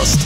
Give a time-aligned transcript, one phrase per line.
[0.00, 0.20] подкаст.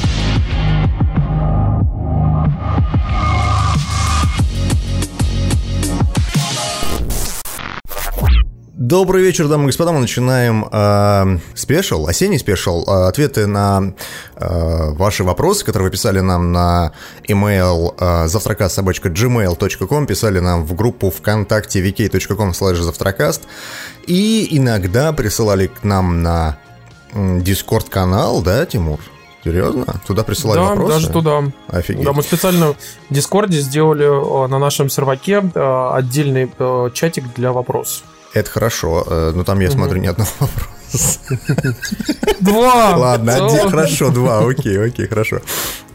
[8.76, 9.92] Добрый вечер, дамы и господа.
[9.92, 13.94] Мы начинаем э, special, осенний special, э, ответы на
[14.36, 16.92] э, ваши вопросы, которые вы писали нам на
[17.26, 23.42] email э, zavtracast собачка gmail.com, писали нам в группу ВКонтакте vk.com slash zavtracast
[24.06, 26.58] и иногда присылали к нам на
[27.14, 29.00] Discord канал, да, Тимур?
[29.44, 29.84] Серьезно?
[30.06, 30.94] Туда присылали да, вопросы?
[30.94, 31.44] даже туда.
[31.68, 32.02] Офигеть.
[32.02, 32.76] Да, мы специально в
[33.10, 38.04] Дискорде сделали э, на нашем серваке э, отдельный э, чатик для вопросов.
[38.32, 41.20] Это хорошо, но там я смотрю ни одного вопроса.
[42.40, 42.96] Два!
[42.96, 45.40] Ладно, один, хорошо, два, окей, окей, хорошо.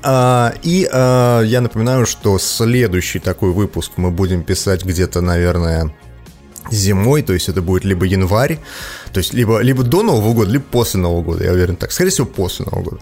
[0.01, 5.93] А, и я напоминаю, что следующий такой выпуск мы будем писать где-то, наверное,
[6.71, 8.59] зимой, то есть это будет либо январь,
[9.13, 11.91] то есть либо, либо до Нового года, либо после Нового года, я уверен так.
[11.91, 12.97] Скорее всего, после Нового года.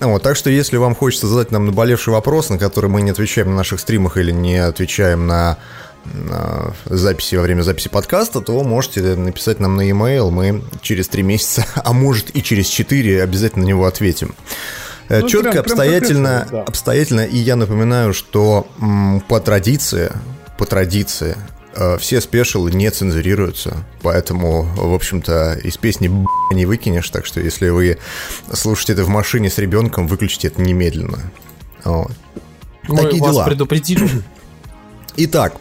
[0.00, 3.50] Вот, так что если вам хочется задать нам наболевший вопрос, на который мы не отвечаем
[3.50, 5.58] на наших стримах или не отвечаем на
[6.86, 11.64] записи во время записи подкаста, то можете написать нам на e-mail, мы через три месяца,
[11.74, 14.34] а может и через четыре обязательно на него ответим.
[15.08, 16.68] Ну, Четко, прям, обстоятельно, прям да.
[16.68, 18.66] обстоятельно, и я напоминаю, что
[19.28, 20.10] по традиции,
[20.56, 21.53] по традиции, э,
[21.98, 26.10] все спешилы не цензурируются, поэтому, в общем-то, из песни
[26.52, 27.98] не выкинешь, так что если вы
[28.52, 31.18] слушаете это в машине с ребенком, выключите это немедленно.
[31.84, 32.12] Вот.
[32.88, 33.44] Мы Такие вас дела.
[33.46, 34.08] предупредили.
[35.16, 35.56] Итак,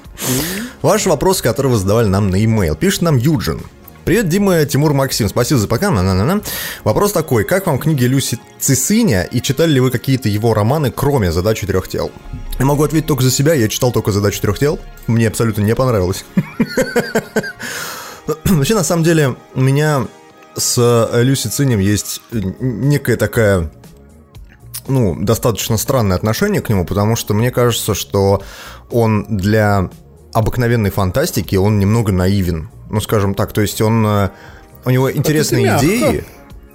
[0.81, 2.75] ваш вопрос, который вы задавали нам на e-mail.
[2.75, 3.61] Пишет нам Юджин.
[4.05, 5.89] Привет, Дима, Тимур, Максим, спасибо за пока.
[5.89, 6.43] На -на -на -на.
[6.83, 11.31] Вопрос такой, как вам книги Люси Цисыня и читали ли вы какие-то его романы, кроме
[11.31, 12.11] «Задачи трех тел»?
[12.59, 15.73] Я могу ответить только за себя, я читал только «Задачу трех тел», мне абсолютно не
[15.73, 16.25] понравилось.
[18.43, 20.05] Вообще, на самом деле, у меня
[20.57, 23.71] с Люси Цинем есть некая такая
[24.87, 28.43] ну, достаточно странное отношение к нему, потому что мне кажется, что
[28.91, 29.89] он для
[30.33, 32.69] обыкновенной фантастики, он немного наивен.
[32.89, 34.05] Ну, скажем так, то есть он...
[34.05, 34.29] Э,
[34.85, 36.25] у него интересные идеи,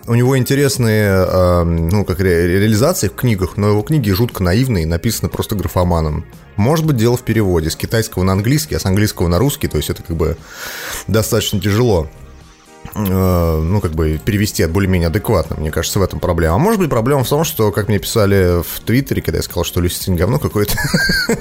[0.06, 4.86] у него интересные, э, ну, как ре- реализации в книгах, но его книги жутко наивные,
[4.86, 6.24] написаны просто графоманом.
[6.56, 9.76] Может быть, дело в переводе с китайского на английский, а с английского на русский, то
[9.76, 10.36] есть это как бы
[11.06, 12.08] достаточно тяжело.
[12.94, 15.56] Э, ну, как бы перевести более-менее адекватно.
[15.56, 16.54] Мне кажется, в этом проблема.
[16.56, 19.64] А может быть, проблема в том, что, как мне писали в Твиттере, когда я сказал,
[19.64, 20.75] что Люси Цинь говно какое-то,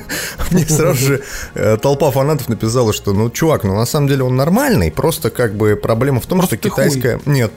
[0.52, 4.36] мне сразу же э, толпа фанатов написала, что, ну, чувак, ну, на самом деле он
[4.36, 7.20] нормальный, просто как бы проблема в том, что китайская...
[7.26, 7.52] Нет,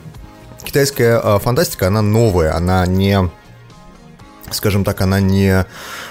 [0.63, 3.29] китайская а, фантастика, она новая, она не
[4.53, 5.65] скажем так, она не...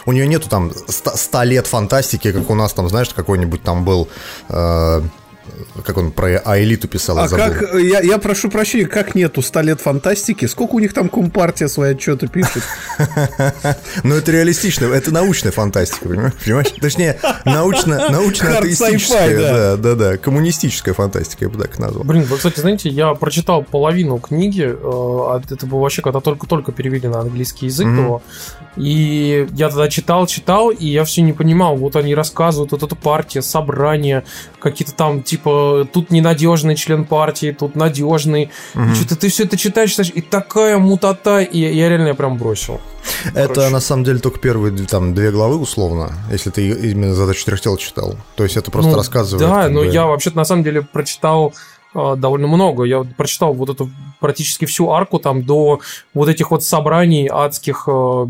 [0.06, 4.08] У нее нету там 100 лет фантастики, как у нас там, знаешь, какой-нибудь там был...
[4.48, 5.02] Э,
[5.84, 9.80] как он про Аэлиту писал, а как, я, я прошу прощения, как нету 100 лет
[9.80, 10.46] фантастики?
[10.46, 12.62] Сколько у них там компартия свои отчеты пишет?
[14.02, 16.34] Ну, это реалистично, это научная фантастика, понимаешь?
[16.80, 22.04] Точнее, научно, научно-атеистическая, да, да, да, коммунистическая фантастика, я бы так назвал.
[22.04, 27.08] Блин, вы, кстати, знаете, я прочитал половину книги, э, это было вообще, когда только-только перевели
[27.08, 28.22] на английский язык его,
[28.76, 32.94] и я тогда читал, читал, и я все не понимал, вот они рассказывают, вот эта
[32.94, 34.24] партия, собрание,
[34.60, 38.50] какие-то там, типа, тут ненадежный член партии, тут надежный.
[38.74, 38.94] Угу.
[38.94, 42.80] Что-то ты все это читаешь, читаешь, и такая мутата, и я реально прям бросил.
[43.34, 43.70] Это Короче.
[43.70, 47.76] на самом деле только первые там две главы условно, если ты именно задачу четырех тел
[47.76, 48.16] читал.
[48.36, 49.48] То есть это просто ну, рассказывает.
[49.48, 49.86] Да, но бы...
[49.86, 51.54] я вообще-то на самом деле прочитал
[51.94, 52.84] довольно много.
[52.84, 53.90] Я прочитал вот эту
[54.20, 55.80] практически всю арку там до
[56.14, 58.26] вот этих вот собраний адских э,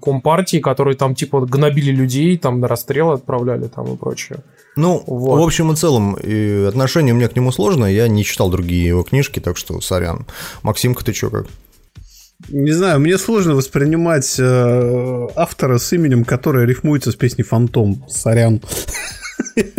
[0.00, 4.40] компартий, которые там типа гнобили людей, там на расстрел отправляли там и прочее.
[4.76, 5.38] Ну, вот.
[5.38, 8.86] в общем и целом, и отношение у меня к нему сложное, я не читал другие
[8.86, 10.26] его книжки, так что сорян.
[10.62, 11.46] Максимка, ты чё как?
[12.48, 18.04] Не знаю, мне сложно воспринимать э, автора с именем, которое рифмуется с песней «Фантом».
[18.08, 18.62] Сорян.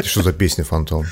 [0.04, 1.06] Что за песня «Фантом»?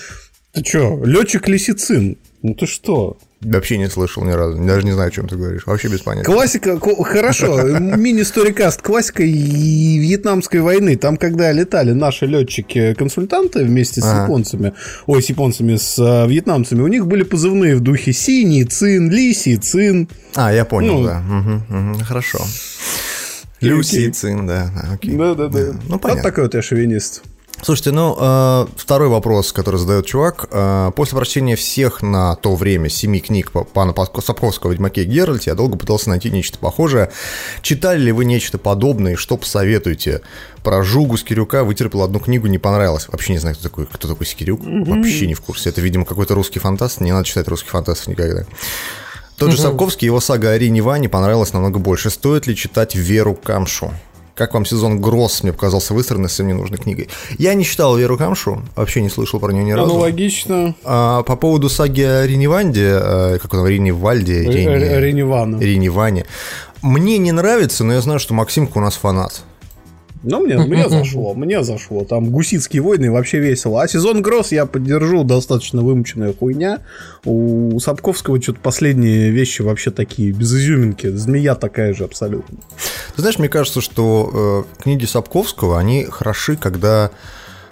[0.54, 2.18] Ты чё, летчик Лисицин?
[2.42, 3.18] Ну ты что?
[3.42, 4.58] Вообще не слышал ни разу.
[4.62, 5.66] Даже не знаю, о чем ты говоришь.
[5.66, 6.26] Вообще без понятия.
[6.26, 7.62] Классика, хорошо.
[7.80, 8.82] Мини-сторикаст.
[8.82, 10.98] Классика Вьетнамской войны.
[10.98, 14.24] Там, когда летали наши летчики-консультанты вместе с ага.
[14.24, 14.74] японцами,
[15.06, 19.56] ой, с японцами, с а, вьетнамцами, у них были позывные в духе синий, цин, лисий,
[19.56, 20.10] цин.
[20.36, 21.24] А, я понял, ну, да.
[21.30, 22.40] Угу, угу, хорошо.
[23.62, 24.72] Люси, цин, да.
[24.94, 25.16] Окей.
[25.16, 25.60] Да, да, да.
[25.88, 26.10] Ну, понятно.
[26.10, 27.24] Вот такой вот я шовинист.
[27.62, 30.48] Слушайте, ну, э, второй вопрос, который задает чувак.
[30.52, 35.56] Э, после прочтения всех на то время семи книг пана Сапковского «Ведьмаке и Геральте» я
[35.56, 37.12] долго пытался найти нечто похожее.
[37.62, 39.16] Читали ли вы нечто подобное?
[39.16, 40.22] Что посоветуете?
[40.64, 43.08] Про Жугу Скирюка вытерпел одну книгу, не понравилось.
[43.10, 44.62] Вообще не знаю, кто такой, кто такой Скирюк.
[44.64, 45.70] Вообще не в курсе.
[45.70, 47.02] Это, видимо, какой-то русский фантаст.
[47.02, 48.46] Не надо читать русских фантастов никогда.
[49.38, 52.10] Тот же Сапковский, его сага о Рине Ване понравилась намного больше.
[52.10, 53.94] Стоит ли читать Веру Камшу?
[54.40, 57.10] Как вам сезон Гросс мне показался выстроенной совсем ненужной книгой?
[57.38, 59.92] Я не читал Веру Камшу, вообще не слышал про нее ни разу.
[59.92, 60.76] Аналогично.
[60.86, 65.02] А, по поводу саги о Риневанде, э, как он, Риневальде, Рине...
[65.02, 65.60] Риневане.
[65.60, 66.26] Риневане.
[66.82, 69.44] Мне не нравится, но я знаю, что Максимка у нас фанат.
[70.24, 72.06] Ну, мне, мне зашло, мне зашло.
[72.06, 73.82] Там гусицкие войны вообще весело.
[73.82, 76.80] А сезон Гросс я поддержу, достаточно вымученная хуйня.
[77.26, 81.08] У Сапковского что-то последние вещи вообще такие, без изюминки.
[81.08, 82.58] Змея такая же абсолютно.
[83.20, 87.12] Ты знаешь, мне кажется, что э, книги Сапковского, они хороши, когда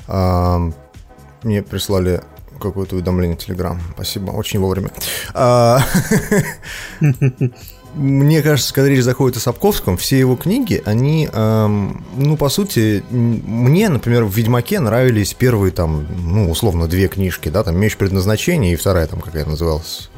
[0.05, 0.71] э,
[1.41, 2.21] мне прислали
[2.59, 3.81] какое-то уведомление в Телеграм.
[3.93, 4.91] Спасибо, очень вовремя.
[5.33, 5.79] А,
[7.95, 13.01] мне кажется, когда речь заходит о Сапковском, все его книги, они, эм, ну, по сути,
[13.09, 18.73] мне, например, в «Ведьмаке» нравились первые, там, ну, условно, две книжки, да, там «Меч предназначения»
[18.73, 20.09] и вторая, там, какая называлась,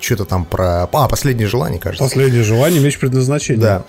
[0.00, 0.82] что-то там про...
[0.82, 2.04] А, «Последнее желание», кажется.
[2.04, 3.62] «Последнее желание», «Меч предназначения».
[3.62, 3.84] Да.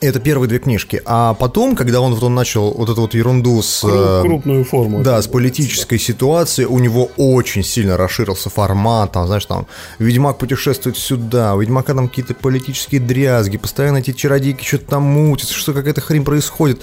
[0.00, 1.02] Это первые две книжки.
[1.04, 3.82] А потом, когда он вот он начал вот эту вот ерунду с...
[3.84, 5.02] Э, крупную форму.
[5.02, 9.66] Да, с политической ситуацией, у него очень сильно расширился формат, там, знаешь, там,
[9.98, 15.48] Ведьмак путешествует сюда, у Ведьмака там какие-то политические дрязги, постоянно эти чародейки что-то там мутят,
[15.48, 16.82] что какая-то хрень происходит.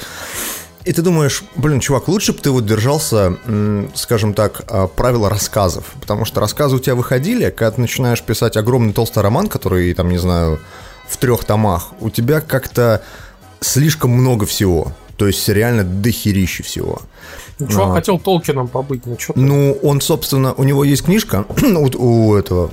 [0.84, 3.38] И ты думаешь, блин, чувак, лучше бы ты вот держался,
[3.96, 5.86] скажем так, а, правила рассказов.
[6.00, 10.10] Потому что рассказы у тебя выходили, когда ты начинаешь писать огромный толстый роман, который, там,
[10.10, 10.60] не знаю,
[11.08, 13.02] в трех томах, у тебя как-то
[13.60, 14.92] слишком много всего.
[15.18, 17.02] То есть реально дохерища всего.
[17.60, 21.46] Ну, чувак а, хотел Толкином побыть, ну что Ну, он, собственно, у него есть книжка
[21.64, 22.70] у, у этого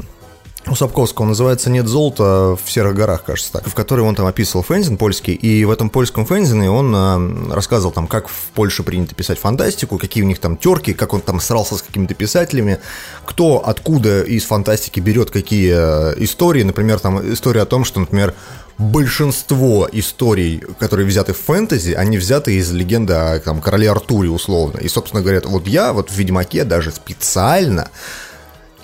[0.66, 4.62] у Сапковского называется «Нет золота в серых горах», кажется так, в которой он там описывал
[4.62, 9.14] фэнзин польский, и в этом польском фэнзине он э, рассказывал там, как в Польше принято
[9.14, 12.78] писать фантастику, какие у них там терки, как он там срался с какими-то писателями,
[13.24, 18.34] кто откуда из фантастики берет какие э, истории, например, там история о том, что, например,
[18.78, 24.78] большинство историй, которые взяты в фэнтези, они взяты из легенды о там, короле Артуре условно.
[24.78, 27.90] И, собственно говоря, вот я вот в «Ведьмаке» даже специально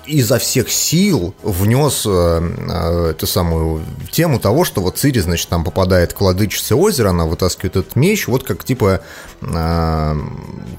[0.09, 5.63] изо всех сил внес э, э, эту самую тему того, что вот Цири, значит, там
[5.63, 9.01] попадает к владычице озера, она вытаскивает этот меч, вот как типа
[9.41, 9.45] э,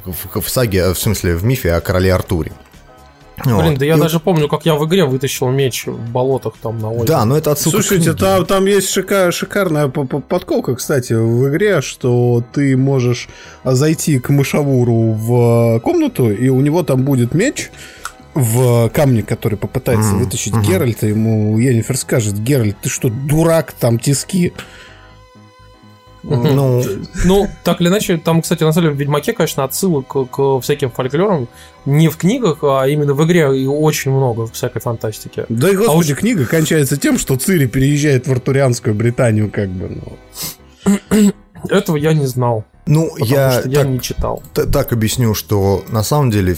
[0.04, 2.52] в, в саге, в смысле, в мифе о короле Артуре.
[3.44, 3.78] Блин, вот.
[3.78, 6.90] да я и даже помню, как я в игре вытащил меч в болотах там на
[6.90, 7.06] озере.
[7.06, 12.44] Да, но это отсылка Слушайте, там, там есть шикар, шикарная подколка, кстати, в игре, что
[12.52, 13.28] ты можешь
[13.64, 17.70] зайти к мышавуру в комнату, и у него там будет меч,
[18.34, 20.18] в камне, который попытается mm-hmm.
[20.18, 20.66] вытащить mm-hmm.
[20.66, 24.52] Геральта, ему Енифер скажет, Геральт, ты что, дурак, там тиски.
[26.22, 26.84] Ну,
[27.24, 30.60] ну, так или иначе, там, кстати, на самом деле в Ведьмаке, конечно, отсылок к, к
[30.60, 31.48] всяким фольклорам
[31.86, 35.46] не в книгах, а именно в игре и очень много всякой фантастики.
[35.48, 36.18] Да и, господи, а уж...
[36.18, 39.98] книга кончается тем, что Цири переезжает в Артурианскую Британию, как бы,
[40.84, 41.32] ну.
[41.68, 42.64] Этого я не знал.
[42.86, 44.42] Ну, я, я так, не читал.
[44.52, 46.56] Так объясню, что на самом деле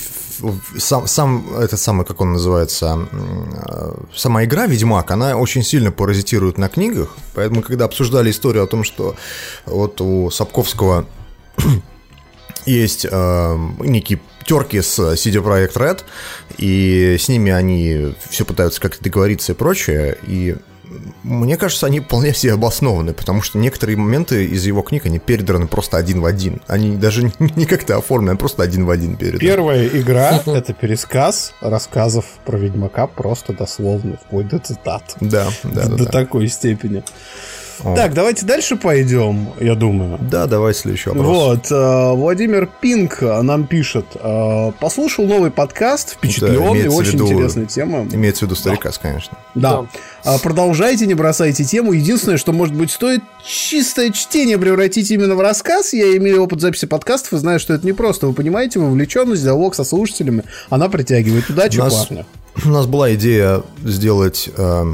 [0.79, 6.59] сам, сам этот самый, как он называется, э, сама игра Ведьмак, она очень сильно паразитирует
[6.59, 9.15] на книгах, поэтому когда обсуждали историю о том, что
[9.67, 11.07] вот у Сапковского
[12.67, 16.01] есть э, некий терки с CD Projekt Red,
[16.57, 20.57] и с ними они все пытаются как-то договориться и прочее, и
[21.23, 25.67] мне кажется, они вполне все обоснованы, потому что некоторые моменты из его книг, они передраны
[25.67, 26.61] просто один в один.
[26.67, 29.41] Они даже не как-то оформлены, а просто один в один передраны.
[29.41, 35.17] Первая игра— это пересказ рассказов про Ведьмака просто дословно, вплоть до цитат.
[35.21, 35.87] Да, да.
[35.93, 37.03] До такой степени.
[37.83, 40.19] Так, давайте дальше пойдем, я думаю.
[40.21, 41.27] Да, давай следующий вопрос.
[41.27, 44.07] Вот, э, Владимир Пинк нам пишет.
[44.15, 48.07] Э, послушал новый подкаст, впечатленный, да, очень виду, интересная тема.
[48.13, 49.09] Имеется в виду старикас, да.
[49.09, 49.39] конечно.
[49.55, 49.87] Да.
[50.25, 50.39] да.
[50.39, 51.93] Продолжайте, не бросайте тему.
[51.93, 55.93] Единственное, что, может быть, стоит чистое чтение превратить именно в рассказ.
[55.93, 58.27] Я имею опыт записи подкастов и знаю, что это не просто.
[58.27, 61.49] Вы понимаете, вовлеченность, диалог со слушателями, она притягивает.
[61.51, 62.27] Удачи, у нас, парня.
[62.65, 64.51] У нас была идея сделать...
[64.57, 64.85] Э,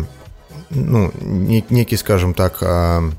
[0.70, 3.10] ну, некий, скажем так, а,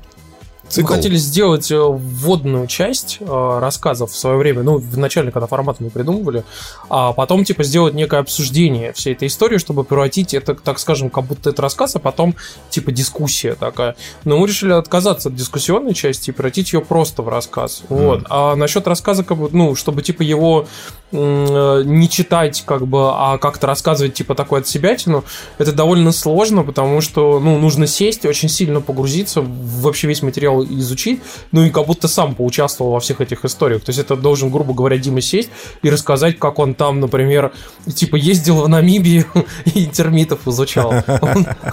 [0.70, 0.88] Цикл.
[0.88, 5.48] Мы хотели сделать э, вводную часть э, рассказов в свое время, ну, в начале, когда
[5.48, 6.44] формат мы придумывали,
[6.88, 11.24] а потом, типа, сделать некое обсуждение всей этой истории, чтобы превратить это, так скажем, как
[11.24, 12.36] будто это рассказ, а потом,
[12.70, 13.96] типа, дискуссия такая.
[14.24, 17.82] Но мы решили отказаться от дискуссионной части и превратить ее просто в рассказ.
[17.88, 18.04] Mm.
[18.04, 18.26] Вот.
[18.30, 20.68] А насчет рассказа, как бы, ну, чтобы, типа, его
[21.12, 25.24] не читать, как бы, а как-то рассказывать, типа, такой от себятину,
[25.58, 31.20] это довольно сложно, потому что, ну, нужно сесть, очень сильно погрузиться, вообще весь материал изучить,
[31.52, 33.82] ну, и как будто сам поучаствовал во всех этих историях.
[33.82, 35.50] То есть это должен, грубо говоря, Дима сесть
[35.82, 37.52] и рассказать, как он там, например,
[37.92, 39.24] типа, ездил в Намибии
[39.74, 40.94] и термитов изучал.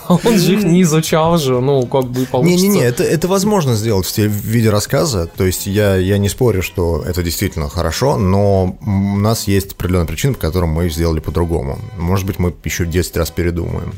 [0.08, 2.65] Он, же их не изучал же, ну, как бы получится.
[2.65, 7.03] Не-не-не, это, это возможно сделать в виде рассказа, то есть я, я не спорю, что
[7.06, 8.77] это действительно хорошо, но
[9.28, 11.80] нас есть определенная причина, по которым мы сделали по-другому.
[11.98, 13.94] Может быть, мы еще 10 раз передумаем.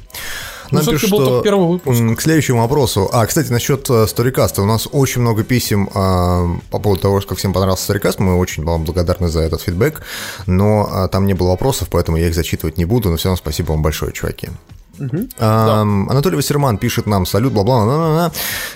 [0.72, 2.00] Нам ну, пишут, что первый выпуск.
[2.18, 3.10] К следующему вопросу.
[3.12, 4.62] А, кстати, насчет э, Сторикаста.
[4.62, 8.20] У нас очень много писем а, по поводу того, как всем понравился Сторикаст.
[8.20, 10.02] Мы очень вам благодарны за этот фидбэк.
[10.46, 13.10] Но а, там не было вопросов, поэтому я их зачитывать не буду.
[13.10, 14.50] Но все равно спасибо вам большое, чуваки.
[15.00, 15.30] Угу.
[15.40, 15.82] А, да.
[15.82, 18.32] Анатолий Вассерман пишет нам салют, бла-бла,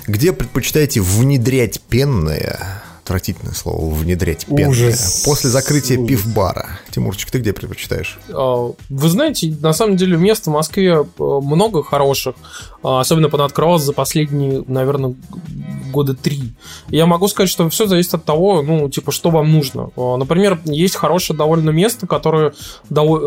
[0.07, 4.45] где предпочитаете внедрять пенное отвратительное слово, внедрять.
[4.49, 5.23] Ужас.
[5.25, 6.07] После закрытия Ужас.
[6.07, 6.79] пив-бара.
[6.89, 8.17] Тимурчик, ты где предпочитаешь?
[8.29, 12.35] А, вы знаете, на самом деле мест в Москве э, много хороших.
[12.83, 15.15] А, особенно понаоткрывалось за последние, наверное,
[15.91, 16.53] года три.
[16.89, 19.89] Я могу сказать, что все зависит от того, ну, типа, что вам нужно.
[19.97, 22.53] А, например, есть хорошее довольно место, которое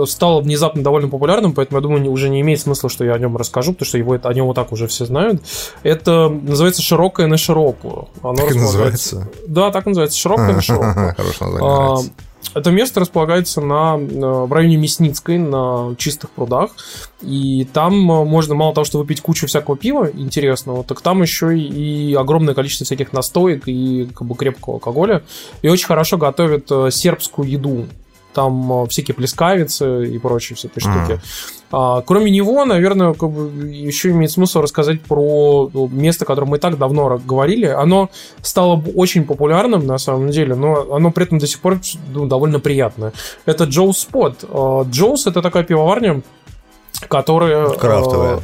[0.07, 3.37] стало внезапно довольно популярным, поэтому, я думаю, уже не имеет смысла, что я о нем
[3.37, 5.43] расскажу, потому что его, о нем вот так уже все знают.
[5.83, 8.09] Это называется «Широкое на широкую».
[8.23, 9.31] Оно так называется?
[9.47, 10.19] Да, так называется.
[10.19, 11.15] «Широкое на широкую».
[11.15, 12.11] Хорошее название
[12.55, 16.71] это место располагается на, в районе Мясницкой, на чистых прудах.
[17.21, 21.59] И там э, можно мало того, что выпить кучу всякого пива интересного, так там еще
[21.59, 25.23] и огромное количество всяких настоек и как бы крепкого алкоголя.
[25.63, 27.87] И очень хорошо готовят э, сербскую еду
[28.37, 31.05] там э, всякие плескавицы и прочие всякие mm.
[31.07, 31.21] штуки.
[31.73, 36.49] А, кроме него, наверное, как бы еще имеет смысл рассказать про ну, место, о котором
[36.49, 37.65] мы так давно говорили.
[37.65, 38.11] Оно
[38.43, 41.81] стало очень популярным на самом деле, но оно при этом до сих пор
[42.13, 43.15] ну, довольно приятное.
[43.47, 44.45] Это Джоус Спот.
[44.47, 46.21] А, Джоус это такая пивоварня,
[47.09, 47.71] которая...
[47.71, 48.41] Крафтовая.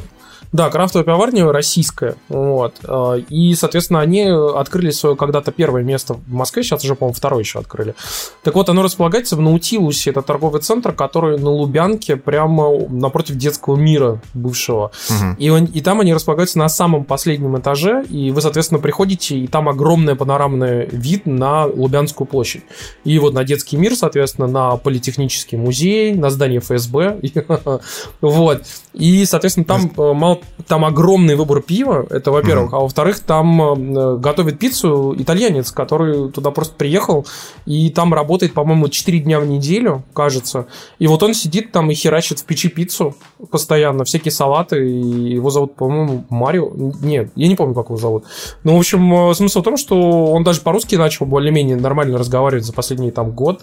[0.53, 2.15] Да, крафтовая пивоварня российская.
[2.29, 2.75] Вот.
[2.83, 7.39] А, и, соответственно, они открыли свое когда-то первое место в Москве, сейчас уже, по-моему, второе
[7.41, 7.95] еще открыли.
[8.43, 10.11] Так вот, оно располагается в Наутилусе.
[10.11, 14.91] Это торговый центр, который на Лубянке, прямо напротив детского мира бывшего.
[15.09, 15.35] Угу.
[15.39, 19.47] И, он, и там они располагаются на самом последнем этаже, и вы, соответственно, приходите, и
[19.47, 22.61] там огромный панорамный вид на Лубянскую площадь.
[23.03, 27.19] И вот на детский мир, соответственно, на политехнический музей, на здание ФСБ.
[28.21, 28.63] Вот.
[28.93, 32.77] И, соответственно, там мало там огромный выбор пива, это во-первых, mm-hmm.
[32.77, 37.25] а во-вторых, там э, готовит пиццу итальянец, который туда просто приехал,
[37.65, 40.67] и там работает, по-моему, 4 дня в неделю, кажется.
[40.99, 43.15] И вот он сидит там и херачит в печи пиццу
[43.51, 46.71] постоянно, всякие салаты, и его зовут, по-моему, Марио.
[47.01, 48.25] Нет, я не помню, как его зовут.
[48.63, 52.65] Ну, в общем, э, смысл в том, что он даже по-русски начал более-менее нормально разговаривать
[52.65, 53.61] за последний там год.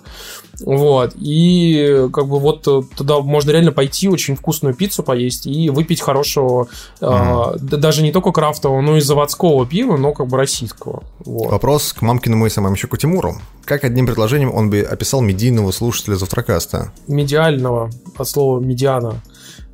[0.60, 1.12] Вот.
[1.16, 6.68] И как бы вот туда можно реально пойти, очень вкусную пиццу поесть и выпить хорошего
[7.00, 7.77] Mm-hmm.
[7.77, 11.03] даже не только крафтового, но и заводского пива, но как бы российского.
[11.25, 11.50] Вот.
[11.50, 13.37] Вопрос к мамкиному и самому Тимуру.
[13.65, 16.93] Как одним предложением он бы описал медийного слушателя Завтракаста?
[17.07, 19.21] Медиального, от слова медиана.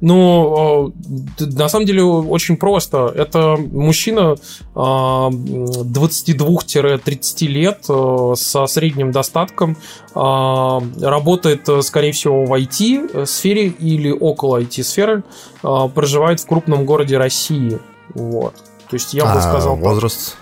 [0.00, 0.92] Ну,
[1.38, 3.12] на самом деле очень просто.
[3.14, 4.34] Это мужчина
[4.74, 9.76] 22-30 лет э, со средним достатком,
[10.14, 15.24] работает, скорее всего, в IT-сфере или около IT-сферы,
[15.60, 17.78] проживает в крупном городе России.
[18.14, 18.54] Вот.
[18.88, 19.76] То есть я бы а сказал...
[19.76, 20.36] Возраст?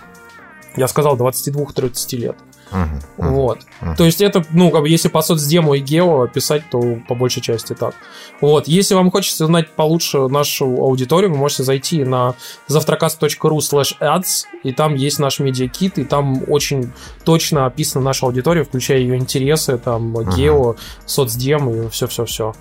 [0.77, 2.35] Я сказал 22-30 лет.
[2.71, 3.59] Uh-huh, вот.
[3.81, 3.95] Uh-huh.
[3.95, 7.41] То есть это, ну, как бы, если по соцдему и гео писать, то по большей
[7.41, 7.95] части так.
[8.41, 8.67] Вот.
[8.67, 12.35] Если вам хочется знать получше нашу аудиторию, вы можете зайти на
[12.67, 16.91] завтракаст.ру slash ads, и там есть наш медиакит, и там очень
[17.23, 20.35] точно описана наша аудитория, включая ее интересы, там, uh-huh.
[20.35, 22.53] гео, соцдем и все-все-все.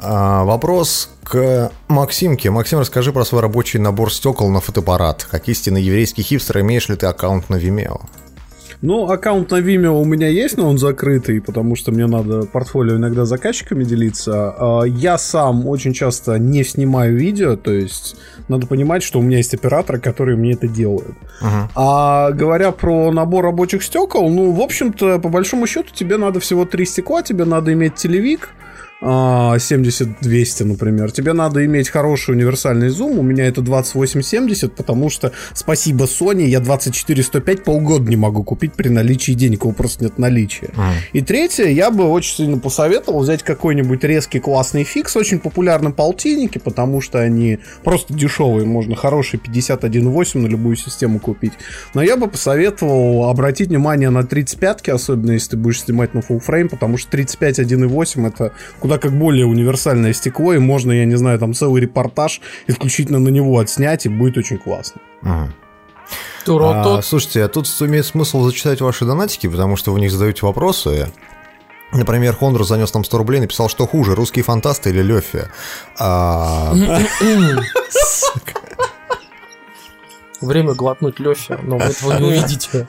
[0.00, 2.50] А, вопрос к Максимке.
[2.50, 5.24] Максим, расскажи про свой рабочий набор стекол на фотоаппарат.
[5.24, 8.02] Как истинный еврейский хипстер, имеешь ли ты аккаунт на Vimeo?
[8.82, 12.96] Ну, аккаунт на Vimeo у меня есть, но он закрытый, потому что мне надо портфолио
[12.96, 14.54] иногда заказчиками делиться.
[14.58, 18.16] А, я сам очень часто не снимаю видео, то есть
[18.48, 21.14] надо понимать, что у меня есть операторы, которые мне это делают.
[21.40, 21.68] Uh-huh.
[21.76, 26.64] А говоря про набор рабочих стекол, ну, в общем-то, по большому счету, тебе надо всего
[26.64, 28.48] три стекла, тебе надо иметь телевик,
[29.02, 33.18] 70-200, например, тебе надо иметь хороший универсальный зум.
[33.18, 38.88] У меня это 2870, потому что, спасибо Sony, я 24-105 полгода не могу купить при
[38.88, 40.70] наличии денег, его просто нет наличия.
[40.76, 40.92] Mm.
[41.14, 46.58] И третье, я бы очень сильно посоветовал взять какой-нибудь резкий классный фикс, очень популярны полтинники,
[46.58, 51.52] потому что они просто дешевые, можно хороший 51.8 на любую систему купить.
[51.94, 56.40] Но я бы посоветовал обратить внимание на 35-ки, особенно если ты будешь снимать на full
[56.46, 61.16] frame, потому что 35 1.8 это куда как более универсальное стекло, и можно, я не
[61.16, 65.00] знаю, там целый репортаж исключительно на него отснять, и будет очень классно.
[65.22, 65.52] Ага.
[66.46, 71.08] А, слушайте, а тут имеет смысл зачитать ваши донатики, потому что вы них задаете вопросы.
[71.92, 75.44] Например, Хондор занес нам 100 рублей и написал, что хуже, русские фантасты или Лёфи.
[75.98, 76.74] А...
[80.42, 82.86] Время глотнуть Лёфи, но вы этого не увидите.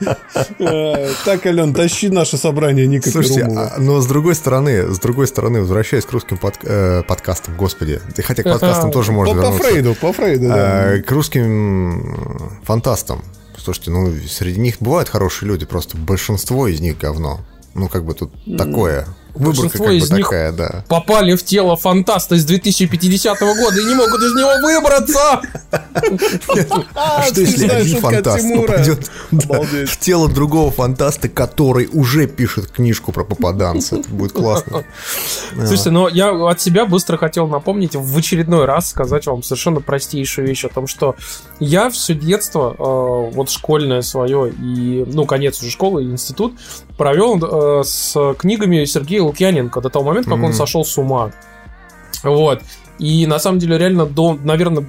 [1.24, 5.60] Так, Ален, тащи наше собрание Ника Слушайте, а, но с другой стороны, с другой стороны,
[5.60, 10.48] возвращаясь к русским э, подкастам, господи, хотя к подкастам тоже можно По Фрейду, по Фрейду,
[10.48, 11.00] да.
[11.00, 13.22] К русским фантастам.
[13.56, 17.40] Слушайте, ну, среди них бывают хорошие люди, просто большинство из них говно.
[17.74, 19.06] Ну, как бы тут такое.
[19.34, 20.84] Выборка Большинство из них такая, да.
[20.88, 25.42] попали в тело фантаста из 2050 года и не могут из него выбраться.
[27.26, 33.96] Что если один фантаст попадет в тело другого фантаста, который уже пишет книжку про попаданца?
[33.96, 34.84] Это будет классно.
[35.54, 40.46] Слушайте, но я от себя быстро хотел напомнить, в очередной раз сказать вам совершенно простейшую
[40.46, 41.16] вещь о том, что
[41.58, 46.54] я все детство, э, вот школьное свое и, ну, конец уже школы и институт,
[46.96, 47.38] провел
[47.80, 50.46] э, с книгами Сергея Лукьяненко до того момента, как mm-hmm.
[50.46, 51.32] он сошел с ума.
[52.22, 52.62] Вот.
[52.98, 54.86] И на самом деле реально до, наверное,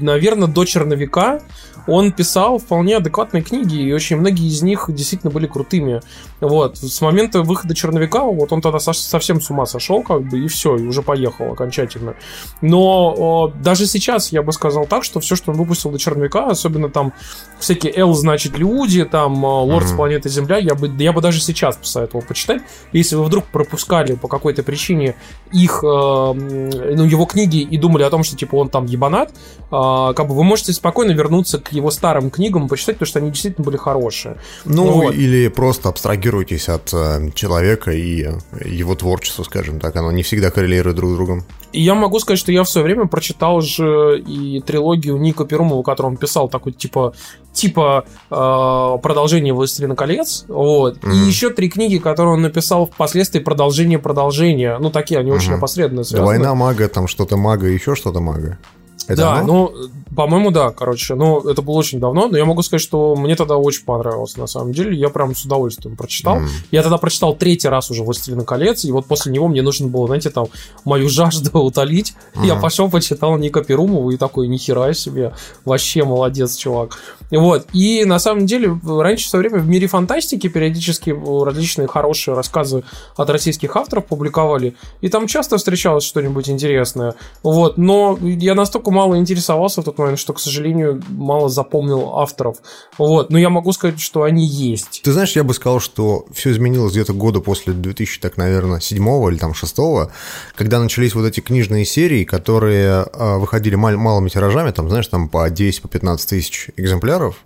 [0.00, 1.40] наверное, до черновика
[1.86, 6.00] он писал вполне адекватные книги, и очень многие из них действительно были крутыми.
[6.40, 6.78] Вот.
[6.78, 10.76] С момента выхода черновика, вот он тогда совсем с ума сошел, как бы, и все,
[10.76, 12.14] и уже поехал окончательно.
[12.60, 16.46] Но о, даже сейчас я бы сказал так, что все, что он выпустил до черновика,
[16.46, 17.12] особенно там
[17.58, 19.96] всякие L значит люди, там Лорд mm-hmm.
[19.96, 22.62] планеты Земля, я бы, я бы даже сейчас посоветовал почитать.
[22.92, 25.16] Если вы вдруг пропускали по какой-то причине
[25.52, 29.32] их, э, ну, его книги и думали о том, что типа он там ебанат, э,
[29.70, 33.64] как бы вы можете спокойно вернуться к его старым книгам почитать, потому что они действительно
[33.64, 34.38] были хорошие.
[34.64, 35.14] Ну, вот.
[35.14, 38.28] или просто абстрагируйтесь от э, человека и
[38.64, 39.96] его творчества, скажем так.
[39.96, 41.44] Оно не всегда коррелирует друг с другом.
[41.72, 45.82] И я могу сказать, что я в свое время прочитал же и трилогию Ника Перумова,
[45.82, 47.14] которую он писал, такой типа
[47.52, 51.12] типа э, продолжение «Властелина колец», вот, mm-hmm.
[51.12, 55.36] и еще три книги, которые он написал впоследствии продолжение продолжения, ну, такие, они mm-hmm.
[55.36, 56.26] очень опосредованно связаны.
[56.26, 58.58] «Война мага», там что-то мага, еще что-то мага.
[59.06, 59.46] Это да, оно?
[59.46, 61.14] ну, по-моему, да, короче.
[61.14, 64.46] Ну, это было очень давно, но я могу сказать, что мне тогда очень понравилось, на
[64.46, 64.96] самом деле.
[64.96, 66.38] Я прям с удовольствием прочитал.
[66.38, 66.48] Mm.
[66.70, 70.06] Я тогда прочитал третий раз уже «Властелина колец», и вот после него мне нужно было,
[70.06, 70.46] знаете, там,
[70.84, 72.14] мою жажду утолить.
[72.34, 72.46] Mm.
[72.46, 75.32] Я пошел, почитал Ника Перумова и такой, нихера себе,
[75.64, 76.98] вообще молодец, чувак.
[77.30, 82.84] Вот, и на самом деле, раньше все время в мире фантастики периодически различные хорошие рассказы
[83.16, 87.14] от российских авторов публиковали, и там часто встречалось что-нибудь интересное.
[87.42, 92.58] Вот, но я настолько мало интересовался в тот момент, что, к сожалению, мало запомнил авторов.
[92.98, 95.02] Вот, но я могу сказать, что они есть.
[95.02, 99.30] Ты знаешь, я бы сказал, что все изменилось где-то года после 2000, так, наверное, седьмого
[99.30, 100.12] или там шестого,
[100.54, 105.28] когда начались вот эти книжные серии, которые а, выходили мал- малыми тиражами, там, знаешь, там
[105.28, 107.36] по 10, по 15 тысяч экземпляров,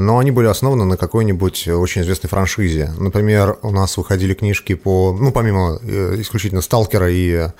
[0.00, 2.90] но они были основаны на какой-нибудь очень известной франшизе.
[2.98, 7.50] Например, у нас выходили книжки по, ну, помимо э, исключительно Сталкера и э,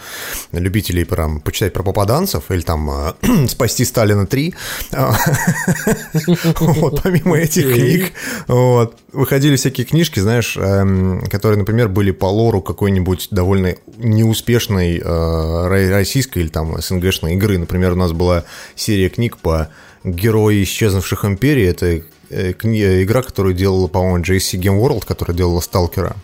[0.53, 4.55] любителей прям почитать про попаданцев, или там э, «Спасти Сталина 3»,
[6.61, 8.13] вот, помимо этих книг,
[8.49, 16.39] вот, выходили всякие книжки, знаешь, эм, которые, например, были по лору какой-нибудь довольно неуспешной российской
[16.41, 17.59] или там СНГшной игры.
[17.59, 19.69] Например, у нас была серия книг по
[20.05, 21.65] герои исчезнувших империй.
[21.65, 26.17] Это Э, игра, которую делала, по-моему, JC Game World, которая делала Сталкера.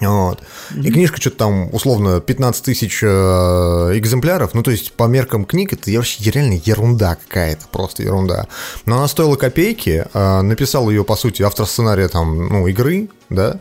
[0.00, 0.40] Вот.
[0.74, 4.54] И книжка что-то там, условно, 15 тысяч э, экземпляров.
[4.54, 8.46] Ну, то есть, по меркам книг, это вообще реально ерунда какая-то, просто ерунда.
[8.86, 10.06] Но она стоила копейки.
[10.14, 13.58] Э, написал ее, по сути, автор сценария там, ну, игры, да,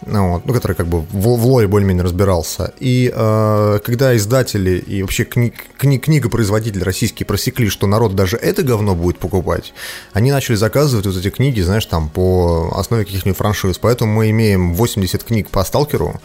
[0.00, 2.72] вот, ну, который как бы в, в лоре более-менее разбирался.
[2.80, 8.62] И э, когда издатели и вообще кни, кни, книгопроизводители российские просекли, что народ даже это
[8.62, 9.74] говно будет покупать,
[10.14, 13.78] они начали заказывать вот эти книги, знаешь, там по основе каких-нибудь франшиз.
[13.78, 16.20] Поэтому мы имеем 80 книг по Сталкеру,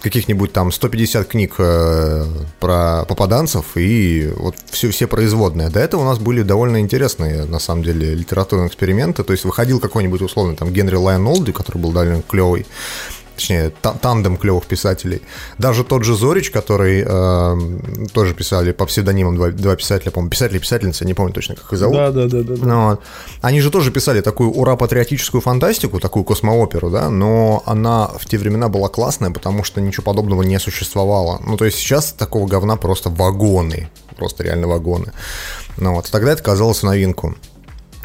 [0.00, 2.24] каких-нибудь там 150 книг э,
[2.60, 5.68] про попаданцев и вот все, все производные.
[5.68, 9.22] До этого у нас были довольно интересные, на самом деле, литературные эксперименты.
[9.22, 12.66] То есть выходил какой-нибудь условный там Генри Лайон Олди, который был довольно клевый.
[13.34, 13.70] точнее,
[14.02, 15.22] тандем клевых писателей.
[15.58, 20.56] Даже тот же Зорич, который э, тоже писали по псевдонимам два, два писателя, по-моему, писатель
[20.56, 21.96] и писательница, не помню точно, как их зовут.
[21.96, 22.76] Да, да, да, да.
[22.88, 23.00] Вот.
[23.40, 28.68] Они же тоже писали такую ура-патриотическую фантастику, такую космооперу, да, но она в те времена
[28.68, 31.40] была классная, потому что ничего подобного не существовало.
[31.46, 35.12] Ну, то есть сейчас такого говна просто вагоны, просто реально вагоны.
[35.76, 37.36] Ну вот, тогда это казалось новинку.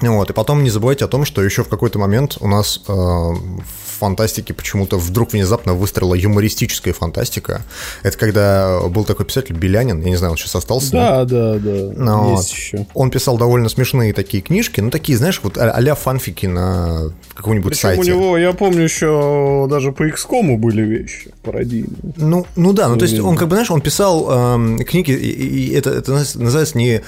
[0.02, 2.92] Вот, и потом не забывайте о том, что еще в какой-то момент у нас э,
[2.92, 7.62] в фантастике почему-то вдруг внезапно выстрела юмористическая фантастика.
[8.02, 10.92] Это когда был такой писатель Белянин, я не знаю, он сейчас остался.
[10.92, 11.94] Да, да, да.
[11.96, 12.58] Но Есть вот.
[12.58, 12.88] еще.
[12.94, 18.02] Он писал довольно смешные такие книжки, ну такие, знаешь, вот а-ля фанфики на каком-нибудь сайте.
[18.02, 22.14] у него, я помню, еще даже по XCOM были вещи пародийные.
[22.18, 25.70] Ну, ну да, ну то есть он как бы, знаешь, он писал э, книги, и,
[25.70, 27.02] и это, это называется не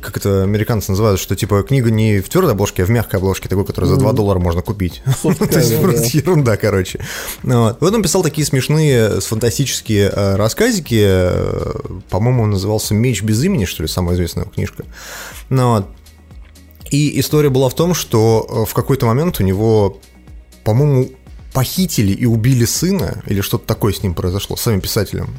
[0.00, 3.48] как это американцы называют, что типа книга не в твердой обложке, а в мягкой обложке,
[3.48, 5.02] такой, которую за 2 доллара можно купить.
[5.22, 7.00] То есть просто ерунда, короче.
[7.42, 11.02] Вот он писал такие смешные фантастические э, рассказики.
[11.06, 11.74] Э,
[12.10, 14.84] по-моему, он назывался «Меч без имени», что ли, самая известная книжка.
[15.48, 15.84] Ну
[16.90, 20.00] и история была в том, что э, в какой-то момент у него,
[20.64, 21.10] по-моему,
[21.52, 25.36] похитили и убили сына, или что-то такое с ним произошло, с самим писателем.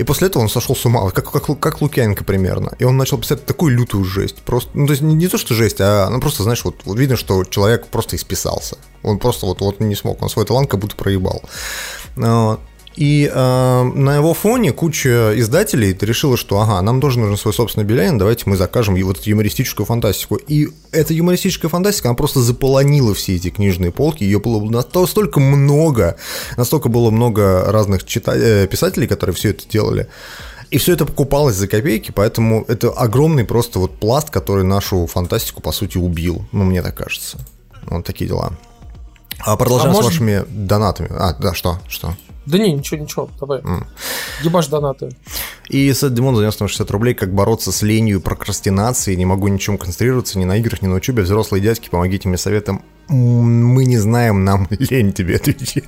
[0.00, 2.72] И после этого он сошел с ума, как, как, как Лукьяненко примерно.
[2.78, 4.36] И он начал писать такую лютую жесть.
[4.36, 6.98] Просто, ну, то есть не, не то, что жесть, а ну, просто, знаешь, вот, вот
[6.98, 8.78] видно, что человек просто исписался.
[9.02, 11.42] Он просто вот, вот не смог, он свой талант как будто проебал.
[12.16, 12.60] Вот.
[13.00, 17.86] И э, на его фоне куча издателей решила, что ага, нам тоже нужен свой собственный
[17.86, 20.36] Белянин, давайте мы закажем вот эту юмористическую фантастику.
[20.36, 26.18] И эта юмористическая фантастика, она просто заполонила все эти книжные полки, ее было настолько много,
[26.58, 30.06] настолько было много разных чита- э, писателей, которые все это делали.
[30.70, 35.62] И все это покупалось за копейки, поэтому это огромный просто вот пласт, который нашу фантастику,
[35.62, 36.44] по сути, убил.
[36.52, 37.38] Ну, мне так кажется.
[37.86, 38.52] Вот такие дела.
[39.38, 40.10] А продолжаем а может...
[40.10, 41.08] с вашими донатами.
[41.12, 41.78] А, да, что?
[41.88, 42.14] Что?
[42.50, 43.60] Да не, ничего, ничего, давай.
[43.60, 43.84] Mm.
[44.42, 45.10] Ебаш донаты.
[45.68, 49.16] И Сет Димон занес нам 60 рублей, как бороться с ленью и прокрастинацией.
[49.16, 51.22] Не могу ничем концентрироваться, ни на играх, ни на учебе.
[51.22, 52.82] Взрослые дядьки, помогите мне советом.
[53.08, 55.84] Мы не знаем, нам лень тебе отвечать.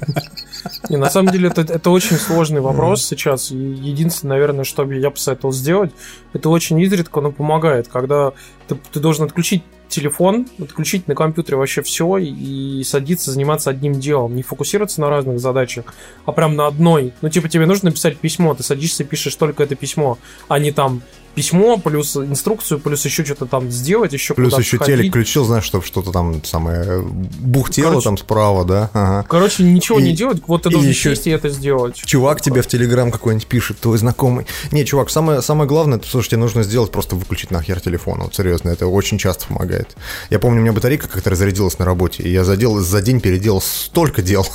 [0.89, 3.09] Не, на самом деле это, это очень сложный вопрос mm.
[3.09, 3.51] сейчас.
[3.51, 5.91] Единственное, наверное, что я посоветовал сделать,
[6.33, 8.33] это очень изредка, но помогает, когда
[8.69, 14.35] ты, ты должен отключить телефон, отключить на компьютере вообще все и садиться заниматься одним делом,
[14.35, 17.13] не фокусироваться на разных задачах, а прям на одной.
[17.21, 20.73] Ну, типа, тебе нужно написать письмо, ты садишься и пишешь только это письмо, а не
[20.73, 21.03] там
[21.35, 24.97] письмо, плюс инструкцию, плюс еще что-то там сделать, еще Плюс еще сходить.
[24.97, 28.91] телек включил, знаешь, чтобы что-то там самое бухтело короче, там справа, да?
[28.93, 29.27] Ага.
[29.29, 31.97] Короче, ничего и, не делать, вот ты должен еще сесть и это сделать.
[31.97, 34.47] Чувак тебе в Телеграм какой-нибудь пишет, твой знакомый.
[34.71, 38.21] Не, чувак, самое, самое главное, это, слушай, тебе нужно сделать, просто выключить нахер телефон.
[38.23, 39.97] Вот серьезно, это очень часто помогает.
[40.31, 43.61] Я помню, у меня батарейка как-то разрядилась на работе, и я задел, за день переделал
[43.61, 44.47] столько дел.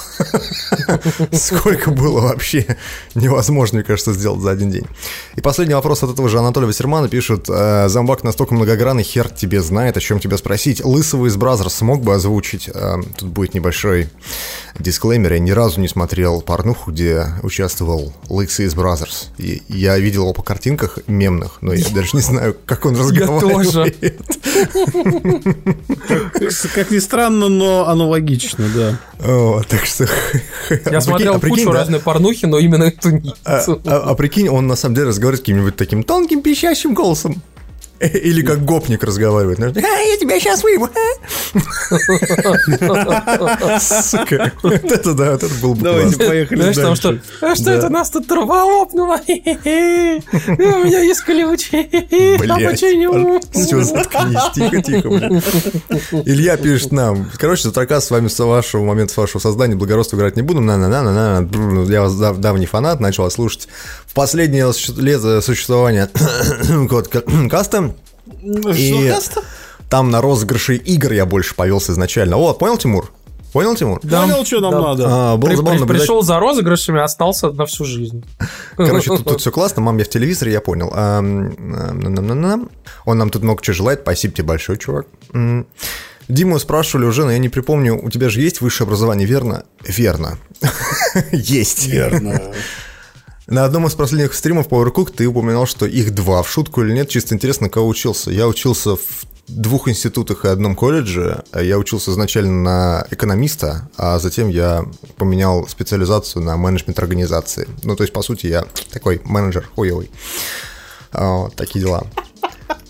[1.32, 2.78] Сколько было вообще
[3.16, 4.86] невозможно, мне кажется, сделать за один день.
[5.36, 9.62] И последний вопрос от этого же Анатолия Вассермана пишет, «Э, зомбак настолько многогранный, хер тебе
[9.62, 10.84] знает, о чем тебя спросить.
[10.84, 12.70] Лысого из Brazzers смог бы озвучить?
[12.74, 14.10] Э, тут будет небольшой
[14.80, 15.34] дисклеймер.
[15.34, 19.30] Я ни разу не смотрел порнуху, где участвовал Лысый из Brazzers.
[19.38, 24.18] И я видел его по картинках мемных, но я даже не знаю, как он разговаривает.
[26.74, 29.00] Как ни странно, но оно логично, да.
[29.68, 30.08] Так что...
[30.92, 33.22] Я смотрел а кучу разной порнухи, но именно эту.
[33.46, 37.44] А, а, а прикинь, он на самом деле разговаривает каким-нибудь таким тонким пищем пищащим голосом.
[38.00, 39.60] Или как гопник разговаривает.
[39.60, 40.88] А, я тебя сейчас выйму.
[43.80, 44.52] Сука.
[44.62, 47.18] Вот это да, вот это был бы Давайте поехали Знаешь, там что?
[47.42, 49.20] А что это нас тут трава лопнула?
[49.28, 51.70] У меня есть ключ.
[51.74, 53.40] А почему?
[53.52, 54.52] Все, заткнись.
[54.54, 55.10] Тихо, тихо.
[56.26, 57.32] Илья пишет нам.
[57.38, 60.62] Короче, Затракас с вами с вашего момента, с вашего создания благородство играть не буду.
[60.62, 63.68] На на на на на Я вас давний фанат, начал вас слушать
[64.18, 66.10] последнее лет существования
[66.90, 67.08] код
[67.52, 67.94] каста
[68.76, 69.14] и
[69.90, 72.36] там на розыгрыши игр я больше повелся изначально.
[72.36, 73.14] Вот, понял, Тимур?
[73.54, 74.00] Понял, Тимур?
[74.04, 74.24] Да.
[74.24, 74.82] Понял, что нам да.
[74.82, 75.06] надо.
[75.08, 76.02] А, было При, забавно наблюдать...
[76.02, 78.26] Пришел за розыгрышами, остался на всю жизнь.
[78.76, 79.82] Короче, тут, тут все классно.
[79.82, 80.92] Мам, я в телевизоре, я понял.
[80.94, 81.20] А,
[83.06, 84.02] он нам тут много чего желает.
[84.02, 85.06] Спасибо тебе большое, чувак.
[86.28, 89.64] Диму спрашивали уже, но я не припомню, у тебя же есть высшее образование, верно?
[89.86, 90.38] Верно.
[91.32, 91.88] Есть.
[91.88, 92.42] Верно.
[93.48, 96.44] На одном из последних стримов PowerCook ты упоминал, что их два.
[96.44, 98.30] В шутку или нет, чисто интересно, кого учился.
[98.30, 101.46] Я учился в двух институтах и одном колледже.
[101.54, 104.84] Я учился изначально на экономиста, а затем я
[105.16, 107.70] поменял специализацию на менеджмент организации.
[107.84, 110.12] Ну, то есть, по сути, я такой менеджер хуевый.
[111.14, 112.04] Вот, такие дела.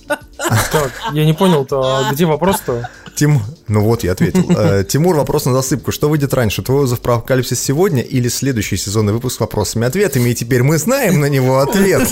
[0.08, 2.90] Так, я не понял-то, а где вопрос-то?
[3.18, 3.42] Тим...
[3.68, 4.46] Ну вот, я ответил.
[4.58, 5.92] Э, Тимур, вопрос на засыпку.
[5.92, 10.30] Что выйдет раньше, твой отзыв про Апокалипсис сегодня или следующий сезонный выпуск с вопросами-ответами?
[10.30, 12.08] И теперь мы знаем на него ответ.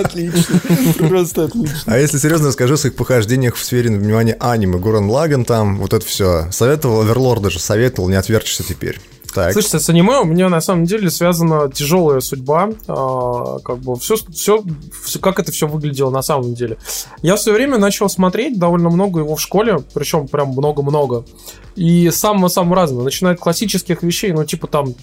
[0.00, 0.60] Отлично.
[1.08, 1.80] Просто отлично.
[1.86, 4.78] А если серьезно, расскажи о своих похождениях в сфере, внимания, аниме.
[4.78, 6.48] Гурен Лаган там, вот это все.
[6.50, 9.00] Советовал, Оверлорд даже советовал, не отвертишься теперь.
[9.34, 9.52] Так.
[9.52, 12.70] Слушайте, с аниме у меня на самом деле связана тяжелая судьба.
[12.88, 14.62] А, как бы все, все,
[15.04, 16.78] все, как это все выглядело на самом деле.
[17.22, 21.24] Я все время начал смотреть довольно много его в школе, причем прям много-много.
[21.76, 23.04] И самого-самого разного.
[23.04, 24.94] Начиная от классических вещей, ну, типа там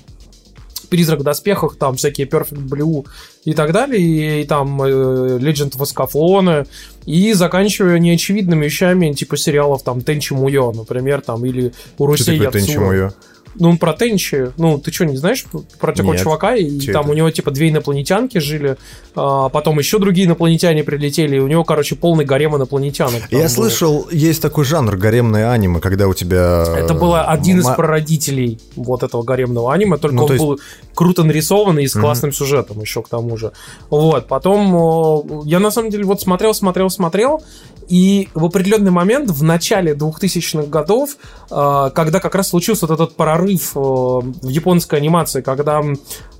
[0.90, 3.06] Призрак в доспехах, там всякие Perfect Blue
[3.44, 6.68] и так далее, и, и там э, Legend of Escaflowne,
[7.06, 13.12] и заканчивая неочевидными вещами, типа сериалов там Тенчи Муё, например, там, или Урусей Что
[13.60, 15.46] Ну, про Тенчи, ну, ты что, не знаешь
[15.80, 16.22] про такого Нет.
[16.24, 16.56] чувака?
[16.56, 17.12] И там это?
[17.12, 18.78] у него, типа, две инопланетянки жили,
[19.16, 23.24] а потом еще другие инопланетяне прилетели, и у него, короче, полный гарем инопланетянок.
[23.32, 23.50] Я был.
[23.50, 26.66] слышал, есть такой жанр гаремное аниме, когда у тебя...
[26.78, 30.60] Это было один из прародителей вот этого гаремного аниме, только Ну, то он есть- был
[30.94, 33.52] круто нарисованный и с классным сюжетом еще к тому же.
[33.90, 37.44] Вот, потом я на самом деле вот смотрел, смотрел, смотрел,
[37.90, 41.18] и в определенный момент в начале 2000-х годов,
[41.50, 45.82] э, когда как раз случился вот этот прорыв э, в японской анимации, когда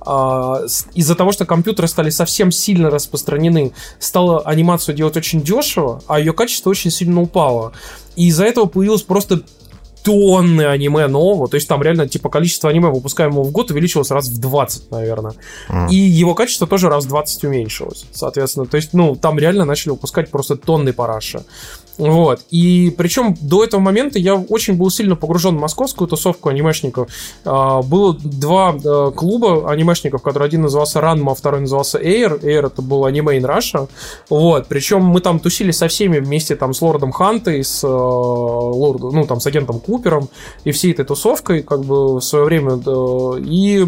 [0.04, 6.18] с- из-за того, что компьютеры стали совсем сильно распространены, стало анимацию делать очень дешево, а
[6.18, 7.72] ее качество очень сильно упало.
[8.16, 9.42] И из-за этого появилось просто
[10.08, 14.28] тонны аниме нового, то есть там реально типа количество аниме, выпускаемого в год, увеличилось раз
[14.28, 15.32] в 20, наверное.
[15.68, 15.86] М.
[15.88, 18.64] И его качество тоже раз в 20 уменьшилось, соответственно.
[18.64, 21.42] То есть, ну, там реально начали выпускать просто тонны параши.
[21.98, 22.40] Вот.
[22.50, 27.10] И причем до этого момента я очень был сильно погружен в московскую тусовку анимешников.
[27.44, 32.40] А, Было два э, клуба анимешников, которые один назывался Ranma, а второй назывался Air.
[32.40, 33.88] Air это был аниме in Russia.
[34.30, 34.66] Вот.
[34.68, 39.26] Причем мы там тусили со всеми вместе там с Лордом Хантой, с, э, Лорд- ну,
[39.26, 40.28] там, с агентом Купером
[40.64, 42.78] и всей этой тусовкой, как бы в свое время.
[43.44, 43.86] И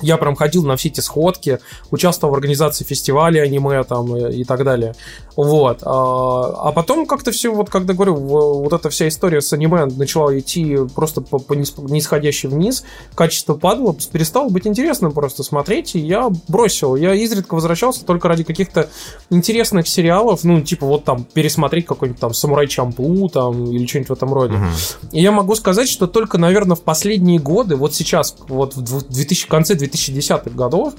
[0.00, 1.58] я прям ходил на все эти сходки,
[1.90, 4.94] участвовал в организации фестивалей аниме там и, и так далее.
[5.36, 5.80] Вот.
[5.82, 10.36] А, а потом как-то все, вот когда говорю, вот эта вся история с аниме начала
[10.38, 12.84] идти просто по, по нис- нисходящей вниз,
[13.14, 16.96] качество падало, перестало быть интересным просто смотреть, и я бросил.
[16.96, 18.88] Я изредка возвращался только ради каких-то
[19.30, 24.12] интересных сериалов, ну, типа вот там пересмотреть какой-нибудь там Самурай Чамплу там или что-нибудь в
[24.12, 24.54] этом роде.
[24.54, 24.70] Мгм.
[25.12, 29.06] И я могу сказать, что только, наверное, в последние годы, вот сейчас, вот в дву-
[29.08, 30.94] 2000, конце 2010-х годов,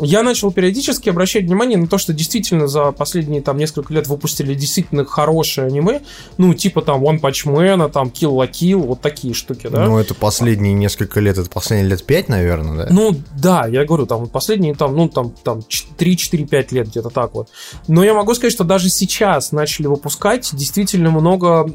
[0.00, 4.54] я начал периодически обращать внимание на то, что действительно за последние там несколько лет выпустили
[4.54, 6.02] действительно хорошие аниме,
[6.36, 9.86] ну, типа там One Punch Man, там Kill la Kill, вот такие штуки, да?
[9.86, 12.92] Ну, это последние несколько лет, это последние лет пять, наверное, да?
[12.92, 17.48] Ну да, я говорю, там последние там, ну там, там 3-4-5 лет где-то так вот.
[17.88, 21.68] Но я могу сказать, что даже сейчас начали выпускать действительно много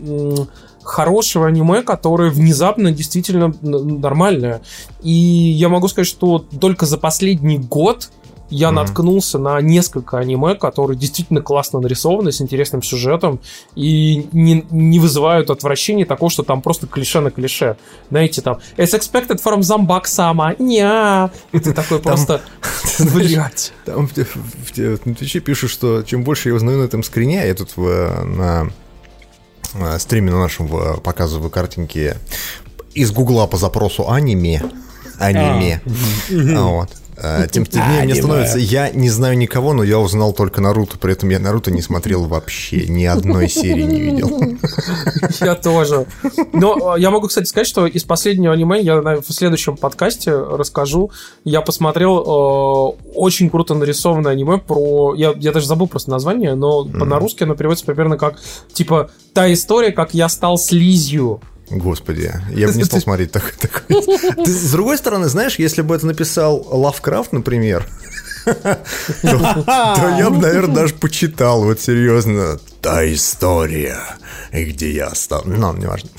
[0.84, 4.62] хорошего аниме, которое внезапно действительно нормальное.
[5.02, 8.10] И я могу сказать, что только за последний год
[8.50, 8.76] я Мгм.
[8.76, 13.39] наткнулся на несколько аниме, которые действительно классно нарисованы, с интересным сюжетом,
[13.76, 17.78] и не, не вызывают отвращения такого, что там просто клише на клише.
[18.12, 20.56] Знаете, там «It's expected from Zambak Sama».
[20.60, 21.32] Ня.
[21.52, 22.41] И ты такой просто...
[23.00, 23.74] Блять.
[23.86, 28.69] Там в, Твиче пишут, что чем больше я узнаю на этом скрине, я тут на
[29.99, 32.15] стриме на нашем в- показываю картинки
[32.93, 34.62] из Гугла по запросу аниме.
[35.19, 35.81] Аниме.
[36.29, 36.89] Вот.
[37.17, 38.58] А, Тем стыднее мне становится.
[38.58, 40.97] Я не знаю никого, но я узнал только Наруто.
[40.97, 42.88] При этом я Наруто не смотрел вообще.
[42.88, 44.41] Ни одной серии не видел.
[45.41, 46.06] Я тоже.
[46.54, 51.12] Но э, я могу, кстати, сказать, что из последнего аниме я в следующем подкасте расскажу.
[51.43, 55.13] Я посмотрел э, очень круто нарисованное аниме про...
[55.15, 58.39] Я, я даже забыл просто название, но по- на русский оно переводится примерно как,
[58.73, 61.41] типа, та история, как я стал слизью.
[61.73, 64.01] Господи, я бы не стал смотреть так- такое.
[64.45, 67.88] Ты, с другой стороны, знаешь, если бы это написал Лавкрафт, например,
[68.45, 72.59] то я бы, наверное, даже почитал, вот серьезно.
[72.84, 73.98] Та история,
[74.52, 75.43] где я стал...
[75.46, 76.10] Ну, не важно.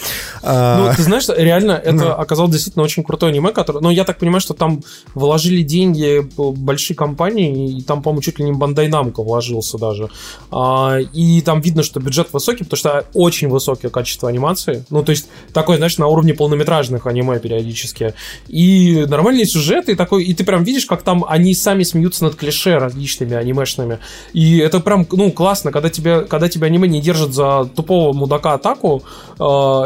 [0.43, 3.81] Ну, А, ты знаешь, реально, это оказалось действительно очень крутое аниме, которое...
[3.81, 4.83] Но я так понимаю, что там
[5.15, 10.09] вложили деньги большие компании, и там, по-моему, чуть ли не Бандай Намко вложился даже.
[10.51, 14.87] А, И там видно, что бюджет высокий, потому что очень высокое качество анимации.
[14.89, 18.15] Ну, то есть, такой, знаешь, на уровне полнометражных аниме периодически.
[18.49, 20.25] И нормальный сюжет, и такой...
[20.25, 23.99] И ты прям видишь, как там они сами смеются над клише различными анимешными.
[24.33, 28.55] И это прям, ну, классно, когда тебе, когда тебя аниме не держит за тупого мудака
[28.55, 29.03] атаку,
[29.39, 29.43] э,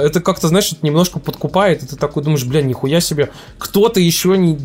[0.07, 4.59] это как-то, знаешь, немножко подкупает, и ты такой думаешь, бля, нихуя себе, кто-то еще не...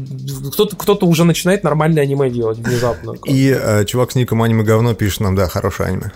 [0.51, 3.15] Кто-то кто уже начинает нормальное аниме делать внезапно.
[3.25, 6.11] И э, чувак с ником аниме говно пишет нам, да, хорошее аниме.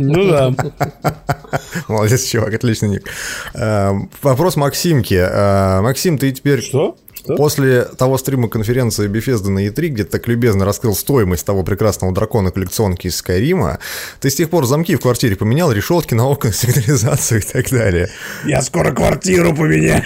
[0.00, 0.54] Ну да.
[1.88, 3.08] Молодец, чувак, отличный ник.
[3.54, 5.14] Э, вопрос Максимки.
[5.14, 6.62] Э, Максим, ты теперь...
[6.62, 6.96] Что?
[7.24, 7.36] Что?
[7.36, 12.12] После того стрима конференции Bethesda на E3, где ты так любезно раскрыл стоимость того прекрасного
[12.12, 13.78] дракона коллекционки из Скайрима,
[14.20, 18.10] ты с тех пор замки в квартире поменял, решетки на окна, сигнализацию и так далее.
[18.44, 20.02] Я скоро квартиру поменяю.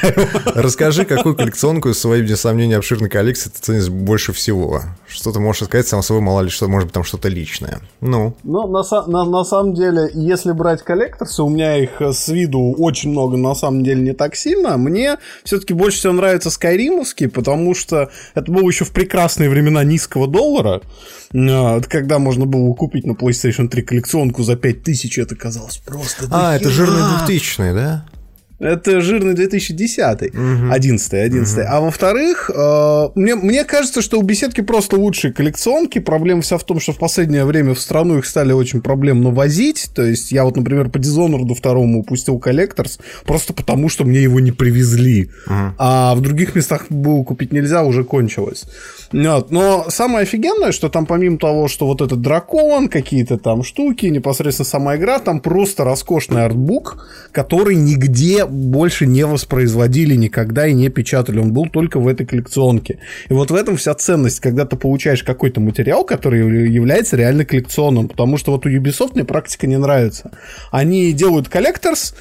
[0.55, 4.83] Расскажи, какую коллекционку из своей, без сомнения, обширной коллекции ты ценишь больше всего?
[5.09, 7.81] Что ты можешь сказать сам собой, мало ли что, может быть, там что-то личное.
[8.01, 8.37] Ну?
[8.45, 13.11] Ну, на, на, на самом деле, если брать коллекторсы, у меня их с виду очень
[13.11, 14.77] много, но на самом деле не так сильно.
[14.77, 19.85] Мне все-таки больше всего нравится Skyrim, русский, потому что это было еще в прекрасные времена
[19.85, 20.83] низкого доллара,
[21.35, 26.27] а, когда можно было купить на PlayStation 3 коллекционку за 5000, это казалось просто...
[26.31, 28.05] А, это жирный 2000 да?
[28.61, 30.73] Это жирный 2010, угу.
[30.73, 31.65] 11 11 угу.
[31.69, 36.01] А во-вторых, э, мне, мне кажется, что у беседки просто лучшие коллекционки.
[36.01, 39.91] Проблема вся в том, что в последнее время в страну их стали очень проблемно возить.
[39.95, 44.41] То есть я вот, например, по Dishonored второму упустил коллекторс просто потому, что мне его
[44.41, 45.31] не привезли.
[45.47, 45.55] Угу.
[45.79, 48.65] А в других местах было купить нельзя, уже кончилось.
[49.13, 49.51] Вот.
[49.53, 54.67] Но самое офигенное, что там помимо того, что вот этот дракон, какие-то там штуки, непосредственно
[54.67, 61.39] сама игра, там просто роскошный артбук, который нигде больше не воспроизводили никогда и не печатали.
[61.39, 62.99] Он был только в этой коллекционке.
[63.29, 68.09] И вот в этом вся ценность, когда ты получаешь какой-то материал, который является реально коллекционным.
[68.09, 70.31] Потому что вот у Ubisoft мне практика не нравится.
[70.71, 72.15] Они делают collector's,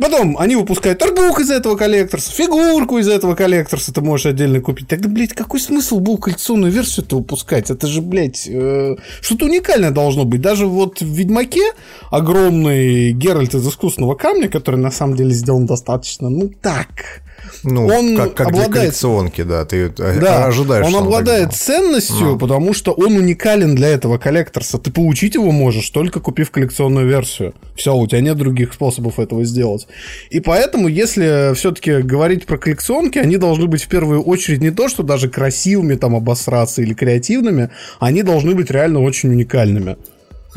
[0.00, 4.26] Потом они выпускают артбук из этого collector's а, фигурку из этого collector's а ты можешь
[4.26, 4.86] отдельно купить.
[4.86, 7.70] Тогда, блядь, какой смысл был коллекционную версию-то выпускать?
[7.70, 10.40] Это же, блядь, э, что-то уникальное должно быть.
[10.40, 11.72] Даже вот в Ведьмаке
[12.10, 17.22] огромный Геральт из искусственного камня, который на самом деле сделан достаточно, ну так,
[17.62, 18.72] ну, он как, как обладает...
[18.72, 20.86] для коллекционки, да, ты э, да, ожидаешь.
[20.86, 22.38] Он обладает ценностью, Но.
[22.38, 24.78] потому что он уникален для этого коллекторса.
[24.78, 27.54] Ты получить его можешь, только купив коллекционную версию.
[27.74, 29.86] Все, у тебя нет других способов этого сделать.
[30.30, 34.88] И поэтому, если все-таки говорить про коллекционки, они должны быть в первую очередь не то,
[34.88, 39.96] что даже красивыми там обосраться или креативными, они должны быть реально очень уникальными.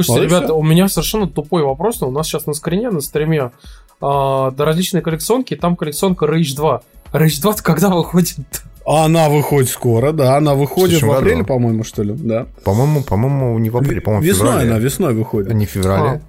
[0.04, 3.02] Слушайте, вот ребята, у меня совершенно тупой вопрос, но у нас сейчас на скрине, на
[3.02, 3.52] стриме
[4.02, 6.82] а, да, различные коллекционки, там коллекционка Rage 2.
[7.14, 8.40] Rage 2 когда выходит?
[8.86, 12.48] Она выходит скоро, да, она выходит в, в апреле, по-моему, что ли, да.
[12.64, 14.72] По-моему, по-моему, не в апреле, по-моему, Весной феврале.
[14.72, 15.52] она, весной выходит.
[15.52, 16.22] А не в феврале.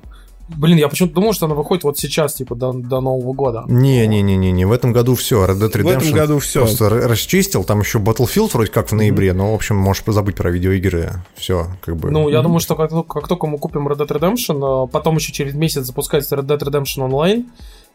[0.56, 3.64] Блин, я почему-то думал, что она выходит вот сейчас, типа, до, до Нового года.
[3.68, 5.44] Не-не-не-не, в этом году все.
[5.44, 6.60] Red Dead Redemption в этом году все.
[6.60, 7.64] просто расчистил.
[7.64, 11.22] Там еще Battlefield вроде как в ноябре, но, в общем, можешь забыть про видеоигры.
[11.34, 12.10] Все, как бы.
[12.10, 12.42] Ну, я mm-hmm.
[12.42, 15.84] думаю, что как, как только мы купим Red Dead Redemption, а потом еще через месяц
[15.84, 17.44] запускается Red Dead Redemption Online,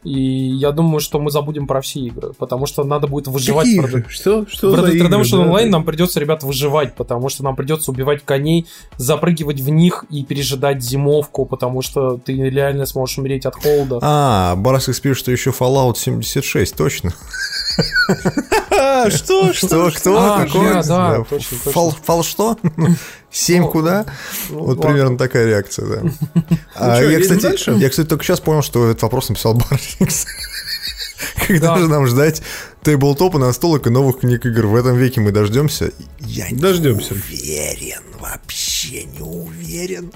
[0.04, 3.66] и я думаю, что мы забудем про все игры, потому что надо будет выживать.
[3.66, 4.04] Какие игры?
[4.08, 4.46] Что?
[4.46, 5.70] Что в Red Dead Redemption Online да?
[5.70, 10.82] нам придется, ребят, выживать, потому что нам придется убивать коней, запрыгивать в них и пережидать
[10.82, 13.98] зимовку, потому что ты реально сможешь умереть от холода.
[14.02, 17.12] А, Барсик пишет, что еще Fallout 76, точно.
[19.10, 19.52] Что?
[19.52, 19.90] Что?
[19.90, 20.38] Кто?
[20.38, 21.24] Какой?
[22.04, 22.58] Фал, что?
[23.30, 24.06] Семь куда?
[24.50, 26.02] Вот примерно такая реакция, да.
[26.34, 30.26] Ну а я, кстати, только сейчас понял, что этот вопрос написал Барсикс.
[31.46, 32.42] Когда же нам ждать
[32.82, 34.66] тейблтопа, настолок и новых книг игр?
[34.66, 35.92] В этом веке мы дождемся?
[36.20, 37.14] Я дождемся.
[37.14, 40.12] не уверен, вообще не уверен.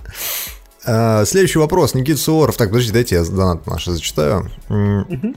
[0.85, 1.95] А, следующий вопрос.
[1.95, 2.57] Никита Суворов.
[2.57, 4.51] Так, подождите, дайте я донат наш зачитаю.
[4.69, 5.35] Угу.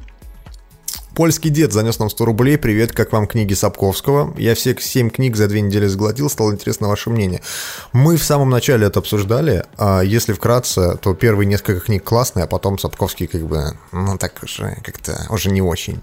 [1.15, 2.57] Польский дед занес нам 100 рублей.
[2.57, 4.33] Привет, как вам книги Сапковского?
[4.37, 7.41] Я все 7 книг за две недели сгладил, стало интересно ваше мнение.
[7.93, 9.63] Мы в самом начале это обсуждали.
[9.77, 14.43] А если вкратце, то первые несколько книг классные, а потом Сапковский как бы, ну так
[14.43, 16.01] уже как-то уже не очень.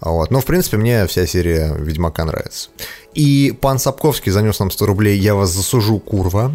[0.00, 0.32] Вот.
[0.32, 2.70] Но, в принципе, мне вся серия Ведьмака нравится.
[3.14, 5.16] И пан Сапковский занес нам 100 рублей.
[5.20, 6.52] Я вас засужу, курва.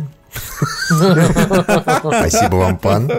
[1.99, 3.11] Спасибо вам, пан.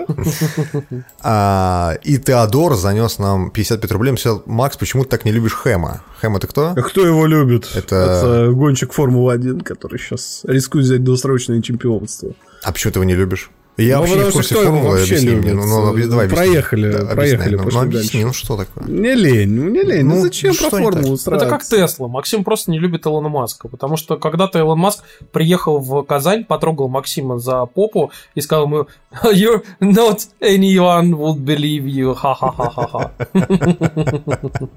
[1.20, 4.14] А, и Теодор занес нам 55 рублей.
[4.46, 6.02] Макс, почему ты так не любишь Хэма?
[6.20, 6.74] Хэм это кто?
[6.76, 7.68] А кто его любит?
[7.74, 12.32] Это, это гонщик Формулы-1, который сейчас рискует взять досрочное чемпионство.
[12.62, 13.50] А почему ты его не любишь?
[13.78, 15.52] Я ну, вообще не в курсе формулы, объясни мне.
[15.54, 18.88] Ну, ну, давай проехали, да, проехали, ну, ну, объясни, ну что такое?
[18.88, 22.42] Не лень, ну не лень, ну, ну зачем ну, про формулу Это как Тесла, Максим
[22.42, 27.38] просто не любит Илона Маска, потому что когда-то Илон Маск приехал в Казань, потрогал Максима
[27.38, 28.88] за попу и сказал ему,
[29.32, 33.12] you're not anyone would believe you, ха-ха-ха-ха-ха.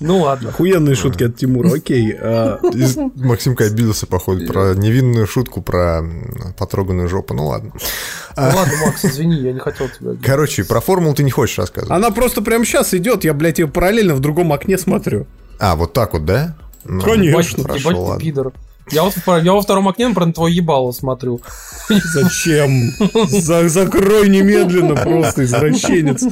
[0.00, 0.50] Ну ладно.
[0.50, 2.14] Охуенные шутки от Тимура, окей.
[2.20, 2.58] а,
[3.14, 6.02] Максимка обиделся, походу, про невинную шутку про
[6.58, 7.32] потроганную жопу.
[7.32, 7.72] Ну ладно.
[8.36, 10.26] Ну ладно, Макс, извини, я не хотел тебя обидеть.
[10.26, 11.96] Короче, про формулу ты не хочешь рассказывать.
[11.96, 15.26] Она просто прямо сейчас идет, я, блядь, ее параллельно в другом окне смотрю.
[15.60, 16.56] А, вот так вот, да?
[16.84, 17.60] Ну, Конечно.
[17.60, 18.52] Ебать, Хорошо, ебать ты пидор.
[18.90, 21.40] Я вот в- я во втором окне про твое ебало смотрю.
[21.88, 22.90] Зачем?
[23.28, 26.22] За- закрой немедленно, просто извращенец.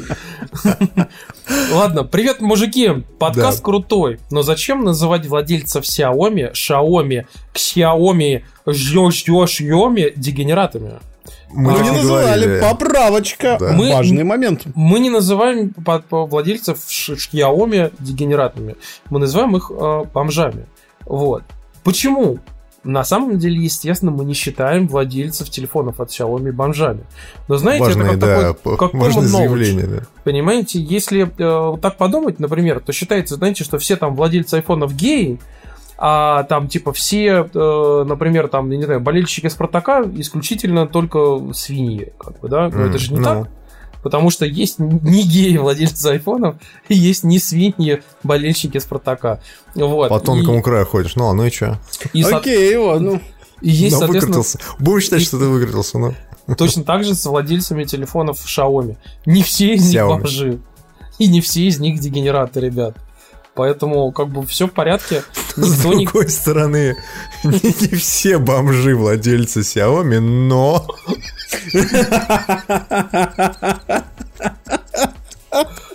[1.72, 2.90] Ладно, привет, мужики.
[3.18, 3.64] Подкаст Да.
[3.64, 7.24] крутой, но зачем называть владельцев Xiaomi, Xiaomi,
[7.54, 11.00] Xiaomi, Xiaomi дегенератами?
[11.52, 12.60] Мы так не называли, говорили.
[12.60, 13.56] поправочка.
[13.60, 13.72] Да.
[13.72, 14.62] Мы- Важный момент.
[14.74, 15.74] Мы не называем
[16.10, 18.76] владельцев Xiaomi дегенератами.
[19.10, 20.66] Мы называем их э, бомжами.
[21.04, 21.42] Вот.
[21.84, 22.38] Почему?
[22.84, 27.04] На самом деле, естественно, мы не считаем владельцев телефонов от Xiaomi бомжами.
[27.46, 29.98] Но знаете, Важное, это как да, такой, п- как важное заявление, да.
[30.24, 35.38] Понимаете, если э, так подумать, например, то считается, знаете, что все там владельцы айфонов геи,
[36.04, 42.12] а там типа все, э, например, там, я не знаю, болельщики Спартака исключительно только свиньи,
[42.18, 42.68] как бы, да?
[42.70, 43.48] Но это же не Ну, так.
[44.02, 46.56] Потому что есть не геи владельцы айфонов,
[46.88, 49.42] и есть не свиньи болельщики Спартака.
[49.76, 50.08] Вот.
[50.08, 51.14] По И- тонкому краю ходишь.
[51.14, 51.78] Ну, а ну и чё?
[52.12, 53.20] и, со- Окей, ладно.
[53.60, 54.58] и есть, Ну, соответственно, выкрутился.
[54.80, 56.14] Будем считать, что ты выкрутился, ну.
[56.58, 58.96] точно так же с владельцами телефонов Xiaomi.
[59.24, 60.58] Не все из них бомжи.
[61.20, 62.96] И не все из них дегенераты, ребят.
[63.54, 65.22] Поэтому, как бы, все в порядке.
[65.56, 66.04] С Никто не...
[66.06, 66.96] другой стороны,
[67.44, 70.86] не, не все бомжи владельцы Xiaomi, но...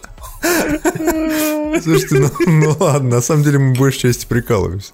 [1.82, 4.94] Слушайте, ну, ну ладно, на самом деле мы большей части прикалываемся.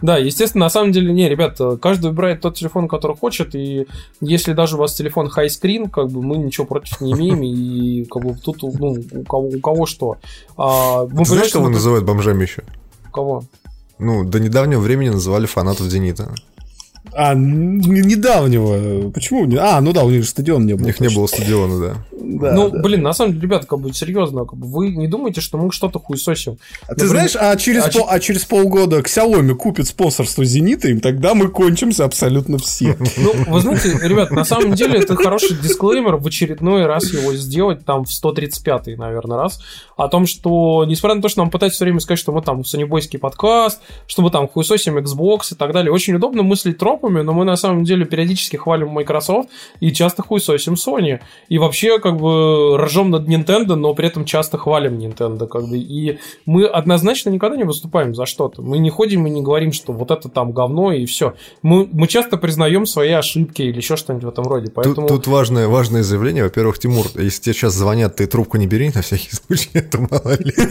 [0.00, 3.86] Да, естественно, на самом деле, не, ребят, каждый выбирает тот телефон, который хочет, и
[4.20, 8.04] если даже у вас телефон high screen, как бы мы ничего против не имеем, и
[8.04, 10.18] как бы тут, ну, у кого, у кого что.
[10.56, 12.62] А, Ты знаешь, кого это- называют бомжами еще?
[13.12, 13.44] Кого?
[13.98, 16.34] Ну, до недавнего времени называли фанатов «Зенита».
[17.14, 19.10] А, недавнего.
[19.10, 19.44] Почему?
[19.44, 20.86] не- А, ну да, у них же стадион не У был.
[20.86, 21.94] них не было стадиона, да.
[22.12, 22.80] Да, ну, да.
[22.80, 25.70] блин, на самом деле, ребят, как бы серьезно, как бы, вы не думаете, что мы
[25.72, 26.58] что-то хуесосим?
[26.86, 30.98] А ты знаешь, а через, а пол- а через полгода Xiaomi купит спонсорство Зенита, и
[30.98, 32.96] тогда мы кончимся абсолютно все.
[33.16, 37.84] Ну, вы знаете, ребят, на самом деле это хороший дисклеймер в очередной раз его сделать,
[37.84, 39.60] там, в 135-й, наверное, раз,
[39.96, 42.64] о том, что, несмотря на то, что нам пытаются все время сказать, что мы там
[42.64, 47.32] сонебойский подкаст, что мы там хуесосим Xbox и так далее, очень удобно мыслить тропами, но
[47.32, 49.48] мы на самом деле периодически хвалим Microsoft
[49.80, 51.20] и часто хуесосим Sony.
[51.48, 55.78] И вообще, как бы, ржем над Nintendo, но при этом часто хвалим Nintendo, как бы,
[55.78, 58.62] и мы однозначно никогда не выступаем за что-то.
[58.62, 61.34] Мы не ходим и не говорим, что вот это там говно и все.
[61.62, 64.66] Мы, мы часто признаем свои ошибки или еще что-нибудь в этом роде.
[64.66, 65.08] Тут, Поэтому...
[65.08, 66.44] тут важное, важное заявление.
[66.44, 70.36] Во-первых, Тимур, если тебе сейчас звонят, ты трубку не бери на всякий случай, это мало
[70.38, 70.54] ли.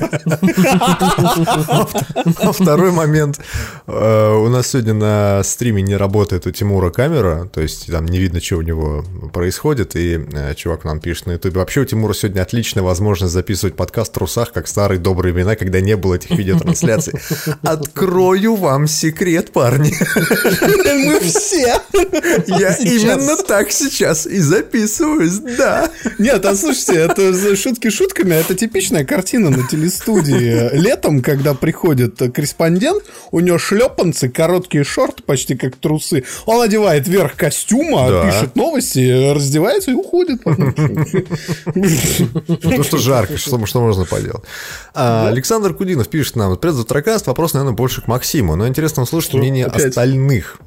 [2.41, 3.39] А второй момент.
[3.87, 8.19] Э, У нас сегодня на стриме не работает у Тимура камера, то есть там не
[8.19, 9.03] видно, что у него
[9.33, 11.59] происходит, и э, чувак нам пишет на ютубе.
[11.59, 15.81] Вообще у Тимура сегодня отличная возможность записывать подкаст в трусах, как старые добрые времена, когда
[15.81, 17.13] не было этих видеотрансляций.
[17.63, 19.93] Открою вам секрет, парни.
[21.07, 21.81] Мы все.
[22.47, 25.91] Я именно так сейчас и записываюсь, да.
[26.19, 30.75] Нет, а слушайте, это шутки шутками, это типичная картина на телестудии.
[30.75, 36.00] Летом, когда приходит корреспондент, у него шлепанцы, короткие шорты, почти как трусы.
[36.45, 38.25] Он одевает верх костюма, Да.
[38.25, 40.43] пишет новости, раздевается и уходит.
[40.43, 40.73] потом.
[42.63, 44.43] Ну что жарко, что, можно поделать.
[44.93, 49.33] А, Александр Кудинов пишет нам, привет, Завтракаст, вопрос, наверное, больше к Максиму, но интересно услышать
[49.33, 50.57] мнение остальных.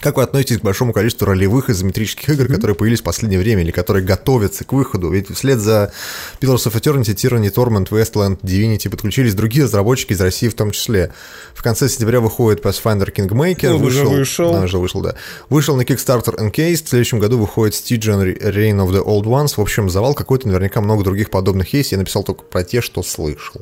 [0.00, 3.70] Как вы относитесь к большому количеству ролевых изометрических игр, которые появились в последнее время или
[3.70, 5.10] которые готовятся к выходу?
[5.10, 5.92] Ведь вслед за
[6.40, 11.12] Pillars of Eternity, Tyranny, Torment, Westland, Divinity подключились другие разработчики из России в том числе.
[11.54, 13.74] В конце сентября выходит Pathfinder Kingmaker.
[13.74, 14.52] Он уже вышел.
[14.52, 15.16] Да, уже вышел, да.
[15.50, 19.56] Вышел на Kickstarter Encased, в следующем году выходит Stygian Reign of the Old Ones.
[19.56, 21.92] В общем, завал какой-то, наверняка много других подобных есть.
[21.92, 23.60] Я написал только про те, что слышал.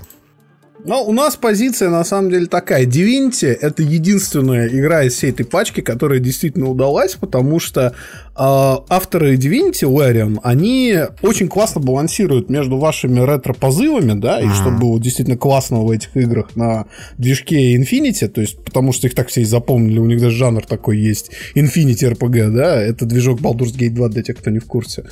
[0.88, 2.86] Но у нас позиция на самом деле такая.
[2.86, 7.94] Divinity это единственная игра из всей этой пачки, которая действительно удалась, потому что
[8.38, 15.36] авторы Divinity, Larian, они очень классно балансируют между вашими ретро-позывами, да, и что было действительно
[15.36, 16.86] классного в этих играх на
[17.16, 20.64] движке Infinity, то есть потому что их так все и запомнили, у них даже жанр
[20.64, 24.66] такой есть, Infinity RPG, да, это движок Baldur's Gate 2 для тех, кто не в
[24.66, 25.04] курсе.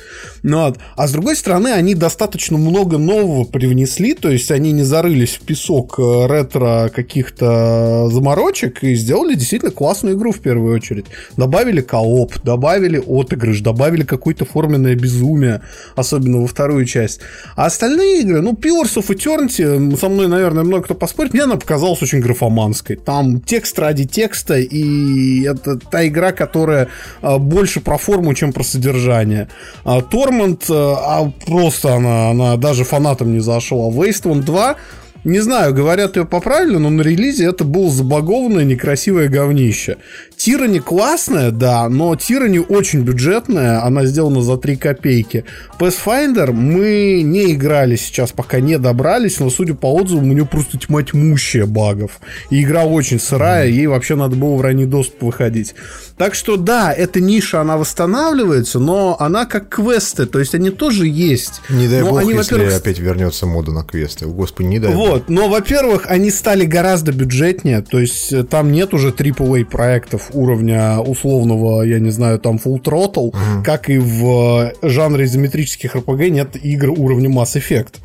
[0.43, 0.77] Ну, вот.
[0.95, 5.41] А с другой стороны, они достаточно много нового привнесли, то есть они не зарылись в
[5.41, 11.05] песок, э, ретро каких-то заморочек и сделали действительно классную игру в первую очередь.
[11.35, 15.61] Добавили кооп, добавили отыгрыш, добавили какое-то форменное безумие,
[15.95, 17.21] особенно во вторую часть.
[17.55, 21.57] А остальные игры, ну, Pillars of Eternity, со мной, наверное, много кто поспорит, мне она
[21.57, 22.95] показалась очень графоманской.
[22.95, 26.87] Там текст ради текста, и это та игра, которая
[27.21, 29.47] а, больше про форму, чем про содержание.
[29.83, 33.89] А, Тормент, а просто она, она даже фанатам не зашла.
[33.89, 34.75] Wasteland 2
[35.23, 39.97] не знаю, говорят ее поправили, но на релизе это было забагованное некрасивое говнище.
[40.35, 45.45] Тирани классная, да, но Тирани очень бюджетная, она сделана за 3 копейки.
[45.79, 50.77] Pathfinder мы не играли сейчас, пока не добрались, но судя по отзывам, у нее просто
[50.77, 52.19] тьма тьмущая багов.
[52.49, 55.75] И игра очень сырая, ей вообще надо было в ранний доступ выходить.
[56.17, 61.07] Так что да, эта ниша, она восстанавливается, но она как квесты, то есть они тоже
[61.07, 61.61] есть.
[61.69, 64.25] Не дай но бог, они, если опять вернется мода на квесты.
[64.25, 65.07] Господи, не дай бог.
[65.07, 70.29] вот, но, во-первых, они стали гораздо бюджетнее, то есть э, там нет уже AAA проектов
[70.33, 76.29] уровня условного, я не знаю, там Full Throttle, как и в э, жанре изометрических RPG
[76.29, 77.95] нет игр уровня Mass Effect.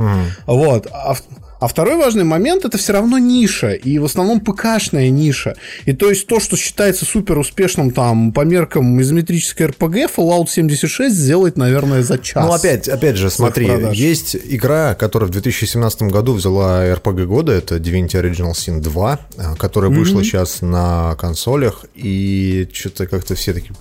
[0.47, 0.87] Вот.
[0.93, 1.15] А,
[1.63, 5.55] а второй важный момент это все равно ниша, и в основном ПКшная ниша.
[5.85, 11.15] И то есть то, что считается супер успешным там по меркам изометрической RPG, Fallout 76
[11.15, 12.45] сделать, наверное, за час.
[12.45, 13.97] Ну, опять, опять же, смотри, продаж.
[13.97, 19.55] есть игра, которая в 2017 году взяла RPG года, это Divinity Original Sin 2, э,
[19.57, 23.77] которая вышла сейчас на консолях, и что-то как-то все такие...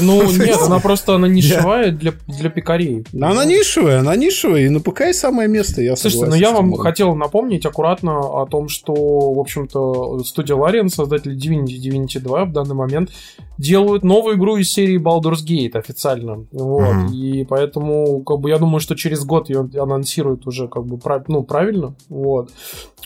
[0.00, 3.04] Ну, нет, она просто она нишевая для, для пикарей.
[3.14, 6.52] Она нишевая, она нишевая, и на ПК и самое место, я Слушайте, согласен ну я
[6.52, 12.44] вам хотел напомнить аккуратно о том, что, в общем-то, студия Larian, создатели Divinity Divinity 2
[12.46, 13.10] в данный момент
[13.58, 16.46] делают новую игру из серии Baldur's Gate официально.
[16.52, 16.94] Вот.
[16.94, 17.12] Мгм.
[17.12, 21.42] И поэтому, как бы, я думаю, что через год ее анонсируют уже, как бы, ну,
[21.42, 21.94] правильно.
[22.08, 22.50] Вот.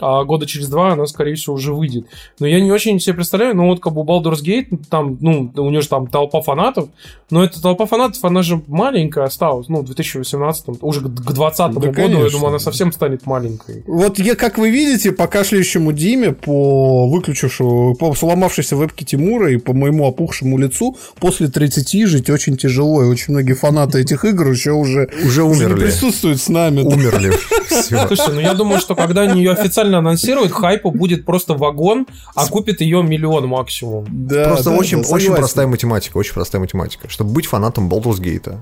[0.01, 2.07] А года через два она, скорее всего, уже выйдет.
[2.39, 5.71] Но я не очень себе представляю, ну, вот, как бы, Baldur's Gate, там, ну, у
[5.71, 6.89] нее же там толпа фанатов,
[7.31, 11.69] но эта толпа фанатов, она же маленькая осталась, ну, в 2018 уже к 2020 Да,
[11.69, 13.83] году, я конечно, думаю, она совсем станет маленькой.
[13.87, 19.57] Вот я, как вы видите, по кашляющему Диме, по выключившему, по сломавшейся вебке Тимура и
[19.57, 24.51] по моему опухшему лицу, после 30 жить очень тяжело, и очень многие фанаты этих игр
[24.51, 25.81] еще уже, Уже умерли.
[25.85, 26.81] присутствуют с нами.
[26.83, 27.33] Умерли.
[27.69, 32.47] Слушай, ну я думаю, что когда они ее официально анонсируют, хайпа будет просто вагон, а
[32.47, 34.07] купит ее миллион максимум.
[34.11, 37.09] Да, Просто да, очень, да, очень простая математика, очень простая математика.
[37.09, 38.59] Чтобы быть фанатом Baldur's Gate,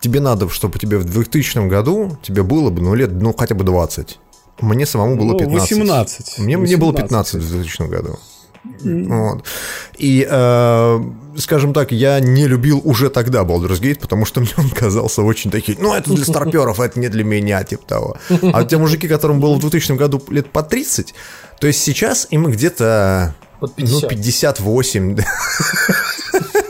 [0.00, 3.64] тебе надо, чтобы тебе в 2000 году тебе было бы, ну, лет, ну, хотя бы
[3.64, 4.18] 20.
[4.60, 5.70] Мне самому было Ну, 15.
[5.70, 6.38] 18.
[6.38, 7.32] Мне, мне было 18.
[7.32, 8.18] 15 в 2000 году.
[8.84, 9.44] Вот.
[9.98, 11.00] И, э,
[11.36, 15.50] скажем так, я не любил уже тогда Baldur's Gate, потому что мне он казался очень
[15.50, 18.16] таким, ну, это для старперов, это не для меня, типа того.
[18.52, 21.14] А те мужики, которым было в 2000 году лет по 30,
[21.60, 24.08] то есть сейчас им где-то, Под ну, 50.
[24.08, 25.16] 58,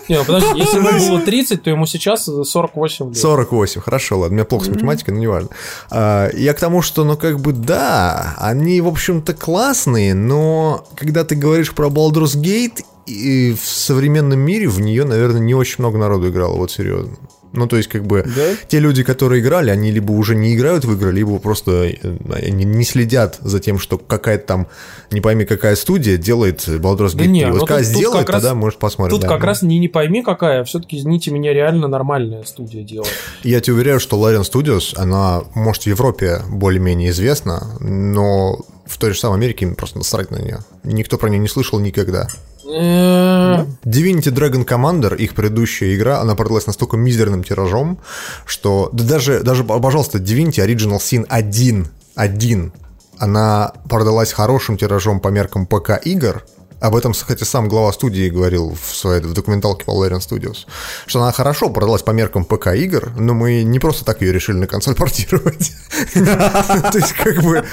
[0.08, 3.16] Не, ну подожди, если ему было 30, то ему сейчас 48 лет.
[3.16, 5.48] 48, хорошо, ладно, у меня плохо с математикой, но неважно.
[5.90, 11.24] А, Я к тому, что, ну, как бы, да, они, в общем-то, классные, но когда
[11.24, 15.98] ты говоришь про Baldur's Gate, и в современном мире в нее, наверное, не очень много
[15.98, 17.16] народу играло, вот серьезно.
[17.52, 18.42] Ну, то есть, как бы, Да?
[18.68, 21.96] те люди, которые играли, они либо уже не играют в игры, либо просто э,
[22.30, 24.66] они не следят за тем, что какая-то там,
[25.10, 27.28] не пойми, какая студия делает Baldur's Gate Да 3.
[27.28, 29.10] не, вот ну когда тут- тут сделает, раз- тогда, может, посмотрим.
[29.16, 29.28] Тут да.
[29.28, 33.12] как раз не, не пойми какая, все-таки, извините меня, реально нормальная студия делает.
[33.42, 39.12] Я тебе уверяю, что Larian Studios, она, может, в Европе более-менее известна, но в той
[39.12, 40.60] же самой Америке им просто насрать на нее.
[40.84, 42.28] Никто про нее не слышал никогда.
[42.64, 47.98] Divinity Dragon Commander, их предыдущая игра, она продалась настолько мизерным тиражом,
[48.46, 48.88] что...
[48.92, 52.72] Да даже, даже, пожалуйста, Divinity Original Sin 1, 1,
[53.18, 56.44] она продалась хорошим тиражом по меркам ПК игр,
[56.82, 60.66] об этом, кстати, сам глава студии говорил в своей в документалке по Larian Studios,
[61.06, 64.56] что она хорошо продалась по меркам ПК игр, но мы не просто так ее решили
[64.56, 65.72] на консоль портировать.
[66.12, 67.64] То есть, как бы,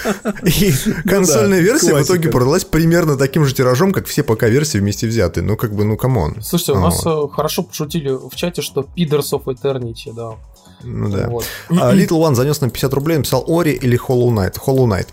[0.44, 0.74] и
[1.08, 5.44] консольная версия в итоге продалась примерно таким же тиражом, как все ПК-версии вместе взятые.
[5.44, 6.38] Ну, как бы, ну, come on.
[6.44, 10.36] Слушайте, у нас э, хорошо пошутили в чате, что Pillars of Eternity, да.
[10.84, 11.28] Ну да.
[11.30, 11.46] Вот.
[11.70, 14.58] А, Little One занес нам 50 рублей, написал Ori или Hollow Knight.
[14.66, 15.08] Hollow Knight.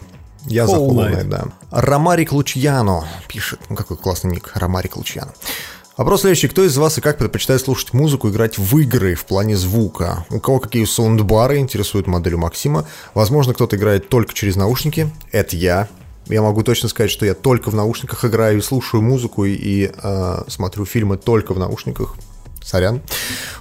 [0.46, 1.24] Я за Hollow Knight.
[1.24, 1.44] Да.
[1.70, 3.60] Ромарик Лучьяно пишет.
[3.68, 4.52] Ну, какой классный ник.
[4.54, 5.32] Ромарик Лучьяно.
[5.96, 6.48] Вопрос следующий.
[6.48, 10.26] Кто из вас и как предпочитает слушать музыку, играть в игры в плане звука?
[10.30, 12.86] У кого какие саундбары интересует модель у Максима?
[13.14, 15.10] Возможно, кто-то играет только через наушники.
[15.32, 15.88] Это я.
[16.26, 19.90] Я могу точно сказать, что я только в наушниках играю и слушаю музыку и, и,
[20.02, 22.16] э, смотрю фильмы только в наушниках.
[22.66, 23.00] Сорян.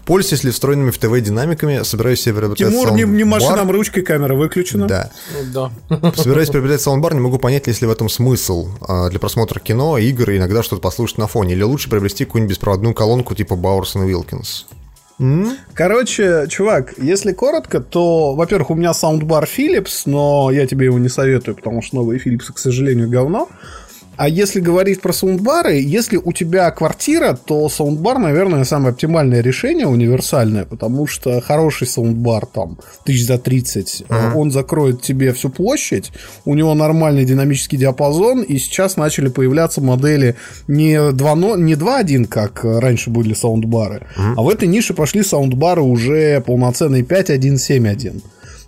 [0.06, 4.02] Пользуюсь ли встроенными в ТВ динамиками, собираюсь себе приобретать Тимур, не, не маши нам ручкой,
[4.02, 4.88] камера выключена.
[4.88, 5.12] Да.
[5.54, 5.72] Да.
[6.16, 10.00] Собираюсь приобретать саундбар, не могу понять, есть ли в этом смысл а, для просмотра кино,
[10.00, 11.54] игр и иногда что-то послушать на фоне.
[11.54, 14.66] Или лучше приобрести какую-нибудь беспроводную колонку типа Бауэрсон и Вилкинс.
[15.74, 21.10] Короче, чувак, если коротко, то, во-первых, у меня саундбар Philips, но я тебе его не
[21.10, 23.48] советую, потому что новые Philips, к сожалению, говно.
[24.18, 29.88] А если говорить про саундбары, если у тебя квартира, то саундбар, наверное, самое оптимальное решение,
[29.88, 34.34] универсальное, потому что хороший саундбар, там, тысяч за 30, uh-huh.
[34.36, 36.12] он закроет тебе всю площадь,
[36.46, 40.36] у него нормальный динамический диапазон, и сейчас начали появляться модели
[40.68, 44.34] не 2.1, не 2.1, как раньше были саундбары, uh-huh.
[44.38, 48.22] а в этой нише пошли саундбары уже полноценные 5.1, 7.1.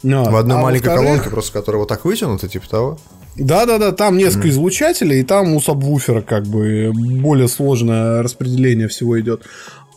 [0.04, 3.00] В одной а маленькой колонке, просто которая вот так вытянута, типа того?
[3.38, 4.52] Да-да-да, там несколько mm.
[4.52, 9.44] излучателей, и там у сабвуфера как бы более сложное распределение всего идет.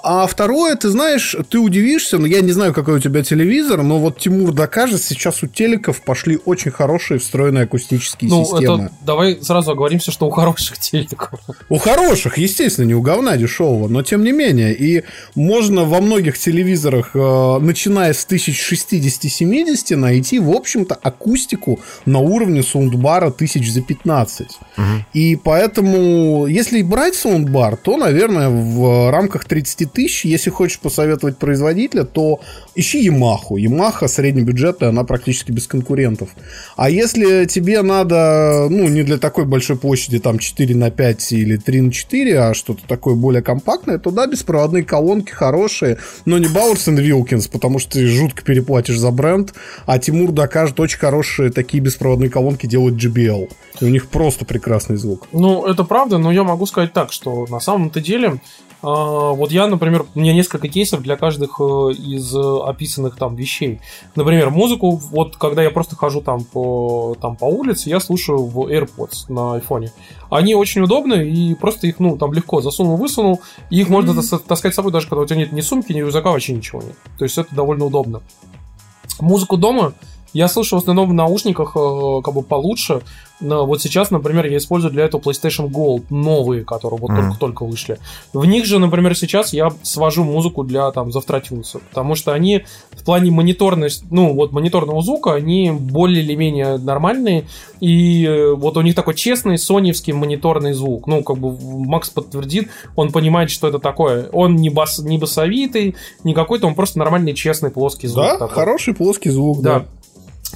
[0.02, 3.98] А второе, ты знаешь, ты удивишься, но я не знаю, какой у тебя телевизор, но
[3.98, 8.84] вот Тимур докажет, сейчас у телеков пошли очень хорошие встроенные акустические ну, системы.
[8.84, 11.40] Это, давай сразу оговоримся, что у хороших телеков.
[11.68, 14.74] У хороших, естественно, не у говна дешевого, но тем не менее.
[14.74, 22.62] И можно во многих телевизорах, э, начиная с 1060-70, найти, в общем-то, акустику на уровне
[22.62, 24.48] саундбара 1000 за 15.
[24.76, 24.84] Угу.
[25.12, 30.24] И поэтому, если брать саундбар, то, наверное, в рамках 30 тысяч.
[30.24, 32.40] Если хочешь посоветовать производителя, то
[32.74, 33.52] ищи Yamaha.
[33.52, 36.30] Yamaha среднебюджетная, она практически без конкурентов.
[36.76, 41.56] А если тебе надо, ну, не для такой большой площади, там 4 на 5 или
[41.56, 46.46] 3 на 4, а что-то такое более компактное, то да, беспроводные колонки хорошие, но не
[46.46, 49.54] Bowers Wilkins, потому что ты жутко переплатишь за бренд,
[49.86, 53.50] а Тимур докажет, очень хорошие такие беспроводные колонки делают JBL.
[53.80, 55.28] И у них просто прекрасный звук.
[55.32, 58.40] Ну, это правда, но я могу сказать так, что на самом-то деле
[58.82, 63.80] вот я, например, у меня несколько кейсов для каждых э, из описанных там вещей.
[64.14, 68.70] Например, музыку, вот когда я просто хожу там по, там по улице, я слушаю в
[68.70, 69.92] AirPods на айфоне.
[70.30, 73.90] Они очень удобны, и просто их, ну, там легко засунул-высунул, и их mm-hmm.
[73.90, 76.80] можно таскать с собой, даже когда у тебя нет ни сумки, ни рюкзака, вообще ничего
[76.80, 76.96] нет.
[77.18, 78.22] То есть это довольно удобно.
[79.20, 79.92] Музыку дома
[80.32, 83.02] я слышу в основном в наушниках э, как бы получше.
[83.40, 87.16] Но вот сейчас, например, я использую для этого PlayStation Gold новые, которые вот mm.
[87.16, 87.98] только-только вышли.
[88.34, 93.02] В них же, например, сейчас я свожу музыку для там завтратюнса, потому что они в
[93.02, 97.46] плане мониторности, ну вот мониторного звука, они более или менее нормальные,
[97.80, 101.06] и э, вот у них такой честный соневский мониторный звук.
[101.06, 104.28] Ну, как бы Макс подтвердит, он понимает, что это такое.
[104.32, 108.24] Он не, бас, не басовитый, не какой-то, он просто нормальный, честный, плоский звук.
[108.24, 108.54] Да, такой.
[108.54, 109.80] хороший плоский звук, да.
[109.80, 109.86] да.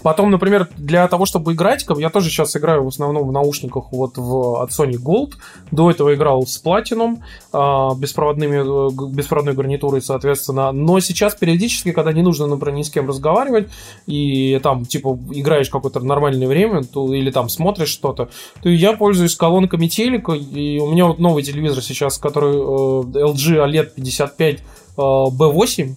[0.02, 4.16] Потом, например, для того, чтобы играть, я тоже сейчас играю в основном в наушниках вот
[4.16, 5.34] в, от Sony Gold.
[5.70, 7.18] До этого играл с Platinum,
[7.52, 10.72] э, беспроводными, беспроводной гарнитурой, соответственно.
[10.72, 13.68] Но сейчас периодически, когда не нужно, например, ни с кем разговаривать,
[14.06, 18.28] и там, типа, играешь какое-то нормальное время, то, или там смотришь что-то,
[18.62, 23.64] то я пользуюсь колонками телека, и у меня вот новый телевизор сейчас, который э, LG
[23.64, 24.60] OLED 55 э,
[24.96, 25.94] B8,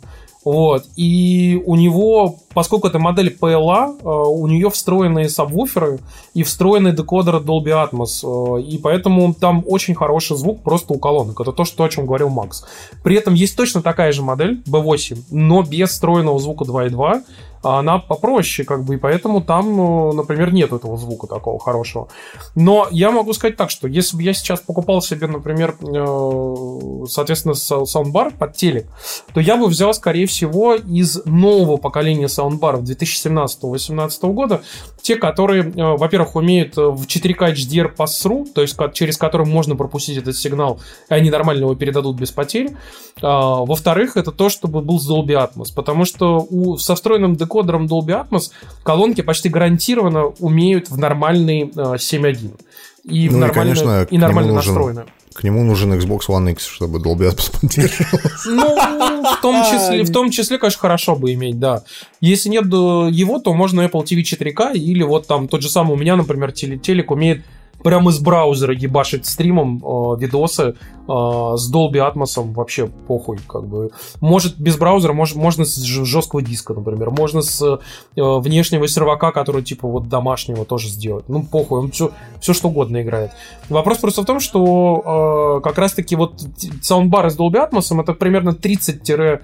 [0.52, 0.86] вот.
[0.96, 6.00] И у него, поскольку это модель PLA, э, у нее встроенные сабвуферы
[6.34, 8.24] и встроенный декодер Dolby Atmos.
[8.24, 11.42] Э, и поэтому там очень хороший звук просто у колонок.
[11.42, 12.66] Это то, что, о чем говорил Макс.
[13.04, 17.24] При этом есть точно такая же модель B8, но без встроенного звука 2.2 а
[17.64, 22.08] она попроще, как бы, и поэтому там, ну, например, нет этого звука такого хорошего.
[22.56, 27.54] Но я могу сказать так, что если бы я сейчас покупал себе, например, э, соответственно,
[27.56, 28.88] саундбар под телек,
[29.34, 34.62] то я бы взял, скорее всего, из нового поколения саундбаров 2017-2018 года,
[35.02, 40.18] те, которые, э, во-первых, умеют в 4К HDR pass-through, то есть через который можно пропустить
[40.18, 40.80] этот сигнал,
[41.10, 42.76] и они нормально его передадут без потерь.
[43.22, 48.28] А, во-вторых, это то, чтобы был Dolby Atmos, потому что у, со встроенным декодером Dolby
[48.28, 48.52] Atmos
[48.84, 52.52] колонки почти гарантированно умеют в нормальный 7.1.
[52.52, 55.06] Э, и, ну, в нормально, и, конечно, и нормально нужен, настроены.
[55.34, 58.50] К нему нужен Xbox One X, чтобы Dolby Atmos поддерживался.
[58.50, 61.84] Ну, в том числе, в том числе, конечно, хорошо бы иметь, да.
[62.22, 65.98] Если нет его, то можно Apple TV 4K или вот там тот же самый у
[65.98, 67.44] меня, например, телек умеет
[67.88, 70.74] прямо из браузера ебашить стримом э, видосы э,
[71.08, 73.92] с Dolby Atmos вообще похуй, как бы.
[74.20, 77.80] Может без браузера, может, можно с жесткого диска, например, можно с э,
[78.18, 81.30] внешнего сервака, который типа вот домашнего тоже сделать.
[81.30, 82.12] Ну, похуй, он все,
[82.42, 83.32] все что угодно играет.
[83.70, 86.42] Вопрос просто в том, что э, как раз-таки вот
[86.82, 89.42] саундбар с Dolby Atmos это примерно 30-50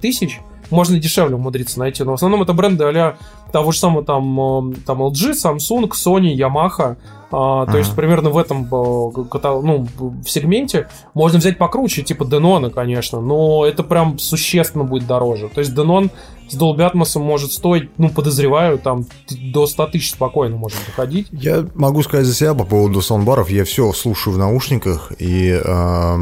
[0.00, 0.40] тысяч,
[0.70, 2.02] можно и дешевле умудриться найти.
[2.04, 3.16] Но в основном это бренды а
[3.52, 6.96] того же самого там, там LG, Samsung, Sony, Yamaha.
[7.32, 13.20] А, то есть примерно в этом ну, в сегменте можно взять покруче, типа Denon, конечно,
[13.20, 15.48] но это прям существенно будет дороже.
[15.48, 16.10] То есть Denon
[16.48, 21.28] с Dolby Atmos может стоить, ну, подозреваю, там до 100 тысяч спокойно может доходить.
[21.30, 23.50] Я могу сказать за себя по поводу саундбаров.
[23.50, 26.16] Я все слушаю в наушниках, и э,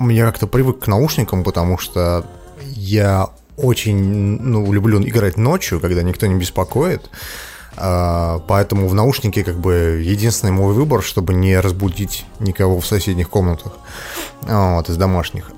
[0.00, 2.24] я как-то привык к наушникам, потому что
[2.62, 3.96] я очень
[4.40, 7.10] ну, люблю играть ночью, когда никто не беспокоит.
[7.76, 13.28] А, поэтому в наушнике как бы единственный мой выбор, чтобы не разбудить никого в соседних
[13.28, 13.72] комнатах
[14.42, 15.50] вот, из домашних.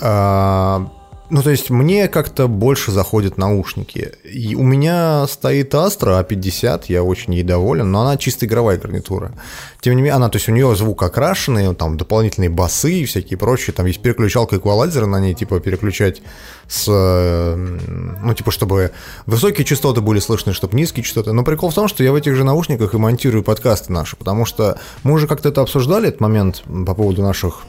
[1.28, 4.12] А, ну, то есть мне как-то больше заходят наушники.
[4.24, 9.32] И у меня стоит Astra A50, я очень ей доволен, но она чисто игровая гарнитура.
[9.80, 13.38] Тем не менее, она, то есть у нее звук окрашенный, там дополнительные басы и всякие
[13.38, 16.22] прочие, там есть переключалка эквалайзера на ней, типа переключать
[16.68, 18.90] с, ну, типа, чтобы
[19.26, 21.32] высокие частоты были слышны, чтобы низкие частоты.
[21.32, 24.44] Но прикол в том, что я в этих же наушниках и монтирую подкасты наши, потому
[24.44, 27.62] что мы уже как-то это обсуждали, этот момент по поводу наших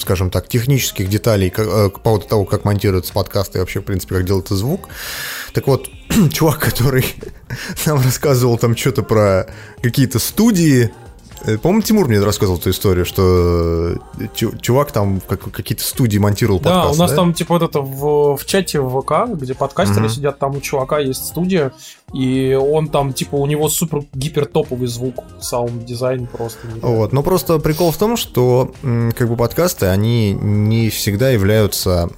[0.00, 4.16] скажем так, технических деталей э, по поводу того, как монтируются подкасты и вообще, в принципе,
[4.16, 4.88] как делается звук.
[5.52, 5.88] Так вот,
[6.32, 7.04] чувак, который
[7.86, 9.48] нам рассказывал там что-то про
[9.82, 10.92] какие-то студии,
[11.44, 14.26] Э, по-моему, Тимур мне рассказывал эту историю, что э,
[14.60, 16.88] чувак там как, какие-то студии монтировал подкасты.
[16.88, 17.16] Да, у нас да?
[17.16, 20.12] там типа вот это в, в чате в ВК, где подкастеры угу.
[20.12, 21.72] сидят, там у чувака есть студия,
[22.12, 26.58] и он там, типа, у него супер гипер топовый звук, саунд-дизайн просто.
[26.82, 28.72] Вот, но просто прикол в том, что
[29.16, 32.10] как бы подкасты, они не всегда являются,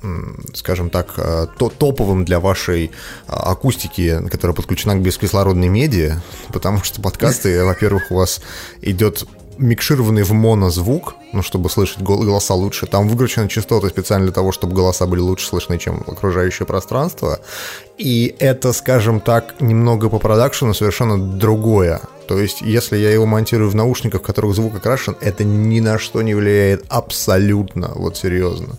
[0.53, 2.90] скажем так, э, то, топовым для вашей
[3.26, 6.14] а, акустики, которая подключена к бескислородной меди,
[6.53, 8.40] потому что подкасты, во-первых, у вас
[8.82, 9.26] идет
[9.59, 12.86] микшированный в моно звук, ну, чтобы слышать голоса лучше.
[12.86, 17.40] Там выключены частоты специально для того, чтобы голоса были лучше слышны, чем окружающее пространство.
[17.98, 22.00] И это, скажем так, немного по продакшену совершенно другое.
[22.28, 25.98] То есть, если я его монтирую в наушниках, в которых звук окрашен, это ни на
[25.98, 28.76] что не влияет абсолютно, вот серьезно.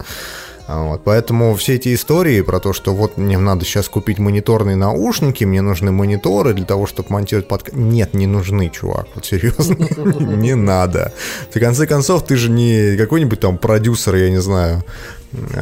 [0.67, 5.43] Вот, поэтому все эти истории про то, что вот мне надо сейчас купить мониторные наушники,
[5.43, 7.75] мне нужны мониторы для того, чтобы монтировать подкаст.
[7.77, 9.75] Нет, не нужны, чувак, вот серьезно,
[10.19, 11.13] не надо.
[11.53, 14.83] В конце концов, ты же не какой-нибудь там продюсер, я не знаю,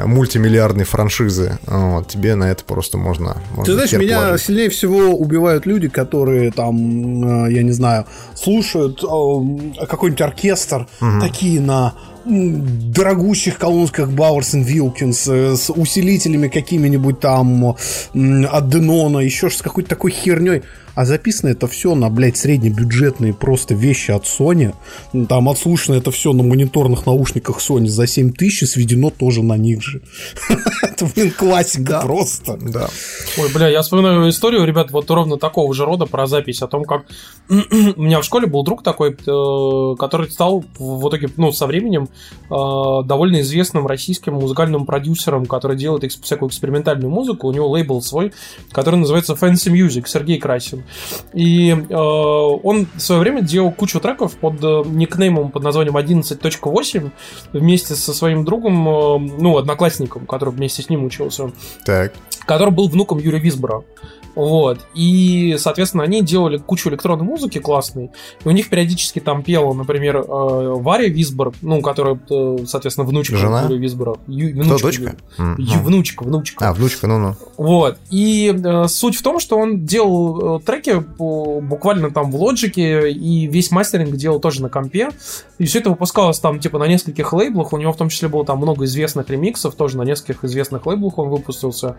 [0.05, 1.57] мультимиллиардной франшизы.
[1.65, 3.37] Вот, тебе на это просто можно.
[3.51, 4.45] можно Ты знаешь, меня положить.
[4.45, 11.19] сильнее всего убивают люди, которые там, э, я не знаю, слушают э, какой-нибудь оркестр, угу.
[11.21, 11.93] такие на
[12.25, 14.09] дорогущих колонках
[14.65, 20.63] Wilkins э, с усилителями какими-нибудь там от Денона, еще с какой-то такой херней.
[20.95, 24.75] А записано это все на, блядь, среднебюджетные просто вещи от Sony.
[25.27, 29.57] Там отслушано это все на мониторных наушниках Sony за 7 тысяч и сведено тоже на
[29.57, 30.01] них же.
[30.83, 32.57] Это, блин, классика просто.
[32.61, 32.89] Да.
[33.37, 36.83] Ой, бля, я вспоминаю историю, ребят, вот ровно такого же рода про запись, о том,
[36.83, 37.05] как
[37.49, 42.09] у меня в школе был друг такой, э, который стал в итоге, ну, со временем
[42.49, 47.47] э, довольно известным российским музыкальным продюсером, который делает всякую экспериментальную музыку.
[47.47, 48.31] У него лейбл свой,
[48.71, 50.82] который называется Fancy Music, Сергей Красин.
[51.33, 57.11] И э, он в свое время делал кучу треков под э, никнеймом под названием 11.8
[57.53, 61.51] вместе со своим другом, э, ну, одноклассником, который вместе с ним учился.
[61.85, 62.13] Так.
[62.45, 63.83] Который был внуком Юрия Висбора.
[64.35, 64.79] Вот.
[64.95, 68.11] И, соответственно, они делали кучу электронной музыки классной.
[68.43, 73.37] И у них периодически там пела, например, э, Варя Висбор, ну, которая, э, соответственно, внучка
[73.37, 73.63] Жена?
[73.63, 74.15] Юрия Висбора.
[74.27, 75.15] Ю, внучка, Кто, дочка?
[75.57, 76.69] Ю, внучка, внучка.
[76.69, 77.35] А, внучка, ну-ну.
[77.57, 77.97] Вот.
[78.09, 80.99] И э, суть в том, что он делал э, треки
[81.61, 85.09] буквально там в лоджике, и весь мастеринг делал тоже на компе.
[85.57, 87.73] И все это выпускалось там, типа, на нескольких лейблах.
[87.73, 91.17] У него в том числе было там много известных ремиксов, тоже на нескольких известных лейблах
[91.17, 91.97] он выпустился.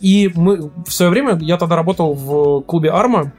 [0.00, 3.32] И мы в свое время я тогда работал в клубе Арма,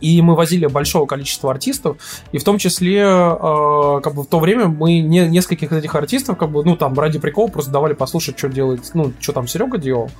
[0.00, 1.96] и мы возили большого количества артистов,
[2.32, 5.94] и в том числе, э, как бы в то время мы не, нескольких из этих
[5.94, 9.48] артистов, как бы, ну, там, ради прикола просто давали послушать, что делает, ну, что там
[9.48, 10.10] Серега делал.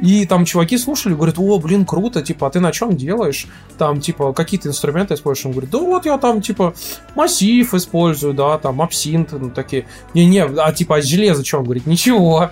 [0.00, 3.46] И там чуваки слушали, говорят, о, блин, круто, типа, а ты на чем делаешь?
[3.78, 5.46] Там, типа, какие-то инструменты используешь?
[5.46, 6.74] Он говорит, да вот я там, типа,
[7.14, 9.86] массив использую, да, там, абсинт, ну, такие.
[10.14, 11.42] Не-не, а типа, а железо?
[11.56, 12.50] Он говорит, ничего.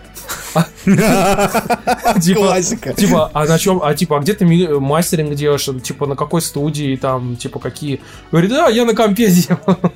[0.85, 2.95] Типа, Классика.
[2.95, 5.69] Типа, а на чем, а типа, а где ты мастеринг делаешь?
[5.83, 8.01] Типа, на какой студии, там, типа, какие?
[8.31, 9.93] Говорит, да, я на компе делаю.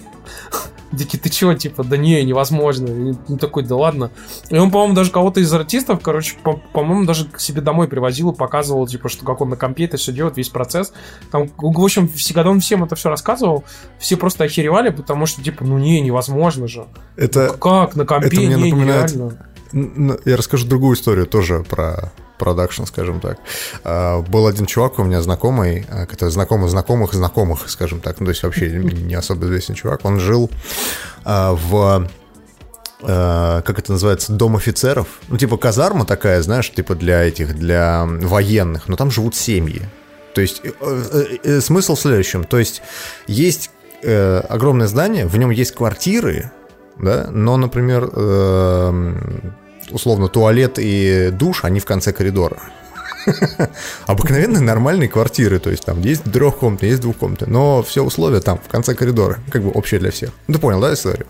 [0.92, 2.86] Дики, ты чего, типа, да не, невозможно.
[2.86, 4.10] И ну, такой, да ладно.
[4.48, 8.30] И он, по-моему, даже кого-то из артистов, короче, по- моему даже к себе домой привозил
[8.30, 10.92] и показывал, типа, что как он на компе это все делает, весь процесс.
[11.30, 13.64] Там, в общем, всегда он всем это все рассказывал,
[13.98, 16.86] все просто охеревали, потому что, типа, ну не, невозможно же.
[17.16, 17.50] Это...
[17.52, 19.12] Ну, как, на компе, это мне не, напоминает...
[19.12, 19.49] нереально.
[19.72, 23.38] Я расскажу другую историю тоже про продакшн, скажем так.
[23.84, 28.26] А, был один чувак у меня знакомый, а, который знакомый знакомых знакомых, скажем так, ну,
[28.26, 30.04] то есть вообще не особо известный чувак.
[30.04, 30.50] Он жил
[31.24, 32.08] а, в
[33.02, 35.06] как это называется, дом офицеров.
[35.28, 39.88] Ну, типа казарма такая, знаешь, типа для этих, для военных, но там живут семьи.
[40.34, 42.44] То есть э, э, э, смысл в следующем.
[42.44, 42.82] То есть
[43.26, 43.70] есть
[44.02, 46.50] огромное здание, в нем есть квартиры,
[47.02, 49.14] да, но, например, э,
[49.90, 52.58] условно, туалет и душ, они в конце коридора.
[54.06, 58.68] Обыкновенные нормальные квартиры, то есть там есть трехкомнатные, есть двухкомнатные, но все условия там, в
[58.68, 60.30] конце коридора, как бы общее для всех.
[60.46, 61.26] Ну, ты понял, да, историю?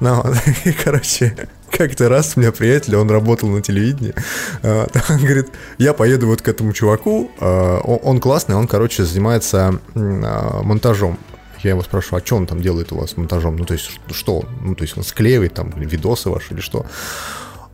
[0.00, 0.24] Ну,
[0.64, 4.14] и, короче, как-то раз у меня приятель, он работал на телевидении,
[4.62, 9.80] а, он говорит, я поеду вот к этому чуваку, а, он классный, он, короче, занимается
[9.94, 11.18] а, монтажом
[11.62, 13.56] я его спрашиваю, а что он там делает у вас монтажом?
[13.56, 14.44] Ну, то есть, что?
[14.62, 16.86] Ну, то есть, он склеивает там видосы ваши или что?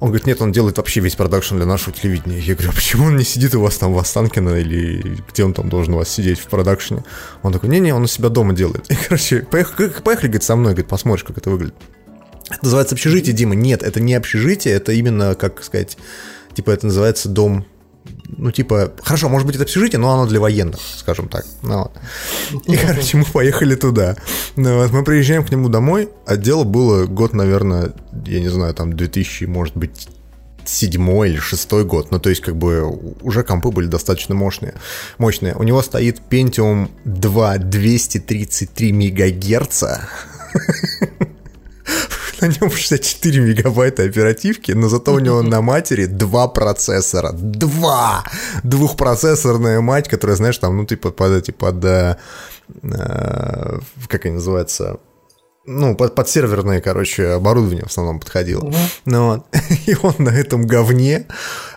[0.01, 2.39] Он говорит, нет, он делает вообще весь продакшн для нашего телевидения.
[2.39, 5.55] Я говорю, а почему он не сидит у вас там в Останкино или где он
[5.55, 7.05] там должен у вас сидеть в продакшне?
[7.43, 8.91] Он такой, не-не, он у себя дома делает.
[8.91, 11.77] И, короче, поехали, поехали говорит, со мной, говорит, посмотришь, как это выглядит.
[12.51, 13.55] Это называется общежитие, Дима.
[13.55, 15.97] Нет, это не общежитие, это именно, как сказать,
[16.55, 17.65] типа это называется дом
[18.29, 21.45] ну, типа, хорошо, может быть, это общежитие, но оно для военных, скажем так.
[21.63, 21.91] Ну,
[22.53, 22.67] вот.
[22.67, 24.17] И, короче, мы поехали туда.
[24.57, 27.93] Ну, вот, мы приезжаем к нему домой, а дело было год, наверное,
[28.27, 30.09] я не знаю, там, 2000, может быть,
[30.65, 32.11] седьмой или шестой год.
[32.11, 32.87] Ну, то есть, как бы,
[33.21, 34.75] уже компы были достаточно мощные.
[35.19, 35.55] мощные.
[35.55, 40.09] У него стоит Pentium 2 233 мегагерца.
[42.49, 47.33] На нем 64 мегабайта оперативки, но зато у него на матери два процессора.
[47.33, 48.25] Два!
[48.63, 51.85] Двухпроцессорная мать, которая, знаешь, там, ну, типа, под эти, под...
[51.85, 52.17] Э,
[52.83, 53.79] э,
[54.09, 54.99] как они называются?
[55.67, 58.65] ну, под, под серверное, короче, оборудование в основном подходило.
[58.65, 58.77] Uh-huh.
[59.07, 59.47] Ну, вот.
[59.87, 61.27] И он на этом говне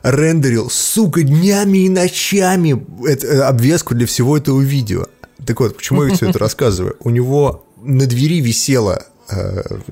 [0.04, 5.06] рендерил, сука, днями и ночами это, э, обвеску для всего этого видео.
[5.46, 6.98] Так вот, почему я все это рассказываю?
[7.00, 9.06] У него на двери висела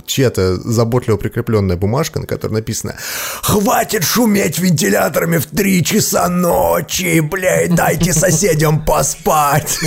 [0.05, 2.95] чья-то заботливо прикрепленная бумажка, на которой написано
[3.41, 9.77] «Хватит шуметь вентиляторами в три часа ночи, блядь, дайте соседям поспать!»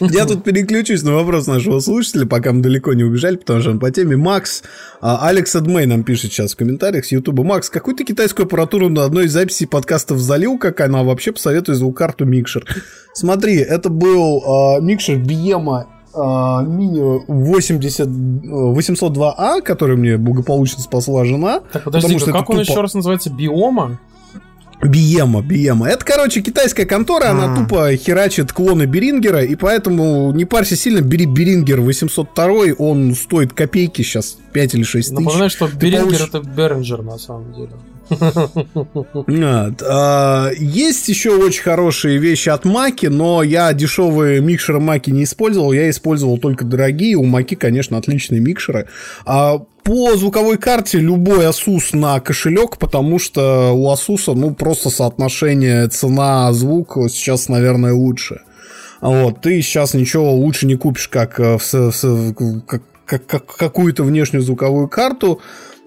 [0.00, 3.78] Я тут переключусь на вопрос нашего слушателя, пока мы далеко не убежали, потому что он
[3.78, 4.16] по теме.
[4.16, 4.62] Макс,
[5.00, 7.42] а, Алекс Эдмей нам пишет сейчас в комментариях с Ютуба.
[7.44, 12.24] Макс, какую-то китайскую аппаратуру на одной из записей подкастов залил, как она вообще посоветует звукокарту
[12.24, 12.64] Микшер.
[13.14, 21.60] Смотри, это был э, Микшер Биема а, мини 80, 802А, который мне благополучно спасла жена.
[21.72, 22.70] Так, подожди, как он тупо...
[22.70, 23.30] еще раз называется?
[23.30, 23.98] Биома?
[24.82, 25.88] Биема, Биема.
[25.88, 31.24] Это, короче, китайская контора, она тупо херачит клоны Берингера, и поэтому не парься сильно, бери
[31.26, 35.24] Берингер 802, он стоит копейки сейчас, 5 или 6 тысяч.
[35.24, 36.28] Напоминаю, что Берингер получ...
[36.28, 37.70] это Беринджер на самом деле.
[39.88, 45.72] А, есть еще очень хорошие вещи от Маки, но я дешевые микшеры Маки не использовал,
[45.72, 47.16] я использовал только дорогие.
[47.16, 48.88] У Маки, конечно, отличные микшеры.
[49.24, 55.88] А по звуковой карте любой Asus на кошелек, потому что у Asus, ну, просто соотношение
[55.88, 58.42] цена-звук сейчас, наверное, лучше.
[59.00, 62.82] Вот, ты сейчас ничего лучше не купишь, как, в, в, как,
[63.26, 65.40] как какую-то внешнюю звуковую карту.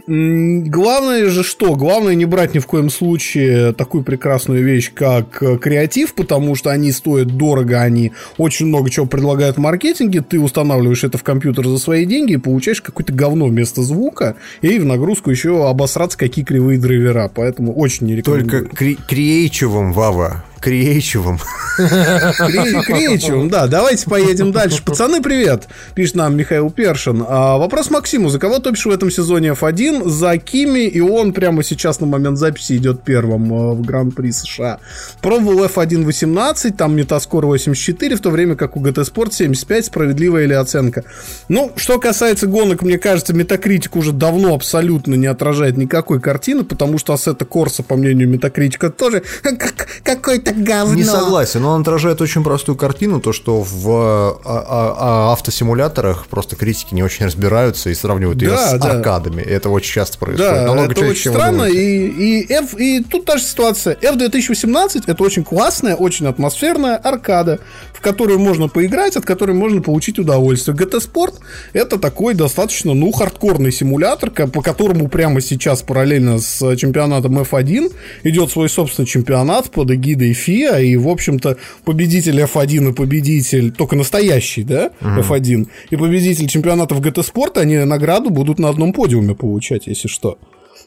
[0.07, 1.75] Главное же что?
[1.75, 6.69] Главное не брать ни в коем случае такую прекрасную вещь, как э, креатив, потому что
[6.69, 11.67] они стоят дорого, они очень много чего предлагают в маркетинге, ты устанавливаешь это в компьютер
[11.67, 16.45] за свои деньги и получаешь какое-то говно вместо звука, и в нагрузку еще обосраться какие
[16.45, 18.67] кривые драйвера, поэтому очень не рекомендую.
[18.69, 21.39] Только креативом, Вава, Креечевым.
[21.77, 23.67] Креечевым, да.
[23.67, 24.81] Давайте поедем дальше.
[24.83, 27.23] Пацаны, привет, пишет нам Михаил Першин.
[27.27, 28.29] А, вопрос Максиму.
[28.29, 30.09] За кого топишь в этом сезоне F1?
[30.09, 34.79] За Кими, и он прямо сейчас на момент записи идет первым э, в Гран-при США.
[35.21, 39.85] Пробовал F1 18, там metascore 84, в то время как у GT Sport 75.
[39.85, 41.03] Справедливая ли оценка?
[41.47, 46.97] Ну, что касается гонок, мне кажется, Метакритик уже давно абсолютно не отражает никакой картины, потому
[46.97, 49.21] что Assetto Corsa, по мнению Метакритика, тоже
[50.03, 50.95] какой-то говно.
[50.95, 56.27] Не согласен, но он отражает очень простую картину, то, что в а, а, а, автосимуляторах
[56.27, 58.91] просто критики не очень разбираются и сравнивают да, ее с да.
[58.91, 59.41] аркадами.
[59.41, 60.51] Это очень часто происходит.
[60.51, 61.63] Да, Намного это чаще, очень странно.
[61.63, 63.95] И, и, F, и тут та же ситуация.
[63.95, 67.59] F2018 это очень классная, очень атмосферная аркада,
[67.93, 70.75] в которую можно поиграть, от которой можно получить удовольствие.
[70.75, 71.35] GT Sport
[71.73, 77.93] это такой достаточно, ну, хардкорный симулятор, по которому прямо сейчас параллельно с чемпионатом F1
[78.23, 83.95] идет свой собственный чемпионат под эгидой FIA, и, в общем-то, победитель F1 и победитель, только
[83.95, 85.27] настоящий, да, uh-huh.
[85.27, 90.37] F1, и победитель чемпионатов GT Sport, они награду будут на одном подиуме получать, если что.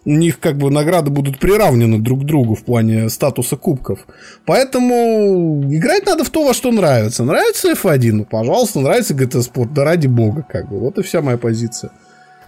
[0.05, 4.07] у них как бы награды будут приравнены друг к другу в плане статуса кубков.
[4.47, 7.25] Поэтому играть надо в то, во что нравится.
[7.25, 10.79] Нравится F1, ну, пожалуйста, нравится GT Sport, да ради бога, как бы.
[10.79, 11.91] Вот и вся моя позиция.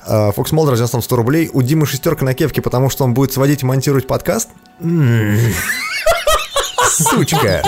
[0.06, 1.50] Фокс Молдер разнес нам 100 рублей.
[1.52, 4.48] У Димы шестерка на кепке, потому что он будет сводить и монтировать подкаст.
[6.91, 7.62] Сучка.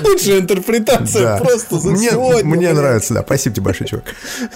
[0.00, 2.44] Лучшая интерпретация просто за мне, сегодня.
[2.44, 3.22] Мне нравится, да.
[3.22, 4.04] Спасибо тебе большое, чувак.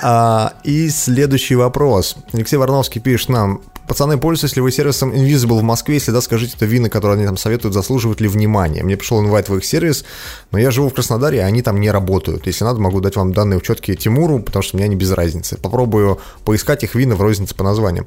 [0.03, 2.17] А, и следующий вопрос.
[2.33, 3.63] Алексей Варновский пишет нам.
[3.87, 5.97] Пацаны, пользуетесь ли вы сервисом Invisible в Москве?
[5.97, 8.83] Если да, скажите, то вины, которые они там советуют, заслуживают ли внимания?
[8.83, 10.07] Мне пришел инвайт в их сервис,
[10.53, 12.47] но я живу в Краснодаре, а они там не работают.
[12.47, 15.59] Если надо, могу дать вам данные учетки Тимуру, потому что мне они без разницы.
[15.59, 18.07] Попробую поискать их вины в рознице по названиям.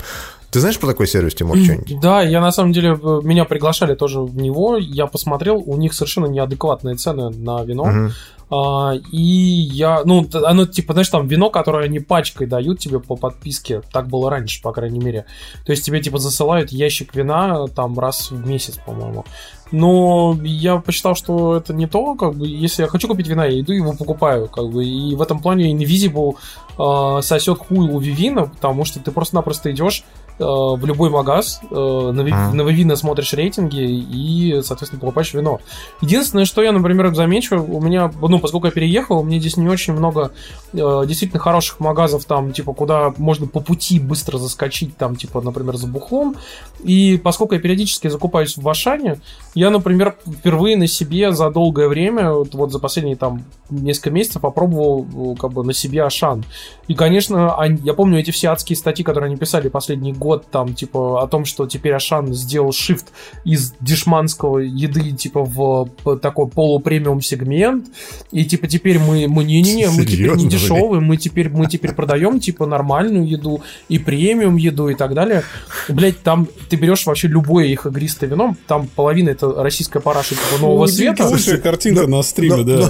[0.51, 1.99] Ты знаешь про такой сервис, Тимур, что-нибудь?
[1.99, 6.27] Да, я на самом деле, меня приглашали тоже в него, я посмотрел, у них совершенно
[6.27, 7.83] неадекватные цены на вино.
[7.83, 8.11] Угу.
[8.49, 13.17] А, и я, ну, оно типа, знаешь, там вино, которое они пачкой дают тебе по
[13.17, 15.25] подписке, так было раньше, по крайней мере.
[15.65, 19.25] То есть тебе типа засылают ящик вина там раз в месяц, по-моему.
[19.71, 23.59] Но я посчитал, что это не то, как бы, если я хочу купить вина, я
[23.59, 26.37] иду его покупаю, как бы, и в этом плане Invisible
[26.77, 30.05] э, сосет хуй у Вивина, потому что ты просто-напросто идешь
[30.45, 35.59] в любой магаз, э, Вивина смотришь рейтинги и, соответственно, покупаешь вино.
[36.01, 39.67] Единственное, что я, например, замечу, у меня, ну, поскольку я переехал, у меня здесь не
[39.67, 40.31] очень много
[40.73, 45.77] э, действительно хороших магазов, там, типа, куда можно по пути быстро заскочить, там, типа, например,
[45.77, 46.35] за бухлом,
[46.83, 49.19] и поскольку я периодически закупаюсь в Ашане,
[49.55, 54.41] я, например, впервые на себе за долгое время, вот, вот за последние там несколько месяцев
[54.41, 56.43] попробовал как бы на себе Ашан.
[56.87, 61.23] И, конечно, я помню эти все адские статьи, которые они писали последний год, там, типа,
[61.23, 63.05] о том, что теперь Ашан сделал shift
[63.45, 65.89] из дешманского еды, типа, в
[66.21, 67.87] такой полупремиум сегмент,
[68.31, 72.39] и, типа, теперь мы, мы не-не-не, мы теперь не дешевые, мы теперь, мы теперь продаем,
[72.39, 75.43] типа, нормальную еду и премиум еду и так далее.
[75.87, 80.61] Блять, там ты берешь вообще любое их игристое вино, там половина это российская параша типа
[80.61, 81.27] нового ну, света.
[81.27, 82.77] Лучшая картинка да, на стриме, да.
[82.77, 82.89] да.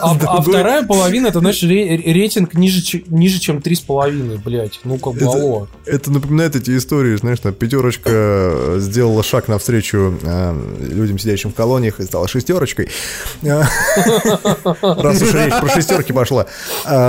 [0.00, 4.80] А, а вторая половина, это, знаешь, рейтинг ниже, ниже чем 3,5, блядь.
[4.84, 5.68] Ну, как бы, это, алло.
[5.86, 12.00] Это напоминает эти истории, знаешь, там пятерочка сделала шаг навстречу э, людям, сидящим в колониях,
[12.00, 12.88] и стала шестерочкой.
[13.42, 16.46] Раз уж речь про шестерки пошла.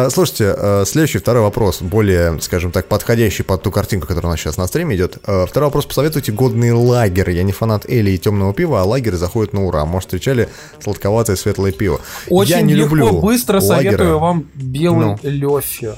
[0.09, 4.39] Слушайте, э, следующий, второй вопрос, более, скажем так, подходящий под ту картинку, которая у нас
[4.39, 5.17] сейчас на стриме идет.
[5.25, 7.31] Э, второй вопрос, посоветуйте годные лагеры.
[7.31, 9.85] Я не фанат Эли и темного пива, а лагерь заходит на ура.
[9.85, 10.49] Может, встречали
[10.81, 11.99] сладковатое светлое пиво.
[12.29, 13.91] Очень Я не легко, люблю быстро лагеря.
[13.91, 15.19] советую вам белый ну.
[15.23, 15.93] лёфи.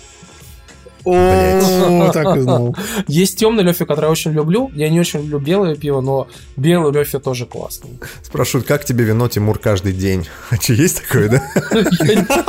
[1.03, 2.75] О, так и знал.
[3.07, 4.71] Есть темный лёфи, который я очень люблю.
[4.75, 6.27] Я не очень люблю белое пиво, но
[6.57, 7.91] белый лёфи тоже классный.
[8.23, 10.27] Спрашивают, как тебе вино, Тимур, каждый день?
[10.49, 11.43] А что, есть такое, да?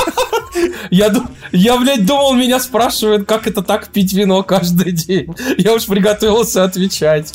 [0.91, 1.13] Я,
[1.53, 5.35] я, блядь, думал, меня спрашивают, как это так пить вино каждый день.
[5.57, 7.33] Я уж приготовился отвечать.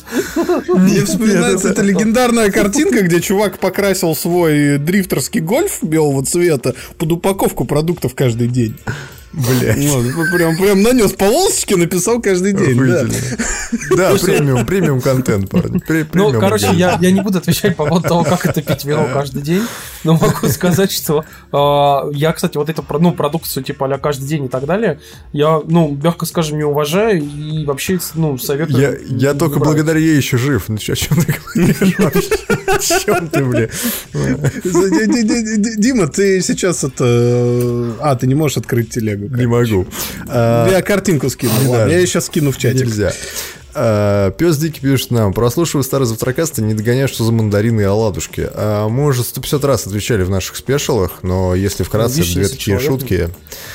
[0.68, 7.64] Мне вспоминается эта легендарная картинка, где чувак покрасил свой дрифтерский гольф белого цвета под упаковку
[7.64, 8.76] продуктов каждый день.
[9.32, 9.76] Блять.
[9.76, 10.02] Ну,
[10.32, 12.78] прям, прям нанес полосочки, написал каждый день.
[12.78, 13.04] Да,
[14.12, 15.82] да премиум, премиум контент, парень.
[16.14, 19.42] ну, короче, я, я не буду отвечать по поводу того, как это пить вино каждый
[19.42, 19.62] день,
[20.04, 24.46] но могу сказать, что э, я, кстати, вот эту ну, продукцию, типа, а каждый день
[24.46, 25.00] и так далее,
[25.32, 28.80] я, ну, мягко скажем, не уважаю и вообще, ну, советую.
[28.80, 28.94] Я,
[29.30, 29.74] я только брать.
[29.74, 30.68] благодаря ей еще жив.
[30.68, 32.28] Ну, о чем ты говоришь?
[32.66, 33.68] О чем ты, бля?
[35.76, 37.94] Дима, ты сейчас это...
[38.00, 39.27] А, ты не можешь открыть телегу.
[39.30, 39.86] Не могу.
[40.26, 41.52] Я картинку скину.
[41.88, 42.86] Я сейчас скину в чатик.
[42.86, 43.12] Нельзя.
[43.80, 48.48] А, Пес Дикий пишет нам, прослушиваю старый завтракаст не догоняю, что за мандарины и оладушки.
[48.52, 52.78] А, мы уже 150 раз отвечали в наших спешалах, но если вкратце, Видишь, две такие
[52.78, 53.28] человек, шутки.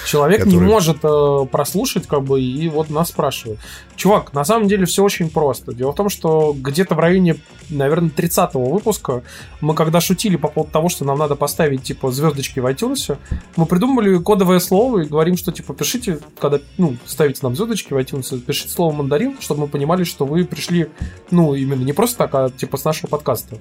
[0.05, 0.59] Человек которые...
[0.59, 3.59] не может э, прослушать, как бы, и вот нас спрашивает.
[3.95, 5.73] Чувак, на самом деле все очень просто.
[5.73, 7.37] Дело в том, что где-то в районе,
[7.69, 9.23] наверное, 30-го выпуска
[9.61, 13.17] мы когда шутили по поводу того, что нам надо поставить, типа, звездочки в iTunes,
[13.55, 17.97] мы придумали кодовое слово и говорим, что, типа, пишите, когда, ну, ставите нам звездочки в
[17.97, 20.89] iTunes, пишите слово мандарин, чтобы мы понимали, что вы пришли,
[21.31, 23.57] ну, именно не просто так, а, типа, с нашего подкаста.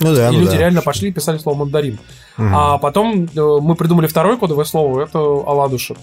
[0.00, 0.58] Ну да, и ну люди да.
[0.58, 1.98] реально пошли и писали слово мандарин.
[2.38, 2.46] Угу.
[2.52, 5.98] А потом э, мы придумали второе кодовое слово, это оладушек.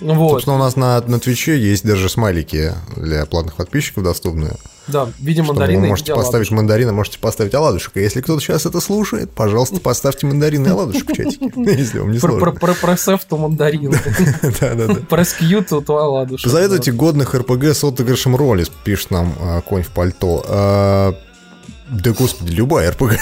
[0.00, 0.30] Вот.
[0.30, 4.56] Собственно, у нас на, на Твиче есть даже смайлики для платных подписчиков доступные.
[4.88, 5.82] Да, в виде мандарина.
[5.82, 7.96] Вы можете поставить мандарина, можете поставить оладушек.
[7.96, 12.12] И если кто-то сейчас это слушает, пожалуйста, поставьте мандарин и оладушек в чатике, если вам
[12.12, 12.52] не сложно.
[12.52, 13.94] Про пресс то мандарин.
[15.08, 16.44] Про скью то оладушек.
[16.44, 20.44] Посоветуйте годных РПГ с отыгрышем роли, пишет нам а, конь в пальто.
[20.48, 21.14] А,
[21.90, 23.12] да господи, любая РПГ.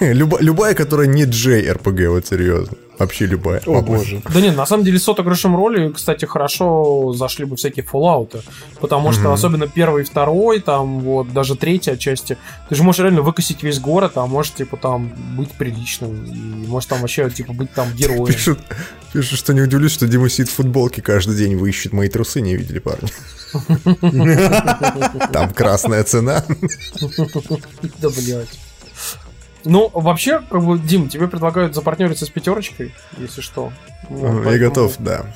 [0.00, 2.76] любая, которая не Джей РПГ, вот серьезно.
[3.00, 3.62] Вообще любая.
[3.64, 4.20] О, боже.
[4.32, 8.44] Да нет, на самом деле с отыгрышем роли, кстати, хорошо зашли бы всякие Fallout.
[8.78, 12.36] Потому что особенно первый и второй, там вот даже третья части,
[12.68, 16.26] ты же можешь реально выкосить весь город, а можешь типа там быть приличным.
[16.26, 18.26] И можешь там вообще типа быть там героем.
[18.26, 18.58] Пишут,
[19.14, 22.42] пишут, что не удивлюсь, что Дима сидит в футболке каждый день, вы ищет мои трусы,
[22.42, 23.08] не видели, парни.
[25.32, 26.44] Там красная цена.
[27.98, 28.58] Да, блядь.
[29.64, 33.72] Ну, вообще, как бы, Дим, тебе предлагают запартнериться с пятерочкой, если что.
[34.08, 35.26] Вот, Я поэтому- готов, да.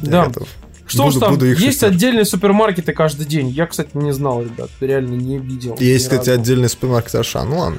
[0.00, 0.26] Я Да.
[0.26, 0.48] готов.
[0.90, 3.48] Что Буду- ж там, буду их есть отдельные супермаркеты каждый день.
[3.48, 5.76] Я, кстати, не знал, ребят, реально не видел.
[5.78, 6.40] Есть, кстати, разу.
[6.40, 7.44] отдельный супермаркет Аша.
[7.44, 7.78] Ну ладно.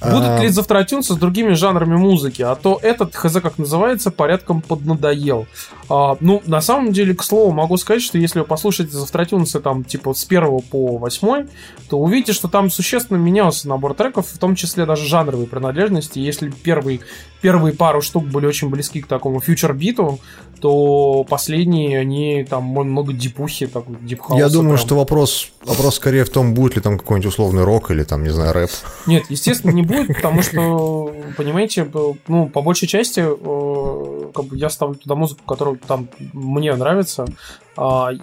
[0.00, 2.42] Будут А, ли завтра iTunes с другими жанрами музыки?
[2.42, 5.46] А то этот, хз как называется, порядком поднадоел.
[5.88, 9.58] А, ну, на самом деле, к слову, могу сказать, что если вы послушаете завтра iTunes
[9.60, 11.48] там, типа, с 1 по 8,
[11.90, 16.20] то увидите, что там существенно менялся набор треков, в том числе даже жанровые принадлежности.
[16.20, 17.00] Если первый,
[17.40, 20.20] первые пару штук были очень близки к такому фьючер-биту,
[20.62, 24.40] то последние, они там много дипухи, так, дипхауса.
[24.40, 24.86] Я думаю, прям.
[24.86, 28.30] что вопрос, вопрос скорее в том, будет ли там какой-нибудь условный рок или там, не
[28.30, 28.70] знаю, рэп.
[29.06, 31.90] Нет, естественно, не будет, потому что, понимаете,
[32.28, 37.26] ну, по большей части, э, как бы я ставлю туда музыку, которая там мне нравится,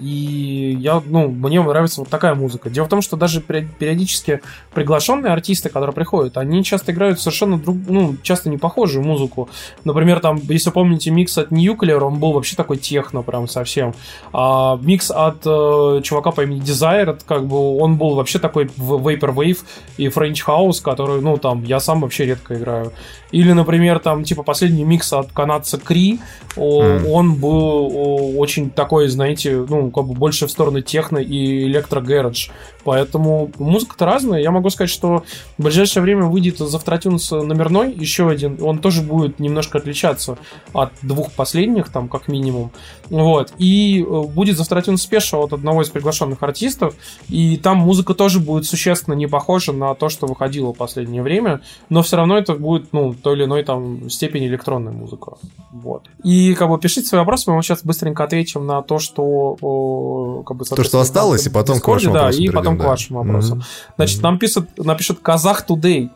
[0.01, 2.69] и я, ну, мне нравится вот такая музыка.
[2.69, 4.41] Дело в том, что даже пери- периодически
[4.73, 9.49] приглашенные артисты, которые приходят, они часто играют совершенно друг, ну, часто не похожую музыку.
[9.85, 13.95] Например, там, если помните микс от Nuclear, он был вообще такой техно прям совсем.
[14.33, 19.07] А микс от э, чувака по имени Desire, как бы он был вообще такой в-
[19.07, 19.57] Vaporwave
[19.97, 22.91] и French House, который, ну, там, я сам вообще редко играю.
[23.31, 26.19] Или, например, там, типа, последний микс от канадца Кри,
[26.55, 27.07] Мгм.
[27.11, 32.49] он был очень такой, знаете, ну, как бы больше в сторону техно и электро-гэрадж.
[32.83, 34.41] Поэтому музыка-то разная.
[34.41, 35.23] Я могу сказать, что
[35.57, 38.57] в ближайшее время выйдет Завтратюнс номерной, еще один.
[38.61, 40.37] Он тоже будет немножко отличаться
[40.73, 42.71] от двух последних, там, как минимум.
[43.09, 43.53] Вот.
[43.57, 46.95] И э, будет Завтратюнс спешл от одного из приглашенных артистов.
[47.27, 51.61] И там музыка тоже будет существенно не похожа на то, что выходило в последнее время.
[51.89, 55.33] Но все равно это будет, ну, той или иной там степени электронная музыка.
[55.71, 56.07] Вот.
[56.23, 59.23] И как бы пишите свои вопросы, мы сейчас быстренько ответим на то, что
[59.61, 62.63] о, как бы, То, что осталось, там и потом в к вашим да, и потом
[62.63, 62.87] перейдем, к да.
[62.87, 63.57] вашим вопросам.
[63.57, 63.67] Мгм.
[63.95, 66.09] Значит, нам пишет, напишет Казах Today.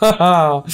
[0.00, 0.64] О,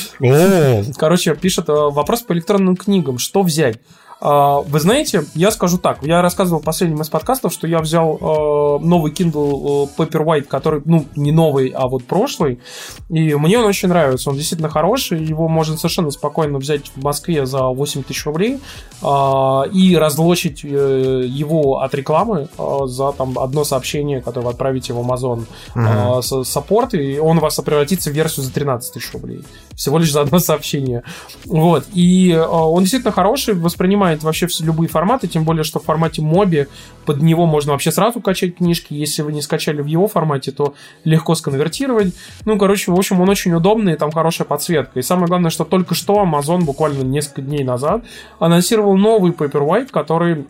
[0.97, 3.18] Короче, пишет э, вопрос по электронным книгам.
[3.18, 3.78] Что взять?
[4.20, 5.98] А, Вы знаете, я скажу так.
[6.02, 10.82] Я рассказывал в последнем из подкастов, что я взял э, новый Kindle э, Paperwhite, который,
[10.84, 12.60] ну, не новый, а вот прошлый.
[13.08, 14.30] И мне он очень нравится.
[14.30, 15.24] Он действительно хороший.
[15.24, 18.60] Его можно совершенно спокойно взять в Москве за 8 тысяч рублей
[19.02, 24.92] а, и разлочить э, его от рекламы а, за там одно сообщение, которое вы отправите
[24.92, 29.12] в Amazon э, с- саппорт, и он у вас превратится в версию за 13 тысяч
[29.12, 29.42] рублей.
[29.81, 31.05] Всего лишь за одно сообщение.
[31.47, 31.87] Вот.
[31.95, 36.20] И э, он действительно хороший, воспринимает вообще все любые форматы, тем более, что в формате
[36.20, 36.66] моби
[37.07, 38.93] под него можно вообще сразу качать книжки.
[38.93, 40.74] Если вы не скачали в его формате, то
[41.05, 42.12] легко сконвертировать.
[42.45, 44.99] Ну, короче, в общем, он очень удобный, там хорошая подсветка.
[44.99, 48.05] И самое главное, что только что Amazon буквально несколько дней назад
[48.39, 50.45] анонсировал новый Paperwhite, который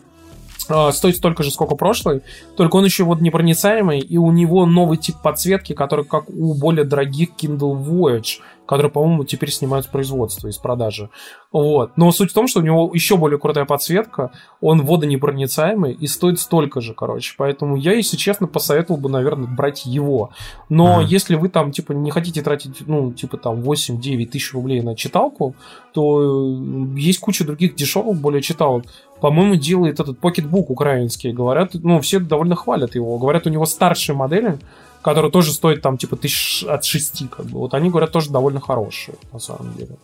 [0.69, 2.21] а, стоит столько же, сколько прошлый,
[2.55, 6.85] только он еще вот непроницаемый, и у него новый тип подсветки, который как у более
[6.85, 8.39] дорогих Kindle Voyage,
[8.71, 11.09] которые, по-моему, теперь снимают с производства, из продажи.
[11.51, 11.97] Вот.
[11.97, 16.39] Но суть в том, что у него еще более крутая подсветка, он водонепроницаемый и стоит
[16.39, 17.33] столько же, короче.
[17.37, 20.29] Поэтому я, если честно, посоветовал бы, наверное, брать его.
[20.69, 21.05] Но Мгм.
[21.05, 25.53] если вы там, типа, не хотите тратить, ну, типа, там, 8-9 тысяч рублей на читалку,
[25.91, 28.85] то э, есть куча других дешевых более читалок.
[29.19, 31.33] По-моему, делает этот покетбук украинский.
[31.33, 33.17] Говорят, ну, все довольно хвалят его.
[33.17, 34.59] Говорят, у него старшие модели,
[35.03, 37.59] которые тоже стоят там, типа, тысяч от шести, как бы.
[37.59, 39.95] Вот они, говорят, тоже довольно хорошие, на самом деле.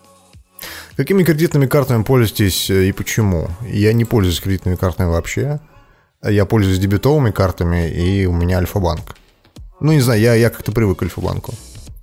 [0.95, 3.50] Какими кредитными картами пользуетесь э, и почему?
[3.62, 5.60] Я не пользуюсь кредитными картами вообще.
[6.24, 9.16] Я пользуюсь дебетовыми картами, и у меня Альфа-банк.
[9.80, 11.54] Ну, не знаю, я, я как-то привык к Альфа-банку.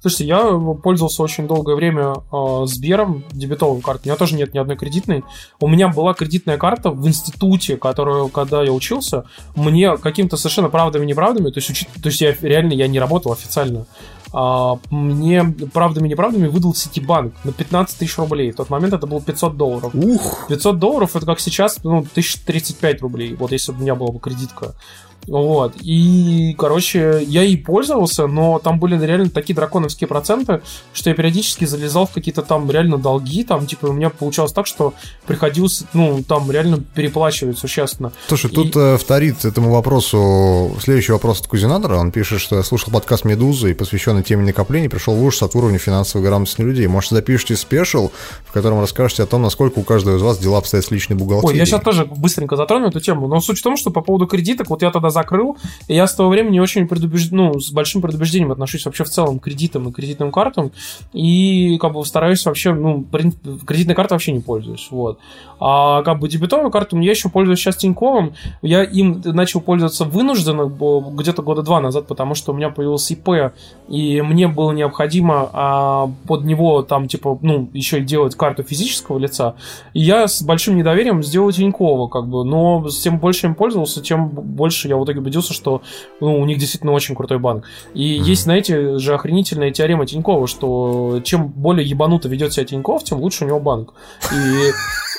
[0.04, 4.02] Слушайте, я пользовался очень долгое время э, Сбером, дебетовой картой.
[4.04, 5.24] У меня тоже нет ни одной кредитной.
[5.60, 9.24] У меня была кредитная карта в институте, которую, когда я учился,
[9.56, 13.86] мне каким-то совершенно правдами-неправдами, то есть, учи- то есть я реально я не работал официально,
[14.34, 15.42] а, мне
[15.72, 18.50] правдами-неправдами выдал Ситибанк на 15 тысяч рублей.
[18.50, 19.94] В тот момент это было 500 долларов.
[19.94, 24.12] ух, 500 долларов это как сейчас, ну, 1035 рублей, вот если бы у меня была
[24.12, 24.74] бы кредитка.
[25.26, 25.74] Вот.
[25.82, 30.62] И, короче, я и пользовался, но там были реально такие драконовские проценты,
[30.92, 34.66] что я периодически залезал в какие-то там реально долги, там, типа, у меня получалось так,
[34.66, 34.94] что
[35.26, 38.12] приходилось, ну, там реально переплачивать существенно.
[38.28, 38.54] Слушай, и...
[38.54, 41.96] тут э, вторит этому вопросу следующий вопрос от Кузинатора.
[41.96, 45.54] Он пишет, что я слушал подкаст «Медузы» и посвященный теме накопления, пришел в ужас от
[45.54, 46.86] уровня финансовой грамотности людей.
[46.86, 48.10] Может, запишите спешл,
[48.44, 51.54] в котором расскажете о том, насколько у каждого из вас дела обстоят с личной бухгалтерией.
[51.54, 54.26] Ой, я сейчас тоже быстренько затрону эту тему, но суть в том, что по поводу
[54.26, 55.56] кредиток, вот я тогда закрыл,
[55.88, 59.38] и я с того времени очень предубежден, ну, с большим предубеждением отношусь вообще в целом
[59.38, 60.72] к кредитам и кредитным картам,
[61.12, 63.04] и как бы стараюсь вообще, ну,
[63.66, 65.18] кредитной картой вообще не пользуюсь, вот.
[65.60, 70.64] А как бы дебетовую карту я еще пользуюсь сейчас Тиньковым, я им начал пользоваться вынужденно
[71.14, 73.54] где-то года два назад, потому что у меня появился ИП,
[73.88, 79.54] и мне было необходимо а, под него там, типа, ну, еще делать карту физического лица,
[79.92, 84.28] и я с большим недоверием сделал Тинькова, как бы, но тем больше им пользовался, тем
[84.28, 85.82] больше я в итоге убедился, что
[86.20, 87.64] ну, у них действительно очень крутой банк.
[87.94, 88.22] И mm-hmm.
[88.22, 93.44] есть, знаете, же охренительная теорема Тинькова, что чем более ебануто ведет себя Тиньков, тем лучше
[93.44, 93.94] у него банк.
[94.32, 94.70] И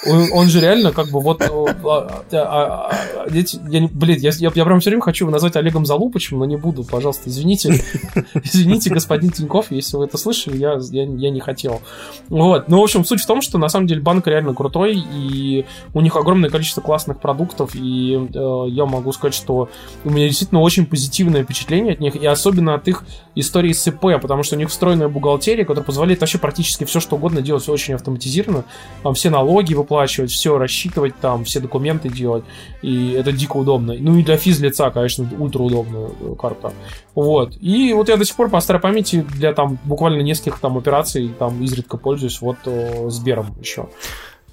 [0.07, 1.41] он, он же реально как бы вот...
[1.41, 1.47] А,
[1.83, 2.91] а, а,
[3.25, 6.83] а, блин, я, я, прям все время хочу его назвать Олегом Залупычем, но не буду,
[6.83, 7.83] пожалуйста, извините.
[8.43, 11.81] Извините, господин Тиньков, если вы это слышали, я, я, я не хотел.
[12.29, 12.67] Вот.
[12.67, 16.01] Ну, в общем, суть в том, что на самом деле банк реально крутой, и у
[16.01, 19.69] них огромное количество классных продуктов, и э, я могу сказать, что
[20.03, 23.03] у меня действительно очень позитивное впечатление от них, и особенно от их
[23.35, 27.15] истории с ИП, потому что у них встроенная бухгалтерия, которая позволяет вообще практически все, что
[27.15, 28.65] угодно делать, все очень автоматизированно.
[29.03, 32.43] Там все налоги выплачивать, все рассчитывать, там все документы делать,
[32.81, 33.95] и это дико удобно.
[33.97, 36.73] Ну и для физлица, конечно, ультра удобная э, карта.
[37.15, 37.55] Вот.
[37.61, 41.31] И вот я до сих пор по старой памяти для там буквально нескольких там операций
[41.39, 43.87] там изредка пользуюсь вот о, Сбером еще.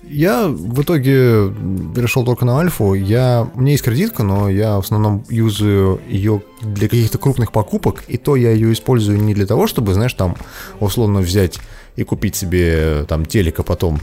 [0.09, 1.53] Я в итоге
[1.95, 2.95] перешел только на альфу.
[2.95, 8.03] Я, у меня есть кредитка, но я в основном юзаю ее для каких-то крупных покупок,
[8.09, 10.37] и то я ее использую не для того, чтобы, знаешь, там
[10.81, 11.61] условно взять
[11.95, 14.01] и купить себе там телека потом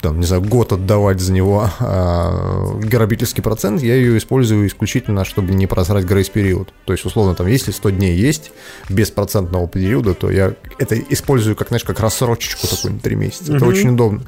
[0.00, 5.52] там, не знаю, год отдавать за него а, грабительский процент, я ее использую исключительно, чтобы
[5.54, 6.72] не просрать грейс-период.
[6.84, 8.52] То есть, условно, там, если 100 дней есть
[8.88, 13.56] без процентного периода, то я это использую, как, знаешь, как рассрочечку такую на 3 месяца.
[13.56, 14.22] Это очень удобно.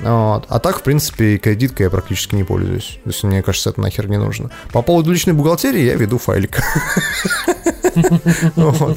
[0.00, 0.44] Вот.
[0.48, 2.98] А так, в принципе, кредиткой я практически не пользуюсь.
[3.04, 4.50] То есть, мне кажется, это нахер не нужно.
[4.72, 6.60] По поводу личной бухгалтерии я веду файлик.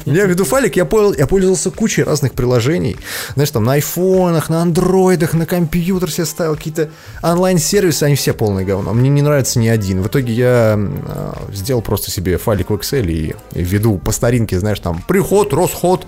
[0.04, 2.98] Я веду файлик, я пользовался кучей разных приложений.
[3.34, 6.90] Знаешь, там на айфонах, на андроидах, на компьютерах компьютер себе ставил, какие-то
[7.22, 8.92] онлайн-сервисы, они все полное говно.
[8.92, 10.02] Мне не нравится ни один.
[10.02, 14.60] В итоге я э, сделал просто себе файлик в Excel и, и веду по старинке,
[14.60, 16.06] знаешь, там приход, расход,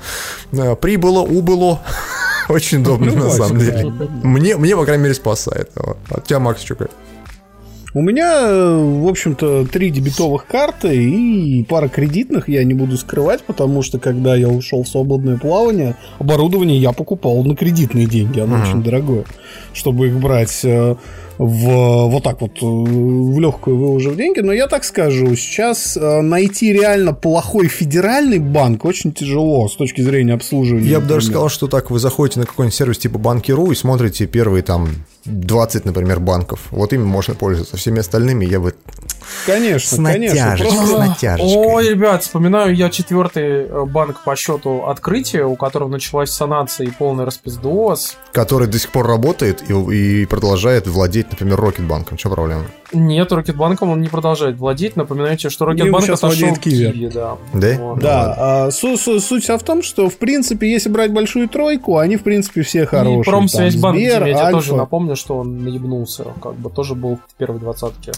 [0.52, 1.80] э, прибыло, убыло.
[2.48, 3.90] Очень удобно, на самом деле.
[4.22, 5.70] Мне, мне, по крайней мере, спасает.
[5.74, 6.76] А тебя, Макс, что
[7.94, 13.82] у меня, в общем-то, три дебетовых карты и пара кредитных, я не буду скрывать, потому
[13.82, 18.62] что когда я ушел в свободное плавание, оборудование я покупал на кредитные деньги, оно uh-huh.
[18.62, 19.24] очень дорогое,
[19.74, 20.96] чтобы их брать э,
[21.38, 24.40] в, вот так вот в легкую выложив деньги.
[24.40, 30.00] Но я так скажу, сейчас э, найти реально плохой федеральный банк очень тяжело с точки
[30.00, 30.88] зрения обслуживания.
[30.88, 34.26] Я бы даже сказал, что так вы заходите на какой-нибудь сервис типа Банки.ру и смотрите
[34.26, 34.88] первые там
[35.24, 36.60] 20, например, банков.
[36.70, 37.76] Вот ими можно пользоваться.
[37.76, 38.74] Всеми остальными я бы...
[39.46, 40.86] Конечно, с натяжечкой, конечно.
[40.86, 41.56] С натяжечкой.
[41.56, 46.90] Ой, ребят, вспоминаю я четвертый э, банк по счету открытия, у которого началась санация и
[46.90, 48.16] полный распиздос.
[48.32, 52.18] Который до сих пор работает и, и продолжает владеть, например, Рокетбанком.
[52.18, 52.64] Что проблема?
[52.92, 54.96] Нет, Рокетбанком он не продолжает владеть.
[54.96, 56.92] Напоминаю тебе, что Рокетбанк отошел владеет Киви.
[56.92, 57.38] Киви да.
[57.54, 57.76] Да?
[57.78, 57.98] Вот.
[58.00, 58.34] Да.
[58.36, 62.22] А, суть, суть, суть в том, что, в принципе, если брать большую тройку, они, в
[62.22, 63.20] принципе, все хорошие.
[63.20, 66.24] И Промсвязьбанк, я тоже напомню, что он наебнулся.
[66.42, 68.12] Как бы тоже был в первой двадцатке.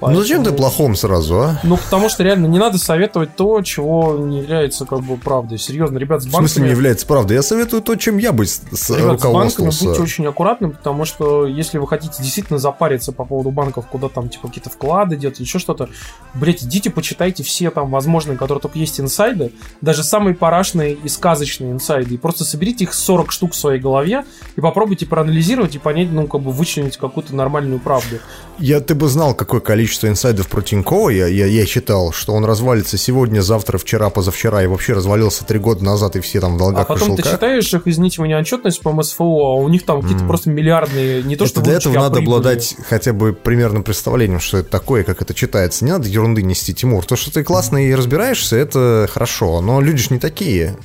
[0.00, 0.20] Поэтому...
[0.20, 1.60] Ну зачем ты плохом сразу, а?
[1.64, 5.58] Ну, потому что реально не надо советовать то, чего не является как бы правдой.
[5.58, 6.46] Серьезно, ребят, с банками...
[6.46, 7.36] В смысле не является правдой?
[7.36, 8.60] Я советую то, чем я бы с
[8.90, 13.50] ребят, с банками будьте очень аккуратны, потому что если вы хотите действительно запариться по поводу
[13.50, 15.88] банков, куда там типа какие-то вклады делать, еще что-то,
[16.34, 21.72] блять, идите почитайте все там возможные, которые только есть инсайды, даже самые парашные и сказочные
[21.72, 26.12] инсайды, и просто соберите их 40 штук в своей голове и попробуйте проанализировать и понять,
[26.12, 28.18] ну, как бы вычленить какую-то нормальную правду.
[28.58, 31.10] Я, ты бы знал, какое количество инсайдов про Тинькова.
[31.10, 35.58] Я, я, я читал, что он развалится сегодня, завтра, вчера, позавчера, и вообще развалился три
[35.58, 38.80] года назад, и все там в долгах А потом ты читаешь их, извините меня, отчетность
[38.80, 40.28] по МСФО, а у них там какие-то mm.
[40.28, 44.40] просто миллиардные, не то это что Для этого а надо обладать хотя бы примерным представлением,
[44.40, 45.84] что это такое, как это читается.
[45.84, 47.04] Не надо ерунды нести, Тимур.
[47.04, 50.76] То, что ты классно и разбираешься, это хорошо, но люди же не такие.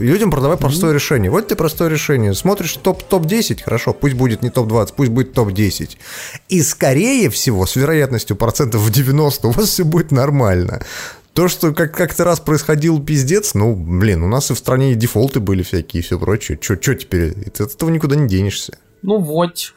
[0.00, 0.94] Людям продавай простое mm-hmm.
[0.94, 1.30] решение.
[1.30, 2.34] Вот тебе простое решение.
[2.34, 5.96] Смотришь топ, топ-10, хорошо, пусть будет не топ-20, пусть будет топ-10.
[6.48, 10.82] И скорее всего, с вероятностью процентов в 90, у вас все будет нормально.
[11.34, 15.40] То, что как- как-то раз происходил пиздец, ну, блин, у нас и в стране дефолты
[15.40, 16.58] были всякие и все прочее.
[16.60, 17.34] Че теперь?
[17.46, 18.78] От этого никуда не денешься.
[19.02, 19.72] Ну вот,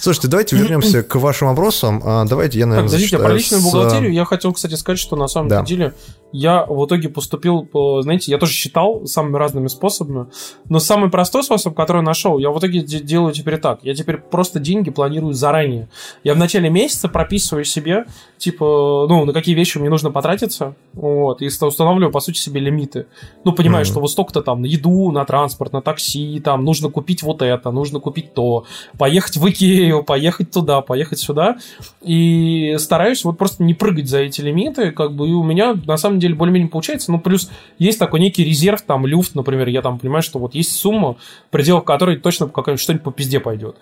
[0.00, 2.00] Слушайте, давайте вернемся к вашим вопросам.
[2.04, 3.64] А, давайте я, наверное, так, подождите, про личную с...
[3.64, 5.62] бухгалтерию я хотел, кстати, сказать, что на самом да.
[5.62, 5.92] деле
[6.34, 10.26] я в итоге поступил, по, знаете, я тоже считал самыми разными способами,
[10.68, 13.78] но самый простой способ, который нашел, я в итоге делаю теперь так.
[13.84, 15.88] Я теперь просто деньги планирую заранее.
[16.24, 18.06] Я в начале месяца прописываю себе,
[18.36, 23.06] типа, ну, на какие вещи мне нужно потратиться, вот, и устанавливаю, по сути, себе лимиты.
[23.44, 23.88] Ну, понимаю, mm-hmm.
[23.88, 27.70] что вот столько-то там на еду, на транспорт, на такси, там, нужно купить вот это,
[27.70, 28.64] нужно купить то,
[28.98, 31.58] поехать в Икею, поехать туда, поехать сюда,
[32.02, 35.96] и стараюсь вот просто не прыгать за эти лимиты, как бы, и у меня, на
[35.96, 37.12] самом деле, деле более-менее получается.
[37.12, 40.72] Ну, плюс есть такой некий резерв, там, люфт, например, я там понимаю, что вот есть
[40.72, 41.16] сумма,
[41.48, 43.76] в пределах которой точно какая-нибудь что-нибудь по пизде пойдет.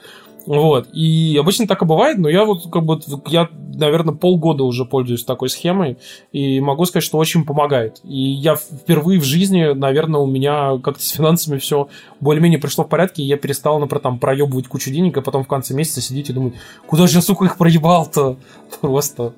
[0.46, 0.88] Вот.
[0.92, 5.24] И обычно так и бывает, но я вот как бы, я, наверное, полгода уже пользуюсь
[5.24, 5.98] такой схемой,
[6.32, 8.00] и могу сказать, что очень помогает.
[8.04, 11.88] И я впервые в жизни, наверное, у меня как-то с финансами все
[12.20, 15.48] более-менее пришло в порядке, и я перестал, например, там проебывать кучу денег, а потом в
[15.48, 16.54] конце месяца сидеть и думать,
[16.86, 18.36] куда же я, сука, их проебал-то?
[18.80, 19.34] Просто.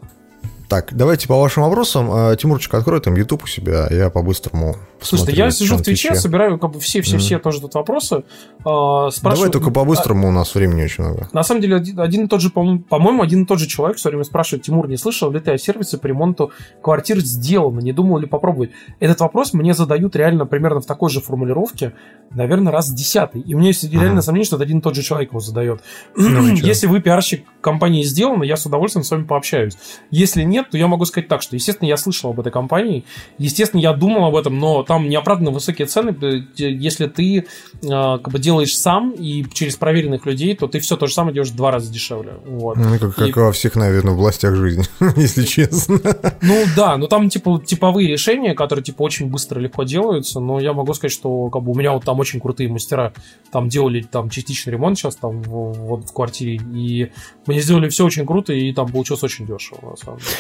[0.69, 2.09] Так, давайте по вашим вопросам.
[2.11, 6.59] А, Тимурчик, открой там YouTube у себя, я по-быстрому Слушайте, я сижу в Твиче, собираю
[6.59, 7.39] как бы все-все-все mm.
[7.41, 8.25] тоже тут вопросы.
[8.65, 11.29] Э, Давай только по-быстрому, а, у нас времени очень много.
[11.33, 14.09] На самом деле, один, один и тот же, по-моему, один и тот же человек все
[14.09, 16.53] время спрашивает, Тимур, не слышал ли ты о сервисе по ремонту
[16.83, 18.71] квартир сделано, не думал ли попробовать?
[19.01, 21.93] Этот вопрос мне задают реально примерно в такой же формулировке,
[22.31, 23.41] наверное, раз десятый.
[23.41, 25.81] И у меня есть реально сомнение, что это один и тот же человек его задает.
[26.17, 29.77] Ну, Если вы пиарщик компании сделано, я с удовольствием с вами пообщаюсь.
[30.11, 33.05] Если нет, то я могу сказать так, что, естественно, я слышал об этой компании,
[33.39, 36.17] естественно, я думал об этом, но там неоправданно высокие цены.
[36.57, 37.47] Если ты
[37.91, 41.35] а, как бы делаешь сам и через проверенных людей, то ты все то же самое
[41.35, 42.35] делаешь в два раза дешевле.
[42.45, 42.77] Вот.
[42.77, 43.33] Ну, как, как и...
[43.33, 44.85] во всех, наверное, властях жизни,
[45.17, 45.99] если честно.
[46.43, 50.73] Ну да, но там типа типовые решения, которые типа очень быстро легко делаются, но я
[50.73, 53.13] могу сказать, что как бы у меня вот там очень крутые мастера
[53.51, 57.11] там делали там частичный ремонт сейчас там вот в квартире, и
[57.47, 60.31] мне сделали все очень круто, и там получилось очень дешево, на самом деле.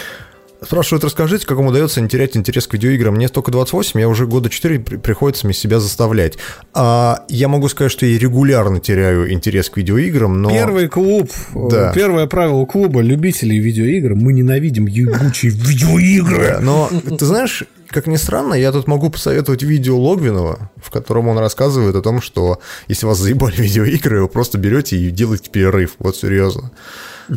[0.66, 3.14] Спрашивают, расскажите, как вам удается не терять интерес к видеоиграм.
[3.14, 6.38] Мне только 28, я уже года 4 приходится мне себя заставлять.
[6.72, 10.50] А я могу сказать, что я регулярно теряю интерес к видеоиграм, но...
[10.50, 11.92] Первый клуб, да.
[11.92, 16.58] первое правило клуба любителей видеоигр, мы ненавидим ебучие видеоигры.
[16.60, 17.64] но ты знаешь,
[17.94, 22.20] как ни странно, я тут могу посоветовать видео Логвинова, в котором он рассказывает о том,
[22.20, 22.58] что
[22.88, 25.94] если вас заебали видеоигры, вы просто берете и делаете перерыв.
[26.00, 26.72] Вот серьезно.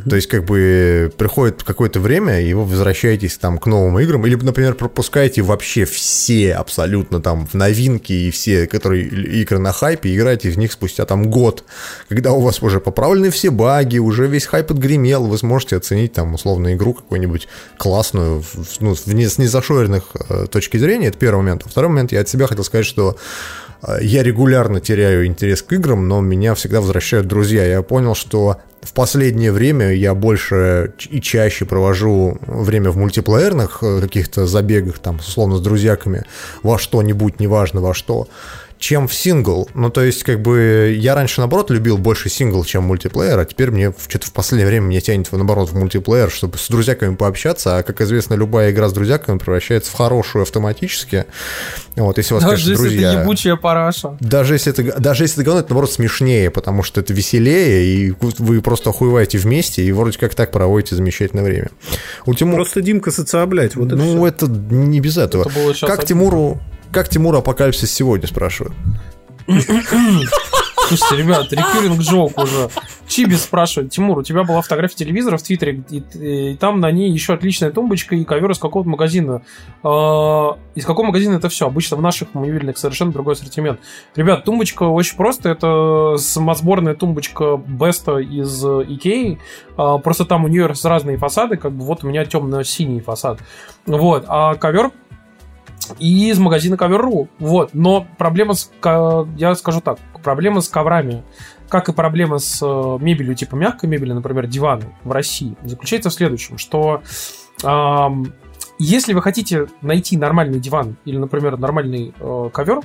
[0.10, 4.36] То есть, как бы приходит какое-то время, и вы возвращаетесь там к новым играм, или,
[4.36, 10.50] например, пропускаете вообще все абсолютно там в новинки и все, которые игры на хайпе, играете
[10.50, 11.64] в них спустя там год,
[12.10, 16.34] когда у вас уже поправлены все баги, уже весь хайп отгремел, вы сможете оценить там
[16.34, 17.48] условно игру какую-нибудь
[17.78, 18.44] классную,
[18.80, 21.64] ну, с незашоренных э, точки зрения, это первый момент.
[21.66, 23.18] А второй момент, я от себя хотел сказать, что
[23.82, 27.66] э, я регулярно теряю интерес к играм, но меня всегда возвращают друзья.
[27.66, 28.58] Я понял, что
[28.88, 35.18] в последнее время я больше и чаще провожу время в мультиплеерных э, каких-то забегах, там,
[35.18, 36.24] условно, с друзьяками
[36.64, 38.28] во что-нибудь, неважно во что
[38.80, 39.70] чем в сингл.
[39.74, 43.72] Ну, то есть, как бы, я раньше, наоборот, любил больше сингл, чем мультиплеер, а теперь
[43.72, 47.84] мне что-то в последнее время мне тянет, наоборот, в мультиплеер, чтобы с друзьяками пообщаться, а,
[47.84, 51.26] как известно, любая игра с друзьяками превращается в хорошую автоматически.
[51.96, 53.14] Вот, если у вас, даже конечно, если друзья...
[53.14, 54.18] это ебучая параша.
[54.20, 58.14] Даже если это, даже если это говно, это, наоборот, смешнее, потому что это веселее, и
[58.20, 61.70] вы просто охуеваете вместе, и вроде как так проводите замечательное время.
[62.26, 62.58] У Тимура...
[62.58, 65.50] Просто Димка социоблять, вот Ну, это, это не без этого.
[65.50, 66.60] Это как Тимуру...
[66.92, 68.76] Как Тимур апокалипсис сегодня, спрашивают?
[70.88, 72.70] Слушайте, ребят, рекуринг джок уже.
[73.08, 76.92] Чиби спрашивает, Тимур, у тебя была фотография телевизора в Твиттере, и, и, и там на
[76.92, 79.42] ней еще отличная тумбочка и ковер из какого-то магазина.
[79.84, 79.88] Э,
[80.76, 81.68] из какого магазина это все?
[81.68, 83.82] Обычно в наших мобильных совершенно другой ассортимент.
[84.16, 85.50] Ребят, тумбочка очень просто.
[85.50, 89.40] Это самосборная тумбочка Беста из Икеи.
[89.78, 93.40] Э, просто там у нее разные фасады, как бы вот у меня темно-синий фасад.
[93.86, 94.24] Вот.
[94.28, 94.92] А ковер
[96.00, 97.28] и из магазина Cover.ru.
[97.40, 97.74] Вот.
[97.74, 98.72] Но проблема с...
[99.38, 100.00] Я скажу так.
[100.24, 101.24] Проблема с коврами,
[101.70, 106.14] как и проблема с э, мебелью, типа мягкой мебели, например, диваны в России, заключается в
[106.14, 107.02] следующем, что
[107.64, 108.34] эм,
[108.80, 112.82] если вы хотите найти нормальный диван или, например, нормальный э, ковер,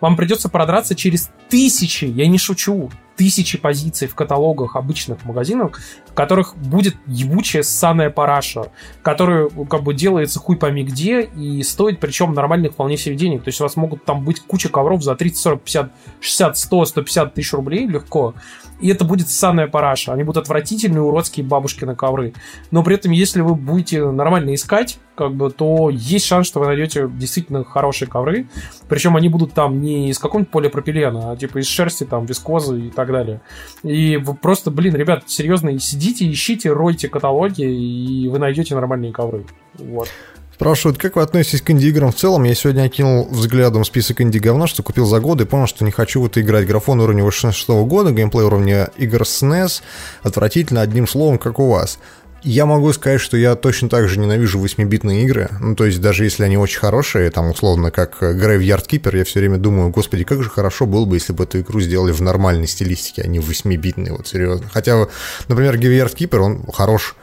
[0.00, 5.78] вам придется продраться через тысячи, я не шучу, тысячи позиций в каталогах обычных магазинов,
[6.14, 8.70] которых будет ебучая ссаная параша,
[9.02, 13.42] которая как бы делается хуй пойми где и стоит причем нормальных вполне себе денег.
[13.42, 16.84] То есть у вас могут там быть куча ковров за 30, 40, 50, 60, 100,
[16.84, 18.34] 150 тысяч рублей легко.
[18.80, 20.12] И это будет ссаная параша.
[20.12, 22.34] Они будут отвратительные, уродские бабушки на ковры.
[22.70, 26.66] Но при этом, если вы будете нормально искать, как бы, то есть шанс, что вы
[26.66, 28.48] найдете действительно хорошие ковры.
[28.88, 32.90] Причем они будут там не из какого-нибудь полипропилена, а типа из шерсти, там, вискозы и
[32.90, 33.40] так далее.
[33.82, 39.44] И вы просто, блин, ребят, серьезно, сидите, ищите, ройте каталоги, и вы найдете нормальные ковры.
[39.78, 40.08] Вот.
[40.54, 42.44] Спрашивают, как вы относитесь к инди-играм в целом?
[42.44, 46.22] Я сегодня окинул взглядом список инди-говна, что купил за годы, и понял, что не хочу
[46.22, 46.64] в это играть.
[46.68, 49.82] Графон уровня 86 года, геймплей уровня игр SNES,
[50.22, 51.98] отвратительно, одним словом, как у вас.
[52.44, 55.48] Я могу сказать, что я точно так же ненавижу 8-битные игры.
[55.60, 59.40] Ну, то есть, даже если они очень хорошие, там, условно, как Graveyard Keeper, я все
[59.40, 62.66] время думаю, господи, как же хорошо было бы, если бы эту игру сделали в нормальной
[62.66, 64.68] стилистике, а не в 8-битной, вот серьезно.
[64.72, 65.08] Хотя,
[65.48, 67.16] например, Graveyard Keeper, он хорош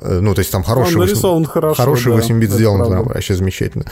[0.00, 2.88] Э, ну, то есть там хороший, Он нарисован 8, хорошо, хороший да, 8 бит сделан,
[2.88, 3.84] прям, вообще замечательно.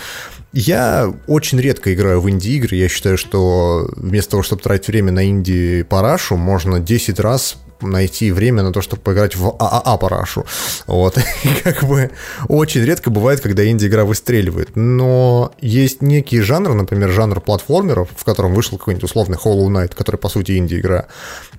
[0.53, 2.77] Я очень редко играю в инди-игры.
[2.77, 8.63] Я считаю, что вместо того, чтобы тратить время на инди-парашу, можно 10 раз найти время
[8.63, 10.45] на то, чтобы поиграть в ААА парашу.
[10.87, 11.19] Вот.
[11.45, 12.11] И как бы
[12.49, 14.77] очень редко бывает, когда инди-игра выстреливает.
[14.77, 20.17] Но есть некий жанр, например, жанр платформеров, в котором вышел какой-нибудь условный Hollow Knight, который,
[20.17, 21.07] по сути, инди-игра.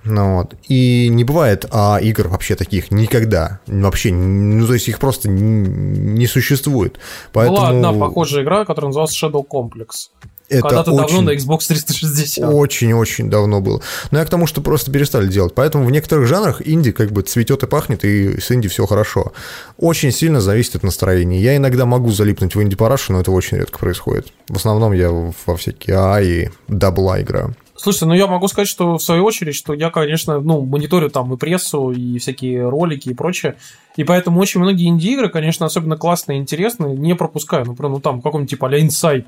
[0.04, 0.54] Ну, вот.
[0.68, 3.60] И не бывает а игр вообще таких никогда.
[3.66, 6.98] Вообще, ну, то есть их просто не существует.
[7.32, 7.58] Поэтому...
[7.58, 10.10] Была одна похожая игра, которая называлась Shadow Complex.
[10.48, 12.52] Это Когда-то очень, давно на Xbox 360.
[12.52, 13.82] Очень-очень давно было.
[14.10, 15.54] Но я к тому, что просто перестали делать.
[15.54, 19.32] Поэтому в некоторых жанрах инди как бы цветет и пахнет, и с инди все хорошо.
[19.76, 21.40] Очень сильно зависит от настроения.
[21.40, 24.28] Я иногда могу залипнуть в инди-парашу, но это очень редко происходит.
[24.48, 27.54] В основном я во всякие АА и дабла играю.
[27.76, 31.32] Слушайте, ну я могу сказать, что в свою очередь, что я, конечно, ну, мониторю там
[31.32, 33.54] и прессу, и всякие ролики и прочее.
[33.96, 37.66] И поэтому очень многие инди-игры, конечно, особенно классные и интересные, не пропускаю.
[37.66, 39.22] Например, ну там каком-нибудь типа а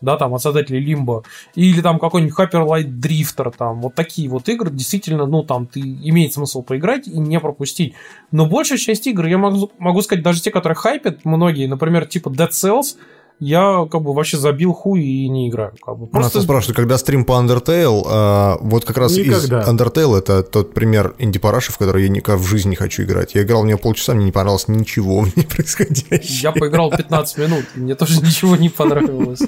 [0.00, 4.48] да, там, от создателей Limbo, или там какой-нибудь Hyper Light Drifter, там, вот такие вот
[4.48, 7.94] игры, действительно, ну, там, ты имеет смысл поиграть и не пропустить.
[8.30, 12.28] Но большая часть игр, я могу, могу сказать, даже те, которые хайпят, многие, например, типа
[12.28, 12.96] Dead Cells,
[13.40, 15.74] я как бы вообще забил хуй и не играю.
[15.84, 16.06] Как бы.
[16.06, 16.38] Просто...
[16.38, 19.62] Нас спрашивают, когда стрим по Undertale, а, вот как раз Никогда.
[19.62, 23.34] из Undertale это тот пример инди-параши, в который я никак в жизни не хочу играть.
[23.34, 26.20] Я играл в нее полчаса, мне не понравилось ничего в ней происходящего.
[26.20, 29.42] Я поиграл 15 минут, мне тоже ничего не понравилось.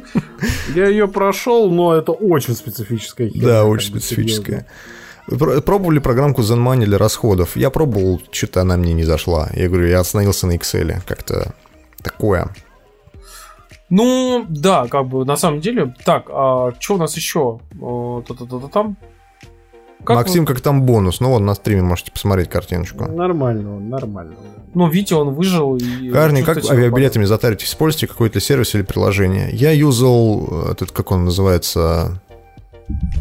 [0.75, 3.31] Я ее прошел, но это очень специфическая.
[3.35, 4.67] Да, очень специфическая.
[5.27, 7.57] Пробовали программку ZenMoney для расходов?
[7.57, 9.51] Я пробовал, что-то она мне не зашла.
[9.55, 11.01] Я говорю, я остановился на Excel.
[11.05, 11.53] Как-то
[12.03, 12.49] такое.
[13.89, 15.95] Ну, да, как бы на самом деле.
[16.05, 17.61] Так, а что у нас еще?
[18.73, 18.97] Там?
[20.05, 20.47] Как Максим, вы...
[20.47, 21.21] как там бонус?
[21.21, 23.07] Ну, вот на стриме можете посмотреть картиночку.
[23.07, 24.35] Нормально, нормально.
[24.75, 25.77] Ну, видите, он выжил.
[25.77, 27.69] И Карни, как авиабилетами затаритесь?
[27.69, 29.51] Используете какой-то сервис или приложение?
[29.53, 32.21] Я юзал э, этот, как он называется,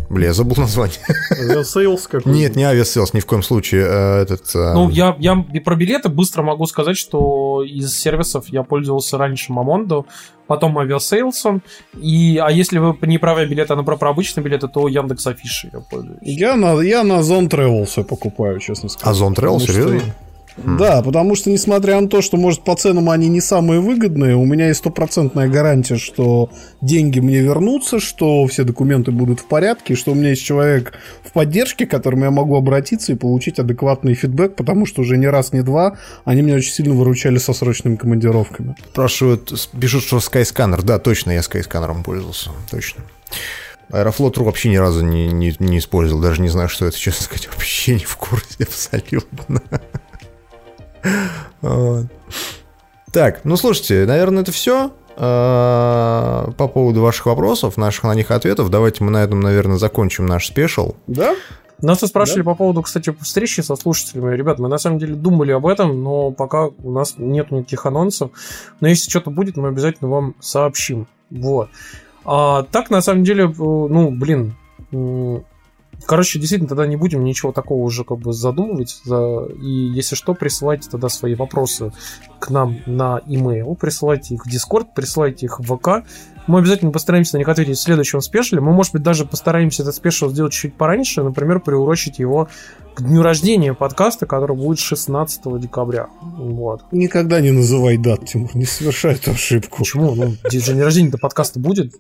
[0.10, 0.98] Бля, я забыл название.
[1.32, 3.86] Авиасейлс какой Нет, не авиасейлс, ни в коем случае.
[3.88, 8.64] А этот, а, ну, я, я про билеты быстро могу сказать, что из сервисов я
[8.64, 10.06] пользовался раньше Momondo,
[10.48, 11.62] потом авиасейлсом.
[11.96, 15.70] И, а если вы не про авиабилеты, а про, про обычные билеты, то Яндекс Афиши
[15.74, 16.20] я пользуюсь.
[16.22, 19.18] Я на, я на Ozon Travel все покупаю, честно сказать.
[19.18, 20.00] Ozon Travel, серьезно?
[20.00, 20.24] Что...
[20.57, 20.77] Хм.
[20.77, 24.45] Да, потому что, несмотря на то, что, может, по ценам они не самые выгодные, у
[24.45, 26.49] меня есть стопроцентная гарантия, что
[26.82, 31.34] деньги мне вернутся, что все документы будут в порядке, что у меня есть человек в
[31.34, 35.52] поддержке, к которому я могу обратиться и получить адекватный фидбэк, потому что уже не раз,
[35.52, 38.76] не два они меня очень сильно выручали со срочными командировками.
[38.91, 40.82] Спрашивают, пишут, что Skyscanner.
[40.84, 43.03] Да, точно, я Skyscanner пользовался, точно.
[43.91, 47.48] Аэрофлот.ру вообще ни разу не, не, не использовал, даже не знаю, что это, честно сказать,
[47.48, 49.61] вообще не в курсе абсолютно.
[53.11, 58.69] Так, ну слушайте, наверное, это все а, по поводу ваших вопросов, наших на них ответов.
[58.69, 60.95] Давайте мы на этом, наверное, закончим наш спешл.
[61.07, 61.34] Да?
[61.82, 62.52] Нас спрашивали да?
[62.52, 64.36] по поводу, кстати, встречи со слушателями.
[64.36, 68.32] Ребят, мы на самом деле думали об этом, но пока у нас нет никаких анонсов.
[68.82, 71.07] Но если что-то будет, мы обязательно вам сообщим.
[71.30, 71.69] Вот.
[72.26, 74.56] А так, на самом деле, ну, блин,
[76.05, 79.01] Короче, действительно, тогда не будем ничего такого уже как бы задумывать.
[79.03, 79.45] За...
[79.61, 81.91] И если что, присылайте тогда свои вопросы
[82.45, 86.05] к нам на e-mail, присылайте их в Discord, присылайте их в ВК.
[86.45, 88.61] Мы обязательно постараемся на них ответить в следующем special е.
[88.61, 92.47] Мы, может быть, даже постараемся этот special сделать чуть пораньше, например, приурочить его
[92.95, 96.07] к дню рождения подкаста, который будет 16 декабря.
[96.22, 96.84] Вот.
[96.91, 99.80] Никогда не называй дат, Тимур, не совершай эту ошибку.
[99.80, 100.15] Почему?
[100.15, 101.93] Ну, день рождения до подкаста будет.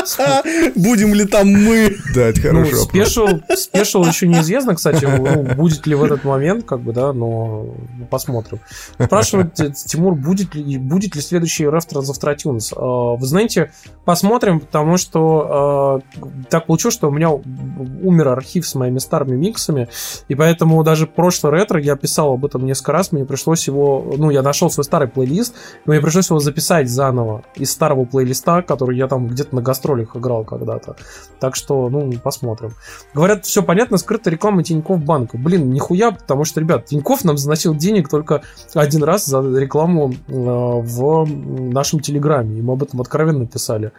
[0.76, 1.96] Будем ли там мы?
[2.14, 2.70] Да, это хорошо.
[2.70, 3.26] Ну, special,
[3.56, 7.66] special еще неизвестно, кстати, ну, будет ли в этот момент, как бы, да, но
[8.08, 8.60] посмотрим.
[9.02, 12.72] Спрашивает Тимур, будет ли, будет ли следующий RF Transoft iTunes.
[12.76, 13.72] А, вы знаете,
[14.04, 19.88] посмотрим, потому что э, так получилось, что у меня умер архив с моими старыми миксами,
[20.28, 24.30] и поэтому даже прошлый ретро, я писал об этом несколько раз, мне пришлось его, ну,
[24.30, 25.54] я нашел свой старый плейлист,
[25.86, 30.16] и мне пришлось его записать заново из старого плейлиста, который я там где-то на гастролях
[30.16, 30.96] играл когда-то.
[31.38, 32.74] Так что, ну, посмотрим.
[33.14, 35.38] Говорят, все понятно, скрытая реклама Тинькофф банка.
[35.38, 38.42] Блин, нихуя, потому что, ребят, Тинькофф нам заносил денег только
[38.74, 41.26] один раз за рекламу э, в
[41.72, 43.92] нашем Телеграме, и мы об этом откровенно писали.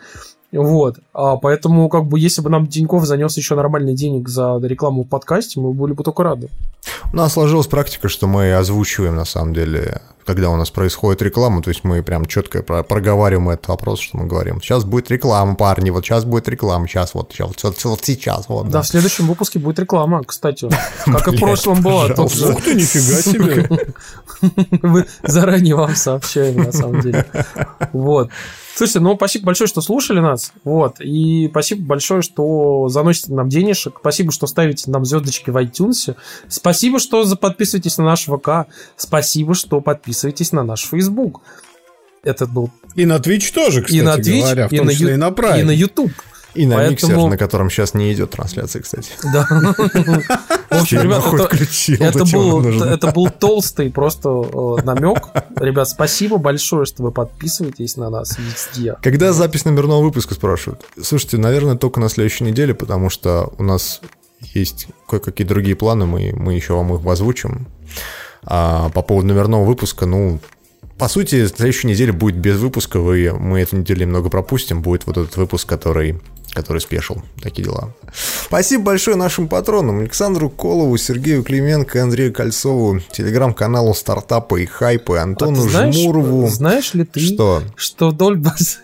[0.51, 0.99] Вот.
[1.13, 5.07] А поэтому, как бы, если бы нам Тиньков занес еще нормальный денег за рекламу в
[5.07, 6.49] подкасте, мы были бы только рады.
[7.13, 11.61] У нас сложилась практика, что мы озвучиваем, на самом деле, когда у нас происходит реклама,
[11.61, 14.61] то есть мы прям четко проговариваем этот вопрос, что мы говорим.
[14.61, 18.47] Сейчас будет реклама, парни, вот сейчас будет реклама, сейчас вот, сейчас, вот, вот сейчас.
[18.47, 18.71] Вот, да.
[18.71, 20.69] да, в следующем выпуске будет реклама, кстати,
[21.05, 22.05] как и в прошлом было.
[22.17, 23.69] Ух ты, нифига себе.
[24.81, 27.25] Мы заранее вам сообщаем, на самом деле.
[27.93, 28.29] Вот.
[28.73, 30.53] Слушайте, ну, спасибо большое, что слушали нас.
[30.63, 31.01] Вот.
[31.01, 33.97] И спасибо большое, что заносите нам денежек.
[33.99, 36.15] Спасибо, что ставите нам звездочки в iTunes.
[36.47, 38.68] Спасибо, что подписываетесь на наш ВК.
[38.95, 41.41] Спасибо, что подписываетесь на наш Facebook.
[42.23, 42.69] Этот был...
[42.95, 45.18] И на Twitch тоже, кстати и на Twitch, говоря, в том и числе на, и
[45.18, 45.60] на Prime.
[45.60, 46.11] И на YouTube.
[46.53, 47.14] И на Поэтому...
[47.14, 49.10] миксер, на котором сейчас не идет трансляция, кстати.
[49.34, 49.48] Да.
[50.69, 51.23] В общем, ребят,
[51.99, 55.30] это, был, это был толстый просто э, намек.
[55.57, 58.95] Ребят, спасибо большое, что вы подписываетесь на нас везде.
[59.02, 60.85] Когда запись номерного выпуска спрашивают?
[61.02, 64.02] Слушайте, наверное, только на следующей неделе, потому что у нас
[64.53, 67.68] есть кое-какие другие планы, мы, мы еще вам их озвучим.
[68.43, 70.39] А по поводу номерного выпуска, ну,
[70.97, 75.18] по сути, следующей неделе будет без выпуска, вы, мы эту неделю немного пропустим, будет вот
[75.18, 76.19] этот выпуск, который
[76.53, 77.22] который спешил.
[77.41, 77.93] Такие дела.
[78.13, 85.65] Спасибо большое нашим патронам Александру Колову, Сергею Клименко, Андрею Кольцову, телеграм-каналу Стартапы и Хайпы, Антону
[85.65, 86.47] а знаешь, Жмурову.
[86.49, 88.80] Знаешь ли ты, что, что вдоль баз...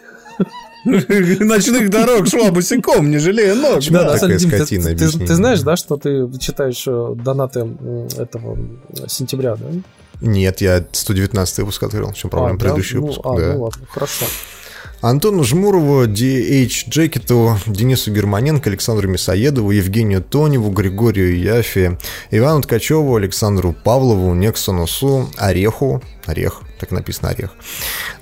[0.85, 3.81] Ночных дорог шла босиком, не жалея ног.
[3.89, 7.67] Да, да, такая скотина, ты, ты, ты знаешь, да, что ты читаешь э, донаты
[8.17, 8.57] этого
[9.07, 9.65] сентября, да?
[10.21, 13.01] Нет, я 119 выпуск открыл, в чем проблема, а, предыдущий да?
[13.01, 13.21] выпуск.
[13.23, 13.53] Ну, а, да.
[13.53, 14.25] ну ладно, хорошо.
[15.01, 16.89] Антону Жмурову, D.H.
[16.89, 21.99] Джекету, Денису Германенко, Александру Мясоедову, Евгению Тоневу, Григорию Яфе,
[22.31, 27.51] Ивану Ткачеву, Александру Павлову, Нексону Су, Ореху, Орех, так написано Орех,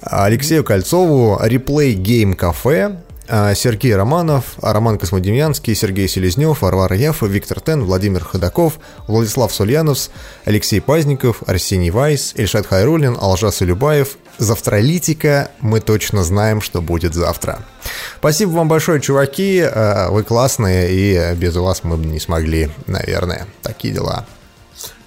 [0.02, 2.98] Алексею Кольцову, Реплей Гейм Кафе,
[3.28, 10.10] Сергей Романов, Роман Космодемьянский, Сергей Селезнев, Варвара Яфа, Виктор Тен, Владимир Ходаков, Владислав Сульянов,
[10.46, 14.18] Алексей Пазников, Арсений Вайс, Ильшат Хайрулин, Алжас Илюбаев.
[14.38, 17.60] Завтралитика мы точно знаем, что будет завтра.
[18.20, 19.62] Спасибо вам большое, чуваки.
[19.62, 23.48] А, вы классные, и без вас мы бы не смогли, наверное.
[23.62, 24.26] Такие дела.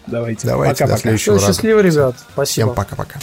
[0.07, 0.47] Давайте.
[0.47, 1.49] Давайте, пока, до следующего раза.
[1.49, 2.17] Счастливо, ребят.
[2.33, 2.73] Спасибо.
[2.73, 3.21] Всем пока-пока.